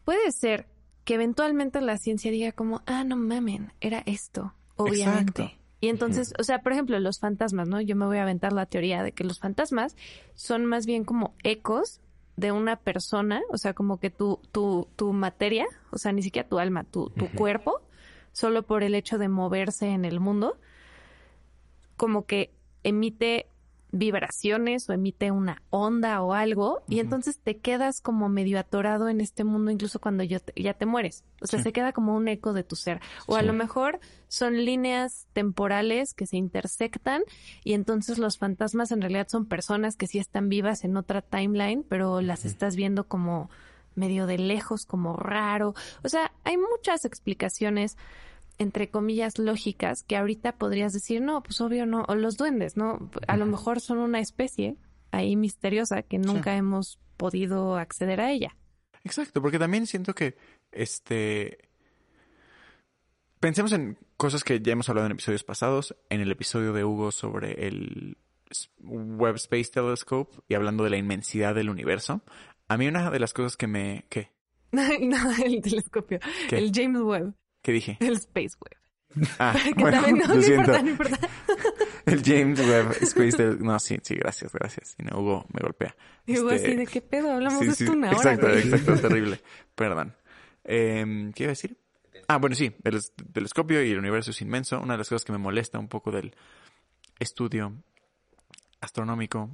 puede 0.08 0.32
ser 0.32 0.68
que 1.04 1.16
eventualmente 1.16 1.82
la 1.82 1.98
ciencia 1.98 2.32
diga 2.32 2.54
como, 2.54 2.82
ah, 2.86 3.04
no 3.04 3.18
mamen, 3.18 3.74
era 3.82 4.04
esto, 4.06 4.54
obviamente. 4.78 5.42
Exacto. 5.42 5.64
Y 5.82 5.90
entonces, 5.90 6.34
o 6.40 6.44
sea, 6.44 6.60
por 6.60 6.72
ejemplo, 6.72 6.98
los 7.02 7.20
fantasmas, 7.20 7.68
¿no? 7.68 7.82
Yo 7.82 7.98
me 7.98 8.06
voy 8.06 8.18
a 8.18 8.22
aventar 8.22 8.54
la 8.54 8.68
teoría 8.68 9.04
de 9.04 9.12
que 9.12 9.26
los 9.26 9.40
fantasmas 9.40 9.98
son 10.34 10.66
más 10.66 10.86
bien 10.86 11.04
como 11.04 11.36
ecos 11.44 12.00
de 12.38 12.54
una 12.54 12.78
persona, 12.78 13.42
o 13.50 13.58
sea, 13.58 13.74
como 13.74 14.00
que 14.00 14.10
tu, 14.10 14.40
tu, 14.54 14.88
tu 14.96 15.12
materia, 15.12 15.66
o 15.92 15.98
sea, 15.98 16.14
ni 16.14 16.24
siquiera 16.24 16.48
tu 16.48 16.58
alma, 16.58 16.86
tu, 16.86 17.10
tu 17.10 17.30
cuerpo, 17.34 17.82
solo 18.32 18.64
por 18.64 18.84
el 18.84 18.96
hecho 18.96 19.18
de 19.18 19.28
moverse 19.28 19.88
en 19.88 20.06
el 20.06 20.22
mundo, 20.22 20.58
como 21.98 22.26
que 22.26 22.54
emite 22.84 23.48
vibraciones 23.92 24.90
o 24.90 24.94
emite 24.94 25.32
una 25.32 25.62
onda 25.70 26.22
o 26.22 26.34
algo 26.34 26.82
y 26.90 27.00
entonces 27.00 27.40
te 27.40 27.58
quedas 27.58 28.02
como 28.02 28.28
medio 28.30 28.60
atorado 28.60 29.08
en 29.10 29.22
este 29.22 29.44
mundo 29.44 29.72
incluso 29.72 30.00
cuando 30.00 30.24
yo 30.24 30.40
te- 30.40 30.62
ya 30.62 30.74
te 30.74 30.86
mueres. 30.86 31.24
O 31.42 31.48
sea, 31.48 31.60
Sí. 31.60 31.64
se 31.64 31.72
queda 31.74 31.94
como 31.94 32.16
un 32.16 32.28
eco 32.28 32.54
de 32.54 32.64
tu 32.64 32.76
ser. 32.76 33.00
O 33.28 33.36
a 33.38 33.42
lo 33.44 33.54
mejor 33.54 34.00
son 34.28 34.66
líneas 34.66 35.28
temporales 35.34 36.14
que 36.14 36.26
se 36.26 36.38
intersectan 36.38 37.24
y 37.64 37.74
entonces 37.74 38.18
los 38.18 38.38
fantasmas 38.38 38.92
en 38.92 39.02
realidad 39.02 39.28
son 39.30 39.46
personas 39.46 39.96
que 39.96 40.08
sí 40.08 40.20
están 40.20 40.50
vivas 40.50 40.84
en 40.84 40.98
otra 40.98 41.22
timeline, 41.22 41.84
pero 41.88 42.22
las 42.22 42.44
estás 42.46 42.76
viendo 42.76 43.08
como 43.08 43.50
medio 43.96 44.28
de 44.28 44.38
lejos, 44.38 44.86
como 44.86 45.16
raro. 45.16 45.74
O 46.04 46.10
sea, 46.10 46.32
hay 46.44 46.58
muchas 46.58 47.04
explicaciones 47.06 47.98
entre 48.58 48.90
comillas 48.90 49.38
lógicas 49.38 50.04
que 50.04 50.18
ahorita 50.18 50.54
podrías 50.58 50.94
decir, 50.94 51.22
no, 51.22 51.44
pues 51.44 51.62
obvio 51.62 51.86
no, 51.86 52.06
o 52.08 52.16
los 52.16 52.38
duendes, 52.38 52.78
¿no? 52.78 53.10
A 53.28 53.38
lo 53.38 53.46
mejor 53.46 53.80
son 53.80 54.00
una 54.00 54.20
especie 54.20 54.78
ahí 55.12 55.36
misteriosa 55.36 56.02
que 56.02 56.18
nunca 56.18 56.56
hemos 56.56 57.00
podido 57.18 57.78
acceder 57.78 58.22
a 58.22 58.32
ella. 58.32 58.56
Exacto, 59.04 59.42
porque 59.42 59.60
también 59.60 59.88
siento 59.88 60.14
que 60.14 60.36
este 60.72 61.70
pensemos 63.40 63.72
en 63.72 63.98
cosas 64.18 64.44
que 64.44 64.60
ya 64.60 64.74
hemos 64.74 64.90
hablado 64.90 65.06
en 65.06 65.14
episodios 65.14 65.44
pasados, 65.44 65.96
en 66.10 66.22
el 66.22 66.32
episodio 66.32 66.74
de 66.74 66.84
Hugo 66.84 67.12
sobre 67.12 67.68
el 67.68 68.18
Webb 68.80 69.36
Space 69.36 69.72
Telescope 69.72 70.38
y 70.48 70.56
hablando 70.56 70.84
de 70.84 70.90
la 70.90 70.98
inmensidad 70.98 71.56
del 71.56 71.70
universo. 71.70 72.22
A 72.68 72.78
mí 72.78 72.88
una 72.88 73.10
de 73.10 73.20
las 73.20 73.34
cosas 73.34 73.56
que 73.56 73.68
me 73.68 74.06
¿qué? 74.10 74.32
no, 74.72 75.32
el 75.44 75.62
telescopio, 75.62 76.20
¿Qué? 76.50 76.58
el 76.58 76.72
James 76.74 77.02
Webb, 77.02 77.34
¿Qué 77.68 77.74
dije? 77.74 77.98
el 78.00 78.14
Space 78.14 78.56
Webb. 78.62 79.28
Ah, 79.40 79.54
Que 79.64 79.74
bueno, 79.74 80.02
también 80.02 80.18
no, 80.20 80.28
lo 80.30 80.36
no 80.36 80.42
siento. 80.42 80.62
importa, 80.78 80.82
no 80.84 80.90
importa. 80.90 81.30
El 82.06 82.24
James 82.24 82.60
Webb 82.62 82.92
Space 83.02 83.36
Telescope. 83.36 83.66
No, 83.66 83.78
sí, 83.80 83.98
sí, 84.02 84.16
gracias, 84.16 84.54
gracias. 84.54 84.96
Y 84.98 85.04
no, 85.04 85.20
Hugo 85.20 85.46
me 85.52 85.60
golpea. 85.62 85.94
Y 86.26 86.40
Hugo 86.40 86.52
Este, 86.52 86.68
así, 86.70 86.76
¿de 86.78 86.88
qué 86.88 87.02
pedo? 87.02 87.34
Hablamos 87.34 87.60
Sí, 87.60 87.66
de 87.68 87.74
sí, 87.74 87.84
esto 87.84 87.98
una 87.98 88.08
hora, 88.08 88.18
Exacto, 88.18 88.48
güey. 88.48 88.60
exacto, 88.60 88.96
terrible. 89.02 89.42
Perdón. 89.76 90.16
Em, 90.64 91.34
¿Qué 91.34 91.44
iba 91.44 91.50
a 91.50 91.52
decir? 91.52 91.78
Ah, 92.30 92.38
bueno, 92.38 92.56
sí, 92.56 92.74
el 92.86 92.96
es- 92.96 93.12
telescopio 93.34 93.84
y 93.84 93.92
el 93.92 94.00
universo 94.00 94.32
es 94.32 94.42
inmenso. 94.42 94.80
Una 94.80 94.94
de 94.94 95.00
las 95.00 95.10
cosas 95.10 95.26
que 95.26 95.34
me 95.34 95.38
molesta 95.38 95.78
un 95.80 95.90
poco 95.90 96.12
del 96.12 96.34
estudio 97.20 97.74
astronómico 98.80 99.50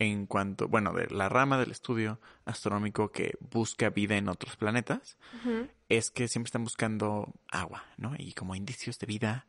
en 0.00 0.24
cuanto, 0.26 0.66
bueno, 0.66 0.92
de 0.94 1.06
la 1.10 1.28
rama 1.28 1.58
del 1.58 1.70
estudio 1.70 2.20
astronómico 2.46 3.12
que 3.12 3.34
busca 3.52 3.90
vida 3.90 4.16
en 4.16 4.28
otros 4.30 4.56
planetas, 4.56 5.18
es 5.90 6.10
que 6.10 6.26
siempre 6.26 6.48
están 6.48 6.64
buscando 6.64 7.34
agua, 7.50 7.84
¿no? 7.98 8.14
Y 8.18 8.32
como 8.32 8.54
indicios 8.54 8.98
de 8.98 9.06
vida, 9.06 9.46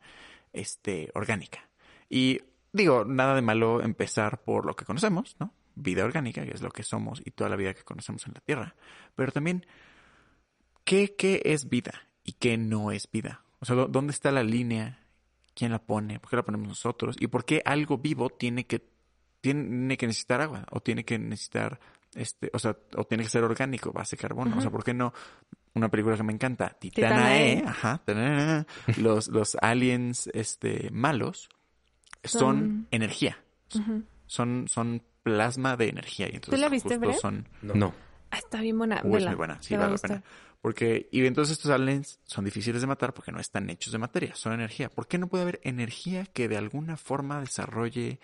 este, 0.52 1.10
orgánica. 1.14 1.70
Y 2.10 2.42
digo, 2.70 3.06
nada 3.06 3.34
de 3.34 3.40
malo 3.40 3.82
empezar 3.82 4.42
por 4.42 4.66
lo 4.66 4.76
que 4.76 4.84
conocemos, 4.84 5.36
¿no? 5.40 5.54
Vida 5.74 6.04
orgánica, 6.04 6.44
que 6.44 6.52
es 6.52 6.60
lo 6.60 6.70
que 6.70 6.82
somos 6.82 7.22
y 7.24 7.30
toda 7.30 7.48
la 7.48 7.56
vida 7.56 7.72
que 7.72 7.82
conocemos 7.82 8.26
en 8.26 8.34
la 8.34 8.40
Tierra. 8.40 8.74
Pero 9.16 9.32
también, 9.32 9.64
¿qué, 10.84 11.14
qué 11.16 11.40
es 11.46 11.70
vida 11.70 12.08
y 12.24 12.32
qué 12.34 12.58
no 12.58 12.92
es 12.92 13.10
vida? 13.10 13.42
O 13.60 13.64
sea, 13.64 13.74
¿dó- 13.74 13.88
¿dónde 13.88 14.12
está 14.12 14.30
la 14.32 14.42
línea 14.42 14.98
quién 15.54 15.72
la 15.72 15.82
pone, 15.82 16.18
por 16.20 16.30
qué 16.30 16.36
la 16.36 16.44
ponemos 16.44 16.68
nosotros 16.68 17.16
y 17.18 17.26
por 17.28 17.44
qué 17.44 17.62
algo 17.64 17.98
vivo 17.98 18.30
tiene 18.30 18.66
que 18.66 18.91
tiene 19.42 19.98
que 19.98 20.06
necesitar 20.06 20.40
agua 20.40 20.64
o 20.70 20.80
tiene 20.80 21.04
que 21.04 21.18
necesitar 21.18 21.78
este, 22.14 22.50
o 22.54 22.58
sea, 22.58 22.76
o 22.96 23.04
tiene 23.04 23.24
que 23.24 23.30
ser 23.30 23.42
orgánico, 23.44 23.92
base 23.92 24.16
carbono, 24.16 24.56
o 24.56 24.60
sea, 24.62 24.70
¿por 24.70 24.84
qué 24.84 24.94
no? 24.94 25.12
Una 25.74 25.88
película 25.90 26.16
que 26.16 26.22
me 26.22 26.32
encanta, 26.32 26.68
Titanae, 26.78 27.56
Titanae. 27.56 27.68
ajá, 27.68 27.98
tanana, 28.04 28.66
los 28.98 29.28
los 29.28 29.56
aliens 29.60 30.28
este 30.34 30.90
malos 30.90 31.48
son, 32.24 32.40
Son- 32.40 32.86
energía. 32.90 33.42
Son 34.26 34.66
son 34.68 35.02
plasma 35.22 35.76
de 35.76 35.88
energía 35.88 36.28
y 36.30 36.34
entonces 36.36 36.60
la 36.60 36.68
viste, 36.68 36.96
justo 36.98 37.12
son 37.20 37.48
No. 37.62 37.94
Ah, 38.30 38.38
está 38.38 38.60
bien 38.60 38.78
buena. 38.78 39.00
Uy, 39.04 39.18
es 39.20 39.26
muy 39.26 39.34
buena, 39.34 39.60
sí, 39.62 39.76
vale 39.76 39.92
la 39.92 39.98
pena. 39.98 40.22
Porque, 40.62 41.08
y 41.10 41.26
entonces 41.26 41.56
estos 41.58 41.70
aliens 41.72 42.20
son 42.24 42.44
difíciles 42.44 42.80
de 42.80 42.86
matar 42.86 43.12
porque 43.14 43.32
no 43.32 43.40
están 43.40 43.68
hechos 43.68 43.92
de 43.92 43.98
materia, 43.98 44.34
son 44.36 44.52
energía. 44.52 44.88
¿Por 44.90 45.08
qué 45.08 45.18
no 45.18 45.26
puede 45.26 45.42
haber 45.42 45.60
energía 45.64 46.24
que 46.24 46.48
de 46.48 46.56
alguna 46.56 46.96
forma 46.96 47.40
desarrolle 47.40 48.20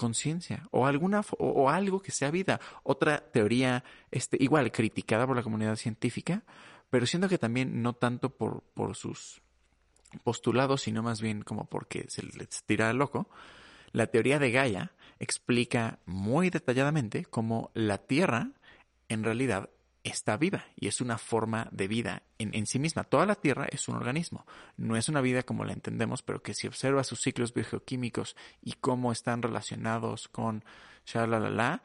conciencia 0.00 0.66
o 0.70 0.86
alguna 0.86 1.20
o 1.38 1.68
algo 1.68 2.00
que 2.00 2.10
sea 2.10 2.30
vida? 2.30 2.58
Otra 2.82 3.20
teoría, 3.30 3.84
este, 4.10 4.38
igual 4.40 4.72
criticada 4.72 5.26
por 5.26 5.36
la 5.36 5.42
comunidad 5.42 5.76
científica, 5.76 6.42
pero 6.88 7.04
siento 7.04 7.28
que 7.28 7.36
también 7.36 7.82
no 7.82 7.92
tanto 7.92 8.30
por, 8.30 8.62
por 8.74 8.96
sus 8.96 9.42
postulados, 10.24 10.80
sino 10.82 11.02
más 11.02 11.20
bien 11.20 11.42
como 11.42 11.66
porque 11.66 12.06
se 12.08 12.22
les 12.22 12.64
tira 12.64 12.92
loco. 12.94 13.28
La 13.92 14.06
teoría 14.06 14.38
de 14.38 14.50
Gaia 14.50 14.92
explica 15.18 15.98
muy 16.06 16.48
detalladamente 16.48 17.26
cómo 17.26 17.70
la 17.74 17.98
Tierra 17.98 18.52
en 19.08 19.22
realidad 19.22 19.68
está 20.04 20.36
viva 20.36 20.64
y 20.76 20.88
es 20.88 21.00
una 21.00 21.18
forma 21.18 21.68
de 21.72 21.88
vida 21.88 22.22
en, 22.38 22.66
sí 22.66 22.78
misma. 22.78 23.04
Toda 23.04 23.26
la 23.26 23.34
Tierra 23.34 23.66
es 23.70 23.88
un 23.88 23.96
organismo, 23.96 24.46
no 24.76 24.96
es 24.96 25.08
una 25.08 25.20
vida 25.20 25.42
como 25.42 25.64
la 25.64 25.72
entendemos, 25.72 26.22
pero 26.22 26.42
que 26.42 26.54
si 26.54 26.66
observas 26.66 27.06
sus 27.06 27.20
ciclos 27.20 27.52
biogeoquímicos 27.52 28.36
y 28.62 28.72
cómo 28.72 29.12
están 29.12 29.42
relacionados 29.42 30.28
con 30.28 30.64
la 31.14 31.82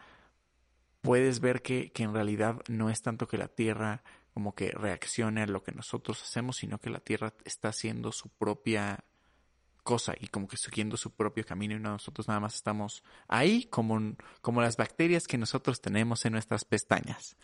puedes 1.02 1.40
ver 1.40 1.62
que, 1.62 1.92
que 1.92 2.04
en 2.04 2.14
realidad 2.14 2.62
no 2.68 2.90
es 2.90 3.02
tanto 3.02 3.28
que 3.28 3.38
la 3.38 3.48
Tierra 3.48 4.04
como 4.34 4.54
que 4.56 4.72
reaccione 4.72 5.44
a 5.44 5.48
lo 5.48 5.64
que 5.64 5.72
nosotros 5.72 6.22
hacemos, 6.22 6.58
sino 6.58 6.80
que 6.80 6.90
la 6.90 7.00
Tierra 7.00 7.34
está 7.46 7.70
haciendo 7.70 8.12
su 8.12 8.30
propia 8.30 9.04
cosa 9.86 10.16
y 10.20 10.28
como 10.28 10.48
que 10.48 10.58
siguiendo 10.58 10.98
su 10.98 11.12
propio 11.12 11.46
camino 11.46 11.76
y 11.76 11.80
nosotros 11.80 12.28
nada 12.28 12.42
más 12.42 12.56
estamos 12.56 13.04
ahí 13.30 13.66
como, 13.66 14.16
como 14.42 14.62
las 14.62 14.76
bacterias 14.76 15.28
que 15.28 15.38
nosotros 15.38 15.80
tenemos 15.80 16.26
en 16.26 16.34
nuestras 16.34 16.66
pestañas. 16.66 17.38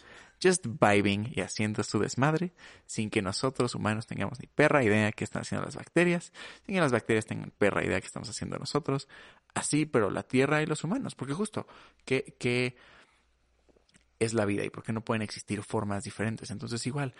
Just 0.43 0.65
vibing 0.65 1.31
y 1.33 1.41
haciendo 1.41 1.83
su 1.83 1.99
desmadre 1.99 2.51
sin 2.87 3.11
que 3.11 3.21
nosotros 3.21 3.75
humanos 3.75 4.07
tengamos 4.07 4.39
ni 4.39 4.47
perra 4.47 4.83
idea 4.83 5.11
que 5.11 5.23
están 5.23 5.43
haciendo 5.43 5.63
las 5.63 5.75
bacterias, 5.75 6.33
sin 6.65 6.75
que 6.75 6.81
las 6.81 6.91
bacterias 6.91 7.27
tengan 7.27 7.51
perra 7.51 7.85
idea 7.85 8.01
que 8.01 8.07
estamos 8.07 8.27
haciendo 8.27 8.57
nosotros. 8.57 9.07
Así, 9.53 9.85
pero 9.85 10.09
la 10.09 10.23
Tierra 10.23 10.63
y 10.63 10.65
los 10.65 10.83
humanos, 10.83 11.13
porque 11.13 11.33
justo, 11.33 11.67
que, 12.05 12.35
que 12.39 12.75
es 14.19 14.33
la 14.33 14.45
vida 14.45 14.65
y 14.65 14.71
por 14.71 14.83
qué 14.83 14.93
no 14.93 15.05
pueden 15.05 15.21
existir 15.21 15.61
formas 15.61 16.03
diferentes. 16.03 16.49
Entonces 16.49 16.87
igual, 16.87 17.13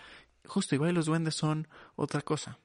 justo 0.46 0.74
igual 0.74 0.94
los 0.94 1.06
duendes 1.06 1.36
son 1.36 1.68
otra 1.94 2.22
cosa, 2.22 2.58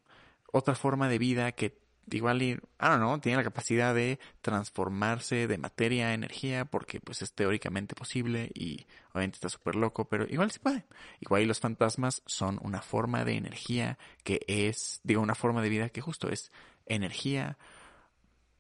otra 0.51 0.73
forma 0.73 1.07
de 1.07 1.19
vida 1.19 1.51
que 1.51 1.86
igual, 2.11 2.41
y, 2.41 2.51
I 2.51 2.59
don't 2.79 2.97
know, 2.97 3.19
tiene 3.19 3.37
la 3.37 3.43
capacidad 3.43 3.93
de 3.93 4.19
transformarse 4.41 5.47
de 5.47 5.57
materia 5.57 6.07
a 6.07 6.13
energía 6.13 6.65
porque 6.65 6.99
pues 6.99 7.21
es 7.21 7.33
teóricamente 7.33 7.95
posible 7.95 8.51
y 8.53 8.85
obviamente 9.13 9.35
está 9.35 9.49
súper 9.49 9.75
loco, 9.75 10.07
pero 10.07 10.25
igual 10.29 10.51
se 10.51 10.59
puede. 10.59 10.85
Igual 11.19 11.43
y 11.43 11.45
los 11.45 11.59
fantasmas 11.59 12.21
son 12.25 12.59
una 12.61 12.81
forma 12.81 13.25
de 13.25 13.35
energía 13.35 13.97
que 14.23 14.41
es, 14.47 15.01
digo, 15.03 15.21
una 15.21 15.35
forma 15.35 15.61
de 15.61 15.69
vida 15.69 15.89
que 15.89 16.01
justo 16.01 16.29
es 16.29 16.51
energía, 16.85 17.57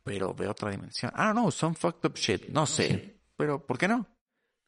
pero 0.03 0.33
de 0.33 0.47
otra 0.47 0.71
dimensión. 0.71 1.11
I 1.15 1.23
don't 1.23 1.33
know, 1.33 1.51
some 1.51 1.75
fucked 1.75 2.09
up 2.09 2.15
shit, 2.15 2.49
no 2.49 2.65
sé, 2.65 3.17
pero 3.35 3.65
¿por 3.65 3.77
qué 3.77 3.87
no? 3.87 4.07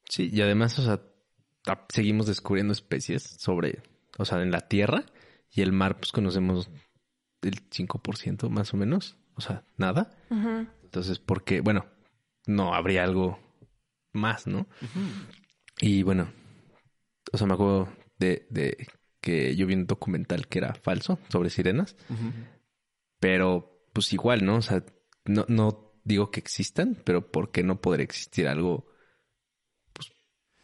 Sí, 0.07 0.29
y 0.31 0.41
además, 0.41 0.77
o 0.79 0.83
sea, 0.83 1.01
seguimos 1.89 2.25
descubriendo 2.27 2.73
especies 2.73 3.23
sobre, 3.23 3.81
o 4.17 4.25
sea, 4.25 4.41
en 4.41 4.51
la 4.51 4.61
tierra 4.61 5.05
y 5.51 5.61
el 5.61 5.71
mar, 5.71 5.97
pues 5.97 6.11
conocemos 6.11 6.69
el 7.41 7.61
5% 7.69 8.49
más 8.49 8.73
o 8.73 8.77
menos, 8.77 9.17
o 9.35 9.41
sea, 9.41 9.63
nada. 9.77 10.11
Ujú. 10.29 10.67
Entonces, 10.83 11.19
¿por 11.19 11.43
qué? 11.43 11.61
Bueno, 11.61 11.85
no 12.47 12.73
habría 12.73 13.03
algo 13.03 13.39
más, 14.11 14.47
¿no? 14.47 14.67
Y 15.79 16.03
bueno, 16.03 16.31
o 17.31 17.37
sea, 17.37 17.47
me 17.47 17.53
acuerdo 17.53 17.89
de, 18.17 18.47
de 18.49 18.87
que 19.21 19.55
yo 19.55 19.67
vi 19.67 19.75
un 19.75 19.85
documental 19.85 20.47
que 20.47 20.59
era 20.59 20.73
falso 20.73 21.19
sobre 21.29 21.49
sirenas, 21.49 21.95
pero 23.19 23.83
pues 23.93 24.11
igual, 24.13 24.45
¿no? 24.45 24.55
O 24.57 24.61
sea, 24.61 24.83
no, 25.25 25.45
no 25.47 25.93
digo 26.03 26.31
que 26.31 26.39
existan, 26.39 26.97
pero 27.03 27.31
¿por 27.31 27.51
qué 27.51 27.63
no 27.63 27.81
podría 27.81 28.03
existir 28.03 28.47
algo 28.47 28.87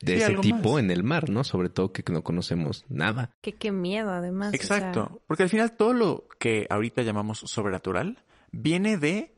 de 0.01 0.17
ese 0.17 0.35
tipo 0.37 0.73
más. 0.73 0.83
en 0.83 0.91
el 0.91 1.03
mar, 1.03 1.29
¿no? 1.29 1.43
Sobre 1.43 1.69
todo 1.69 1.91
que 1.91 2.03
no 2.11 2.23
conocemos 2.23 2.85
nada. 2.89 3.31
Que 3.41 3.53
qué 3.53 3.71
miedo, 3.71 4.11
además. 4.11 4.49
o 4.49 4.51
sea, 4.51 4.77
Exacto, 4.77 5.21
porque 5.27 5.43
al 5.43 5.49
final 5.49 5.71
todo 5.73 5.93
lo 5.93 6.27
que 6.39 6.67
ahorita 6.69 7.01
llamamos 7.01 7.39
sobrenatural 7.39 8.23
viene 8.51 8.97
de 8.97 9.35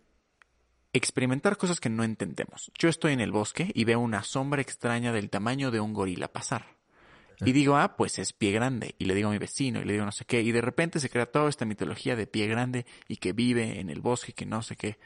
experimentar 0.93 1.57
cosas 1.57 1.79
que 1.79 1.89
no 1.89 2.03
entendemos. 2.03 2.71
Yo 2.77 2.89
estoy 2.89 3.13
en 3.13 3.21
el 3.21 3.31
bosque 3.31 3.71
y 3.73 3.83
veo 3.83 3.99
una 3.99 4.23
sombra 4.23 4.61
extraña 4.61 5.11
del 5.11 5.29
tamaño 5.29 5.71
de 5.71 5.79
un 5.79 5.93
gorila 5.93 6.27
pasar. 6.27 6.77
Y 7.45 7.51
digo, 7.51 7.77
ah, 7.77 7.95
pues 7.95 8.17
es 8.17 8.33
pie 8.33 8.51
grande. 8.51 8.95
Y 8.97 9.05
le 9.05 9.13
digo 9.13 9.29
a 9.29 9.31
mi 9.31 9.37
vecino 9.37 9.79
y 9.79 9.85
le 9.85 9.93
digo 9.93 10.05
no 10.05 10.11
sé 10.11 10.25
qué. 10.25 10.41
Y 10.41 10.51
de 10.51 10.61
repente 10.61 10.99
se 10.99 11.09
crea 11.09 11.27
toda 11.27 11.49
esta 11.49 11.65
mitología 11.65 12.15
de 12.15 12.25
pie 12.25 12.47
grande 12.47 12.87
y 13.07 13.17
que 13.17 13.31
vive 13.31 13.79
en 13.79 13.91
el 13.91 14.01
bosque 14.01 14.31
y 14.31 14.33
que 14.33 14.47
no 14.47 14.63
sé 14.63 14.75
qué. 14.75 14.97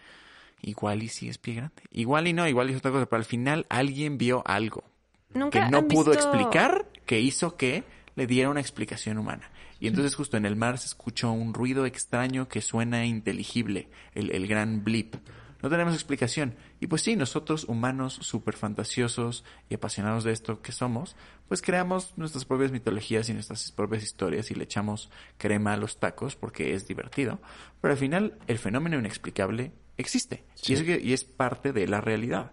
Igual 0.61 1.03
y 1.03 1.09
sí 1.09 1.27
es 1.27 1.37
pie 1.37 1.55
grande. 1.55 1.83
Igual 1.91 2.27
y 2.27 2.33
no, 2.33 2.47
igual 2.47 2.69
y 2.69 2.71
es 2.71 2.77
otra 2.77 2.91
cosa. 2.91 3.05
Pero 3.05 3.17
al 3.17 3.25
final 3.25 3.65
alguien 3.69 4.17
vio 4.17 4.43
algo 4.45 4.90
Nunca 5.33 5.65
que 5.65 5.71
no 5.71 5.79
han 5.79 5.87
pudo 5.87 6.11
visto- 6.11 6.13
explicar 6.13 6.87
que 7.05 7.19
hizo 7.19 7.55
que 7.57 7.83
le 8.15 8.27
diera 8.27 8.49
una 8.49 8.59
explicación 8.61 9.17
humana. 9.17 9.49
Y 9.79 9.87
entonces 9.87 10.13
justo 10.15 10.37
en 10.37 10.45
el 10.45 10.55
mar 10.55 10.77
se 10.77 10.85
escuchó 10.87 11.31
un 11.31 11.53
ruido 11.53 11.85
extraño 11.85 12.47
que 12.47 12.61
suena 12.61 13.05
inteligible, 13.05 13.87
el, 14.13 14.29
el 14.31 14.47
gran 14.47 14.83
blip. 14.83 15.15
No 15.63 15.69
tenemos 15.69 15.93
explicación. 15.93 16.55
Y 16.79 16.87
pues 16.87 17.03
sí, 17.03 17.15
nosotros 17.15 17.65
humanos 17.65 18.17
súper 18.21 18.55
fantasiosos 18.55 19.43
y 19.69 19.75
apasionados 19.75 20.23
de 20.23 20.31
esto 20.31 20.61
que 20.61 20.71
somos, 20.71 21.15
pues 21.47 21.61
creamos 21.61 22.13
nuestras 22.17 22.45
propias 22.45 22.71
mitologías 22.71 23.29
y 23.29 23.33
nuestras 23.33 23.71
propias 23.71 24.03
historias 24.03 24.49
y 24.51 24.55
le 24.55 24.63
echamos 24.63 25.09
crema 25.37 25.73
a 25.73 25.77
los 25.77 25.99
tacos 25.99 26.35
porque 26.35 26.73
es 26.73 26.87
divertido. 26.87 27.39
Pero 27.79 27.91
al 27.93 27.97
final 27.99 28.37
el 28.47 28.57
fenómeno 28.59 28.97
inexplicable 28.99 29.71
existe. 29.97 30.43
Y, 30.65 30.73
es, 30.73 30.83
que- 30.83 30.99
y 31.03 31.13
es 31.13 31.23
parte 31.23 31.73
de 31.73 31.87
la 31.87 32.01
realidad. 32.01 32.51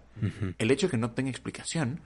El 0.58 0.70
hecho 0.70 0.86
de 0.88 0.90
que 0.92 0.96
no 0.98 1.12
tenga 1.12 1.30
explicación 1.30 2.00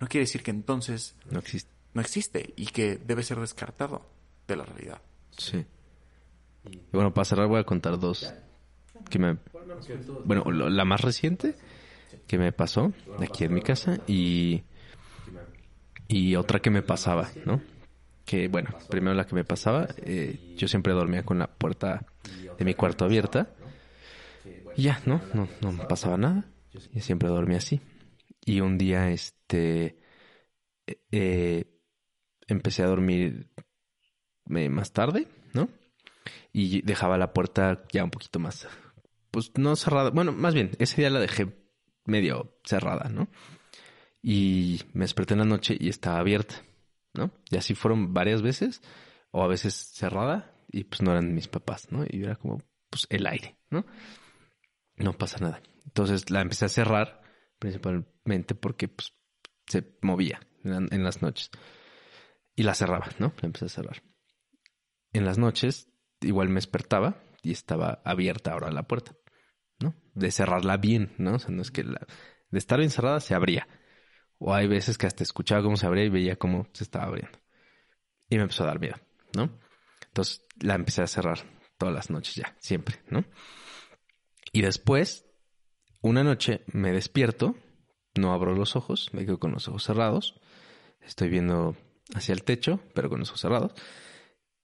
no 0.00 0.06
quiere 0.08 0.24
decir 0.24 0.42
que 0.42 0.50
entonces 0.50 1.14
No 1.30 1.38
existe. 1.38 1.70
no 1.94 2.00
existe 2.00 2.52
y 2.56 2.66
que 2.66 2.96
debe 2.96 3.22
ser 3.22 3.38
descartado 3.38 4.06
de 4.48 4.56
la 4.56 4.64
realidad. 4.64 5.00
Sí. 5.36 5.64
Y 6.70 6.78
bueno, 6.92 7.14
para 7.14 7.24
cerrar 7.24 7.46
voy 7.48 7.60
a 7.60 7.64
contar 7.64 7.98
dos 7.98 8.32
que 9.08 9.18
me... 9.18 9.38
Bueno, 10.24 10.44
lo- 10.50 10.68
la 10.70 10.84
más 10.84 11.00
reciente 11.00 11.54
que 12.26 12.38
me 12.38 12.52
pasó 12.52 12.92
aquí 13.18 13.44
en 13.44 13.54
mi 13.54 13.62
casa 13.62 13.98
y... 14.06 14.62
Y 16.08 16.34
otra 16.34 16.58
que 16.60 16.70
me 16.70 16.82
pasaba, 16.82 17.30
¿no? 17.46 17.62
Que 18.24 18.48
bueno, 18.48 18.70
primero 18.88 19.14
la 19.14 19.26
que 19.26 19.34
me 19.36 19.44
pasaba, 19.44 19.88
eh, 19.98 20.54
yo 20.56 20.66
siempre 20.68 20.92
dormía 20.92 21.22
con 21.24 21.38
la 21.38 21.46
puerta 21.46 22.04
de 22.58 22.64
mi 22.64 22.74
cuarto 22.74 23.04
abierta. 23.04 23.48
Y 24.76 24.82
ya, 24.82 25.00
¿no? 25.06 25.20
No, 25.34 25.48
no 25.60 25.72
me 25.72 25.84
pasaba 25.86 26.16
nada. 26.16 26.44
Yo 26.72 27.00
siempre 27.00 27.28
dormía 27.28 27.58
así. 27.58 27.80
Y 28.44 28.60
un 28.60 28.76
día, 28.76 29.08
este... 29.10 29.38
eh, 29.52 29.98
eh, 31.10 31.64
empecé 32.46 32.82
a 32.82 32.88
dormir 32.88 33.50
eh, 34.54 34.68
más 34.68 34.92
tarde, 34.92 35.28
¿no? 35.54 35.68
Y 36.52 36.82
dejaba 36.82 37.18
la 37.18 37.32
puerta 37.32 37.84
ya 37.92 38.04
un 38.04 38.10
poquito 38.10 38.38
más, 38.38 38.68
pues 39.30 39.52
no 39.56 39.76
cerrada. 39.76 40.10
Bueno, 40.10 40.32
más 40.32 40.54
bien, 40.54 40.72
ese 40.78 41.02
día 41.02 41.10
la 41.10 41.20
dejé 41.20 41.56
medio 42.04 42.58
cerrada, 42.64 43.08
¿no? 43.08 43.28
Y 44.22 44.80
me 44.92 45.04
desperté 45.04 45.34
en 45.34 45.40
la 45.40 45.46
noche 45.46 45.76
y 45.78 45.88
estaba 45.88 46.18
abierta, 46.18 46.56
¿no? 47.14 47.30
Y 47.50 47.56
así 47.56 47.74
fueron 47.74 48.12
varias 48.12 48.42
veces, 48.42 48.82
o 49.30 49.42
a 49.42 49.48
veces 49.48 49.74
cerrada, 49.74 50.54
y 50.70 50.84
pues 50.84 51.02
no 51.02 51.12
eran 51.12 51.34
mis 51.34 51.48
papás, 51.48 51.90
¿no? 51.90 52.04
Y 52.08 52.22
era 52.22 52.36
como, 52.36 52.62
pues 52.90 53.06
el 53.10 53.26
aire, 53.26 53.56
¿no? 53.70 53.86
No 54.96 55.12
pasa 55.14 55.38
nada. 55.38 55.62
Entonces 55.86 56.30
la 56.30 56.42
empecé 56.42 56.66
a 56.66 56.68
cerrar, 56.68 57.22
principalmente 57.58 58.54
porque 58.54 58.88
pues, 58.88 59.14
se 59.70 59.96
movía 60.02 60.40
en, 60.64 60.70
la- 60.70 60.88
en 60.96 61.02
las 61.04 61.22
noches. 61.22 61.50
Y 62.54 62.64
la 62.64 62.74
cerraba, 62.74 63.08
¿no? 63.18 63.32
La 63.40 63.46
empecé 63.46 63.66
a 63.66 63.68
cerrar. 63.68 64.02
En 65.12 65.24
las 65.24 65.38
noches, 65.38 65.88
igual 66.20 66.48
me 66.48 66.56
despertaba 66.56 67.22
y 67.42 67.52
estaba 67.52 68.02
abierta 68.04 68.52
ahora 68.52 68.70
la 68.70 68.82
puerta, 68.86 69.14
¿no? 69.78 69.94
De 70.14 70.30
cerrarla 70.30 70.76
bien, 70.76 71.14
¿no? 71.18 71.34
O 71.34 71.38
sea, 71.38 71.50
no 71.50 71.62
es 71.62 71.70
que 71.70 71.84
la... 71.84 72.06
De 72.50 72.58
estar 72.58 72.78
bien 72.78 72.90
cerrada 72.90 73.20
se 73.20 73.34
abría. 73.34 73.66
O 74.38 74.54
hay 74.54 74.66
veces 74.66 74.98
que 74.98 75.06
hasta 75.06 75.22
escuchaba 75.22 75.62
cómo 75.62 75.76
se 75.76 75.86
abría 75.86 76.04
y 76.04 76.08
veía 76.10 76.36
cómo 76.36 76.68
se 76.72 76.84
estaba 76.84 77.06
abriendo. 77.06 77.38
Y 78.28 78.36
me 78.36 78.42
empezó 78.42 78.64
a 78.64 78.68
dar 78.68 78.80
miedo, 78.80 78.96
¿no? 79.34 79.58
Entonces 80.06 80.44
la 80.60 80.74
empecé 80.74 81.02
a 81.02 81.06
cerrar 81.06 81.38
todas 81.78 81.94
las 81.94 82.10
noches 82.10 82.34
ya, 82.34 82.56
siempre, 82.58 82.96
¿no? 83.08 83.24
Y 84.52 84.62
después, 84.62 85.26
una 86.02 86.24
noche 86.24 86.64
me 86.72 86.92
despierto, 86.92 87.56
no 88.16 88.32
abro 88.32 88.54
los 88.54 88.76
ojos, 88.76 89.10
me 89.12 89.24
quedo 89.24 89.38
con 89.38 89.52
los 89.52 89.68
ojos 89.68 89.84
cerrados, 89.84 90.40
estoy 91.00 91.28
viendo 91.28 91.76
hacia 92.14 92.32
el 92.32 92.42
techo, 92.42 92.80
pero 92.94 93.08
con 93.08 93.20
los 93.20 93.28
ojos 93.30 93.40
cerrados, 93.40 93.72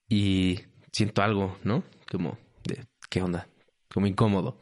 y 0.08 0.60
siento 0.92 1.22
algo, 1.22 1.56
¿no? 1.62 1.84
Como 2.10 2.38
de, 2.64 2.86
¿qué 3.10 3.22
onda? 3.22 3.48
Como 3.92 4.06
incómodo. 4.06 4.60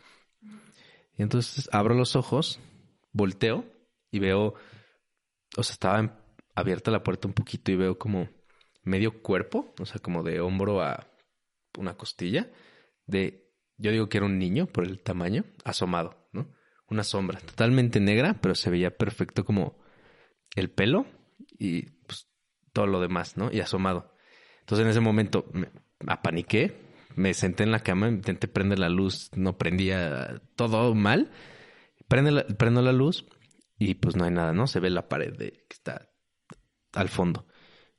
Y 1.17 1.23
entonces 1.23 1.69
abro 1.73 1.95
los 1.95 2.17
ojos, 2.17 2.61
volteo 3.13 3.65
y 4.11 4.19
veo, 4.19 4.55
o 5.57 5.63
sea, 5.63 5.73
estaba 5.73 6.21
abierta 6.55 6.91
la 6.91 7.03
puerta 7.03 7.29
un 7.29 7.35
poquito 7.35 7.73
y 7.73 7.77
veo 7.77 7.99
como 7.99 8.29
medio 8.83 9.23
cuerpo, 9.23 9.75
o 9.81 9.87
sea, 9.87 10.01
como 10.01 10.23
de 10.23 10.41
hombro 10.41 10.83
a 10.83 11.09
una 11.79 11.97
costilla, 11.97 12.51
de, 13.07 13.53
yo 13.77 13.91
digo 13.91 14.09
que 14.09 14.19
era 14.19 14.27
un 14.27 14.39
niño 14.39 14.67
por 14.67 14.85
el 14.85 15.03
tamaño, 15.03 15.45
asomado, 15.65 16.29
¿no? 16.33 16.53
Una 16.89 17.03
sombra, 17.03 17.41
totalmente 17.41 18.01
negra, 18.01 18.35
pero 18.41 18.55
se 18.55 18.71
veía 18.71 18.97
perfecto 18.97 19.45
como 19.45 19.79
el 20.55 20.71
pelo 20.71 21.07
y 21.59 21.83
pues, 22.07 22.29
todo 22.73 22.87
lo 22.87 23.01
demás, 23.01 23.37
¿no? 23.37 23.51
Y 23.51 23.61
asomado. 23.61 24.15
Entonces 24.61 24.85
en 24.85 24.91
ese 24.91 25.01
momento 25.01 25.47
me 25.53 25.69
apaniqué, 26.07 26.85
me 27.17 27.35
senté 27.35 27.63
en 27.63 27.71
la 27.71 27.81
cama, 27.81 28.09
intenté 28.09 28.49
prender 28.49 28.79
la 28.79 28.89
luz, 28.89 29.31
no 29.35 29.57
prendía 29.57 30.43
todo 30.57 30.95
mal. 30.95 31.31
Prende 32.09 32.33
la, 32.33 32.47
prendo 32.47 32.83
la 32.83 32.93
luz 32.93 33.27
y 33.79 33.95
pues 33.95 34.17
no 34.17 34.25
hay 34.25 34.31
nada, 34.31 34.53
¿no? 34.53 34.67
Se 34.67 34.81
ve 34.81 34.91
la 34.91 35.09
pared 35.09 35.37
de, 35.37 35.53
que 35.53 35.75
está 35.75 36.11
al 36.93 37.09
fondo. 37.09 37.47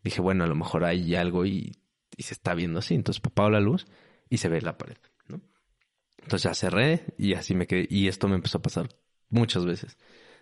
Dije, 0.03 0.21
bueno, 0.21 0.43
a 0.43 0.47
lo 0.47 0.55
mejor 0.55 0.85
hay 0.85 1.15
algo 1.15 1.45
y, 1.45 1.71
se 2.17 2.33
está 2.33 2.53
viendo 2.53 2.79
así. 2.79 2.95
Entonces 2.95 3.21
apago 3.25 3.49
la 3.49 3.59
luz 3.59 3.87
y 4.29 4.37
se 4.37 4.49
ve 4.49 4.61
la 4.61 4.77
pared. 4.77 4.97
Entonces 6.17 6.43
ya 6.43 6.53
cerré 6.53 7.05
y 7.17 7.33
así 7.33 7.55
me 7.55 7.67
quedé. 7.67 7.87
Y 7.89 8.07
esto 8.07 8.27
me 8.27 8.35
empezó 8.35 8.57
a 8.57 8.61
pasar 8.61 8.89
muchas 9.29 9.65
veces. 9.65 9.97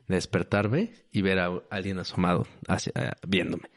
De 0.08 0.16
despertarme 0.16 0.94
y 1.12 1.22
ver 1.22 1.40
a 1.40 1.62
alguien 1.70 2.00
asomado 2.00 2.46
hacia, 2.68 2.94
viéndome. 3.28 3.70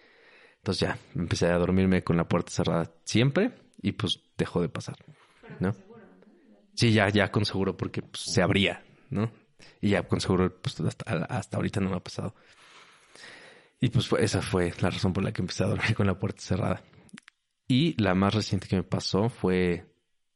Entonces 0.58 0.80
ya 0.80 0.98
empecé 1.14 1.46
a 1.46 1.58
dormirme 1.58 2.02
con 2.02 2.16
la 2.16 2.28
puerta 2.28 2.50
cerrada 2.50 2.92
siempre 3.04 3.52
y 3.80 3.92
pues 3.92 4.20
dejó 4.36 4.60
de 4.60 4.68
pasar, 4.68 4.96
¿no? 5.60 5.74
Sí, 6.74 6.92
ya, 6.92 7.08
ya 7.08 7.30
con 7.30 7.44
seguro 7.44 7.76
porque 7.76 8.02
pues, 8.02 8.22
se 8.22 8.42
abría, 8.42 8.82
¿no? 9.10 9.30
Y 9.80 9.90
ya 9.90 10.02
con 10.02 10.20
seguro 10.20 10.60
pues, 10.60 10.80
hasta, 10.80 11.56
ahorita 11.56 11.80
no 11.80 11.90
me 11.90 11.96
ha 11.96 12.00
pasado. 12.00 12.34
Y 13.80 13.90
pues 13.90 14.10
esa 14.18 14.42
fue 14.42 14.72
la 14.80 14.90
razón 14.90 15.12
por 15.12 15.22
la 15.22 15.32
que 15.32 15.42
empecé 15.42 15.64
a 15.64 15.68
dormir 15.68 15.94
con 15.94 16.06
la 16.06 16.18
puerta 16.18 16.42
cerrada. 16.42 16.82
Y 17.68 18.00
la 18.02 18.14
más 18.14 18.34
reciente 18.34 18.68
que 18.68 18.76
me 18.76 18.82
pasó 18.82 19.28
fue 19.28 19.86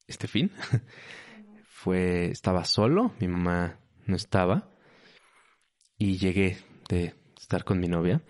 este 0.06 0.28
fin. 0.28 0.52
fue, 1.82 2.30
estaba 2.30 2.66
solo, 2.66 3.14
mi 3.20 3.26
mamá 3.26 3.80
no 4.04 4.14
estaba. 4.14 4.68
Y 5.96 6.18
llegué 6.18 6.58
de 6.90 7.14
estar 7.38 7.64
con 7.64 7.80
mi 7.80 7.88
novia. 7.88 8.22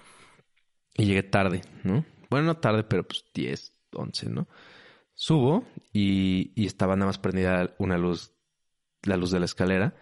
Y 0.94 1.04
llegué 1.06 1.24
tarde, 1.24 1.62
¿no? 1.82 2.04
Bueno, 2.30 2.46
no 2.46 2.56
tarde, 2.58 2.84
pero 2.84 3.02
pues 3.02 3.24
10, 3.34 3.74
11, 3.92 4.30
¿no? 4.30 4.48
Subo 5.14 5.64
y, 5.92 6.64
estaba 6.64 6.94
nada 6.94 7.06
más 7.06 7.18
prendida 7.18 7.74
una 7.78 7.98
luz, 7.98 8.32
la 9.02 9.16
luz 9.16 9.32
de 9.32 9.40
la 9.40 9.46
escalera. 9.46 9.96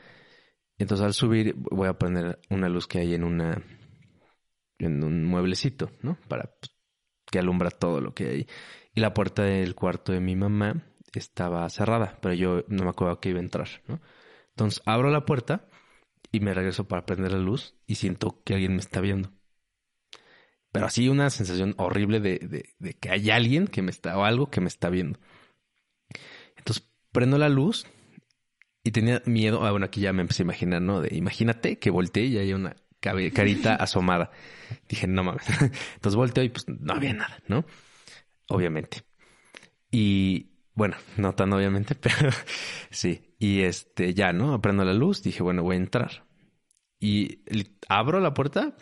Entonces 0.77 1.07
al 1.07 1.15
subir 1.15 1.55
voy 1.57 1.89
a 1.89 1.99
poner 1.99 2.41
una 2.51 2.69
luz 2.69 2.87
que 2.87 2.99
hay 2.99 3.15
en 3.15 3.25
una, 3.25 3.63
en 4.79 5.03
un 5.03 5.25
mueblecito, 5.25 5.91
¿no? 6.03 6.19
Para 6.29 6.55
pues, 6.61 6.77
que 7.31 7.39
alumbra 7.39 7.71
todo 7.71 8.03
lo 8.03 8.13
que 8.13 8.29
hay. 8.29 8.47
Y 8.95 9.01
la 9.01 9.15
puerta 9.15 9.43
del 9.43 9.75
cuarto 9.75 10.13
de 10.13 10.21
mi 10.21 10.37
mamá 10.37 10.85
estaba 11.15 11.69
cerrada, 11.71 12.19
pero 12.21 12.35
yo 12.35 12.65
no 12.69 12.85
me 12.85 12.91
acuerdo 12.91 13.21
que 13.21 13.31
iba 13.31 13.39
a 13.39 13.43
entrar, 13.43 13.69
¿no? 13.87 14.01
Entonces 14.51 14.83
abro 14.87 15.11
la 15.11 15.25
puerta 15.25 15.69
y 16.33 16.41
me 16.41 16.55
regreso 16.55 16.89
para 16.89 17.07
prender 17.07 17.33
la 17.33 17.39
luz 17.39 17.77
y 17.87 17.95
siento 17.97 18.43
que 18.45 18.55
alguien 18.55 18.73
me 18.73 18.81
está 18.81 19.01
viendo. 19.01 19.33
Pero 20.73 20.87
así 20.87 21.09
una 21.09 21.31
sensación 21.31 21.75
horrible 21.79 22.21
de, 22.21 22.69
de, 22.79 22.95
que 22.95 23.11
hay 23.11 23.31
alguien 23.31 23.69
que 23.69 23.83
me 23.83 23.91
está, 23.91 24.19
o 24.19 24.25
algo 24.25 24.51
que 24.51 24.61
me 24.61 24.69
está 24.69 24.91
viendo. 24.91 25.19
Entonces 26.57 26.91
prendo 27.13 27.39
la 27.39 27.49
luz 27.49 27.87
y 28.85 28.91
tenía 28.91 29.23
miedo. 29.25 29.65
Ah, 29.65 29.71
bueno, 29.71 29.87
aquí 29.87 30.01
ya 30.01 30.13
me 30.13 30.23
empecé 30.23 30.43
a 30.43 30.45
imaginar, 30.45 30.83
¿no? 30.83 31.01
De 31.01 31.15
imagínate 31.17 31.79
que 31.79 31.91
volteé 31.91 32.27
y 32.27 32.39
hay 32.39 32.53
una 32.53 32.77
carita 33.01 33.75
asomada. 33.77 34.31
Dije, 34.89 35.07
no 35.07 35.25
mames. 35.25 35.49
Entonces 35.95 36.17
volteo 36.17 36.45
y 36.45 36.51
pues 36.51 36.69
no 36.69 36.93
había 36.93 37.15
nada, 37.15 37.39
¿no? 37.49 37.65
Obviamente. 38.49 39.03
Y 39.91 40.58
bueno, 40.79 40.97
no 41.17 41.35
tan 41.35 41.53
obviamente, 41.53 41.95
pero 42.01 42.31
sí. 42.91 43.35
Y 43.41 43.63
este, 43.63 44.15
ya, 44.15 44.33
¿no? 44.33 44.61
Prendo 44.63 44.85
la 44.85 44.95
luz, 44.95 45.25
dije, 45.25 45.43
bueno, 45.43 45.65
voy 45.65 45.75
a 45.75 45.81
entrar. 45.81 46.25
Y 47.01 47.41
abro 47.89 48.21
la 48.21 48.33
puerta 48.33 48.77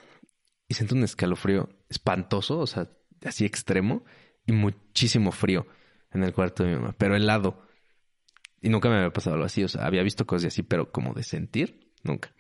y 0.69 0.75
siento 0.75 0.95
un 0.95 1.05
escalofrío 1.05 1.71
espantoso, 1.89 2.59
o 2.59 2.67
sea, 2.67 2.91
así 3.25 3.47
extremo, 3.47 4.05
y 4.47 4.53
muchísimo 4.53 5.33
frío 5.33 5.67
en 6.13 6.23
el 6.23 6.35
cuarto 6.35 6.65
de 6.65 6.71
mi 6.71 6.77
mamá, 6.77 6.95
pero 6.99 7.17
helado. 7.17 7.63
Y 8.61 8.69
nunca 8.69 8.91
me 8.91 8.97
había 8.97 9.13
pasado 9.13 9.35
algo 9.35 9.47
así, 9.47 9.65
o 9.65 9.69
sea, 9.69 9.87
había 9.87 10.03
visto 10.03 10.27
cosas 10.27 10.49
así, 10.49 10.63
pero 10.63 10.93
como 10.93 11.15
de 11.15 11.23
sentir, 11.23 11.93
nunca. 12.03 12.35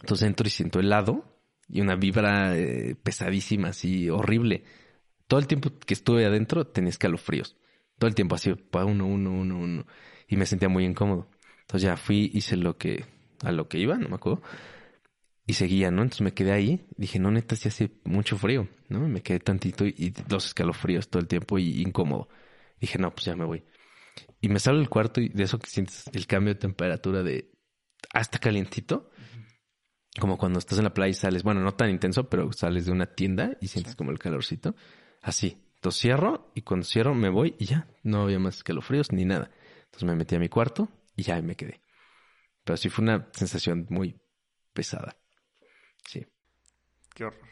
Entonces 0.00 0.26
entro 0.26 0.46
y 0.46 0.50
siento 0.50 0.80
helado 0.80 1.38
y 1.68 1.82
una 1.82 1.96
vibra 1.96 2.56
eh, 2.56 2.96
pesadísima, 3.02 3.68
así 3.68 4.08
horrible. 4.08 4.64
Todo 5.26 5.38
el 5.38 5.46
tiempo 5.46 5.70
que 5.84 5.92
estuve 5.92 6.24
adentro 6.24 6.66
tenía 6.66 6.88
escalofríos. 6.88 7.58
Todo 7.98 8.08
el 8.08 8.14
tiempo 8.14 8.34
así, 8.34 8.50
uno, 8.50 9.06
uno, 9.06 9.30
uno, 9.32 9.58
uno. 9.58 9.86
Y 10.28 10.36
me 10.36 10.46
sentía 10.46 10.68
muy 10.68 10.84
incómodo. 10.84 11.28
Entonces 11.62 11.82
ya 11.82 11.96
fui, 11.96 12.30
hice 12.32 12.56
lo 12.56 12.78
que, 12.78 13.04
a 13.42 13.52
lo 13.52 13.68
que 13.68 13.78
iba, 13.78 13.96
no 13.96 14.08
me 14.08 14.14
acuerdo 14.16 14.42
y 15.48 15.54
seguía, 15.54 15.90
¿no? 15.90 16.02
Entonces 16.02 16.20
me 16.20 16.34
quedé 16.34 16.52
ahí, 16.52 16.86
dije, 16.98 17.18
no, 17.18 17.30
neta, 17.30 17.56
sí 17.56 17.68
hace 17.68 17.90
mucho 18.04 18.36
frío, 18.36 18.68
¿no? 18.90 19.08
Me 19.08 19.22
quedé 19.22 19.40
tantito 19.40 19.86
y, 19.86 20.12
los 20.28 20.48
escalofríos 20.48 21.08
todo 21.08 21.22
el 21.22 21.26
tiempo 21.26 21.58
y 21.58 21.80
incómodo. 21.80 22.28
Dije, 22.78 22.98
no, 22.98 23.10
pues 23.14 23.24
ya 23.24 23.34
me 23.34 23.46
voy. 23.46 23.64
Y 24.42 24.50
me 24.50 24.60
salgo 24.60 24.78
del 24.78 24.90
cuarto 24.90 25.22
y 25.22 25.30
de 25.30 25.44
eso 25.44 25.58
que 25.58 25.70
sientes 25.70 26.04
el 26.12 26.26
cambio 26.26 26.52
de 26.52 26.60
temperatura 26.60 27.22
de 27.22 27.50
hasta 28.12 28.38
calientito, 28.38 29.08
como 30.20 30.36
cuando 30.36 30.58
estás 30.58 30.76
en 30.76 30.84
la 30.84 30.92
playa 30.92 31.12
y 31.12 31.14
sales, 31.14 31.42
bueno, 31.42 31.62
no 31.62 31.72
tan 31.72 31.88
intenso, 31.88 32.28
pero 32.28 32.52
sales 32.52 32.84
de 32.84 32.92
una 32.92 33.06
tienda 33.06 33.56
y 33.58 33.68
sientes 33.68 33.96
como 33.96 34.10
el 34.10 34.18
calorcito. 34.18 34.76
Así. 35.22 35.56
Entonces 35.78 36.00
cierro 36.00 36.50
y 36.56 36.62
cuando 36.62 36.84
cierro 36.84 37.14
me 37.14 37.28
voy 37.28 37.54
y 37.56 37.66
ya, 37.66 37.86
no 38.02 38.22
había 38.22 38.40
más 38.40 38.56
escalofríos 38.56 39.12
ni 39.12 39.24
nada. 39.24 39.48
Entonces 39.84 40.04
me 40.04 40.16
metí 40.16 40.34
a 40.34 40.40
mi 40.40 40.48
cuarto 40.48 40.88
y 41.14 41.22
ya 41.22 41.40
me 41.40 41.54
quedé. 41.54 41.80
Pero 42.64 42.76
sí 42.76 42.88
fue 42.88 43.04
una 43.04 43.28
sensación 43.32 43.86
muy 43.88 44.20
pesada. 44.72 45.16
Sí. 46.04 46.26
Qué 47.14 47.24
horror. 47.24 47.48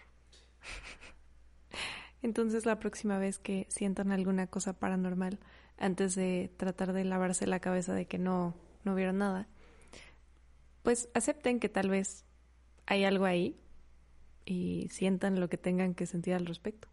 Entonces 2.23 2.67
la 2.67 2.81
próxima 2.81 3.19
vez 3.19 3.39
que 3.39 3.69
sientan 3.71 4.11
alguna 4.11 4.49
cosa 4.49 4.73
paranormal, 4.77 5.39
antes 5.79 6.17
de 6.17 6.53
tratar 6.57 6.93
de 6.93 7.05
lavarse 7.05 7.47
la 7.47 7.61
cabeza 7.61 7.95
de 7.95 8.07
que 8.07 8.19
no, 8.19 8.57
no 8.83 8.97
vieron 8.97 9.19
nada, 9.19 9.47
pues 10.83 11.09
acepten 11.15 11.61
que 11.61 11.69
tal 11.69 11.91
vez 11.91 12.25
hay 12.87 13.05
algo 13.05 13.25
ahí 13.25 13.61
y 14.45 14.89
sientan 14.91 15.39
lo 15.39 15.49
que 15.49 15.59
tengan 15.59 15.95
que 15.95 16.07
sentir 16.07 16.35
al 16.35 16.47
respecto. 16.47 16.89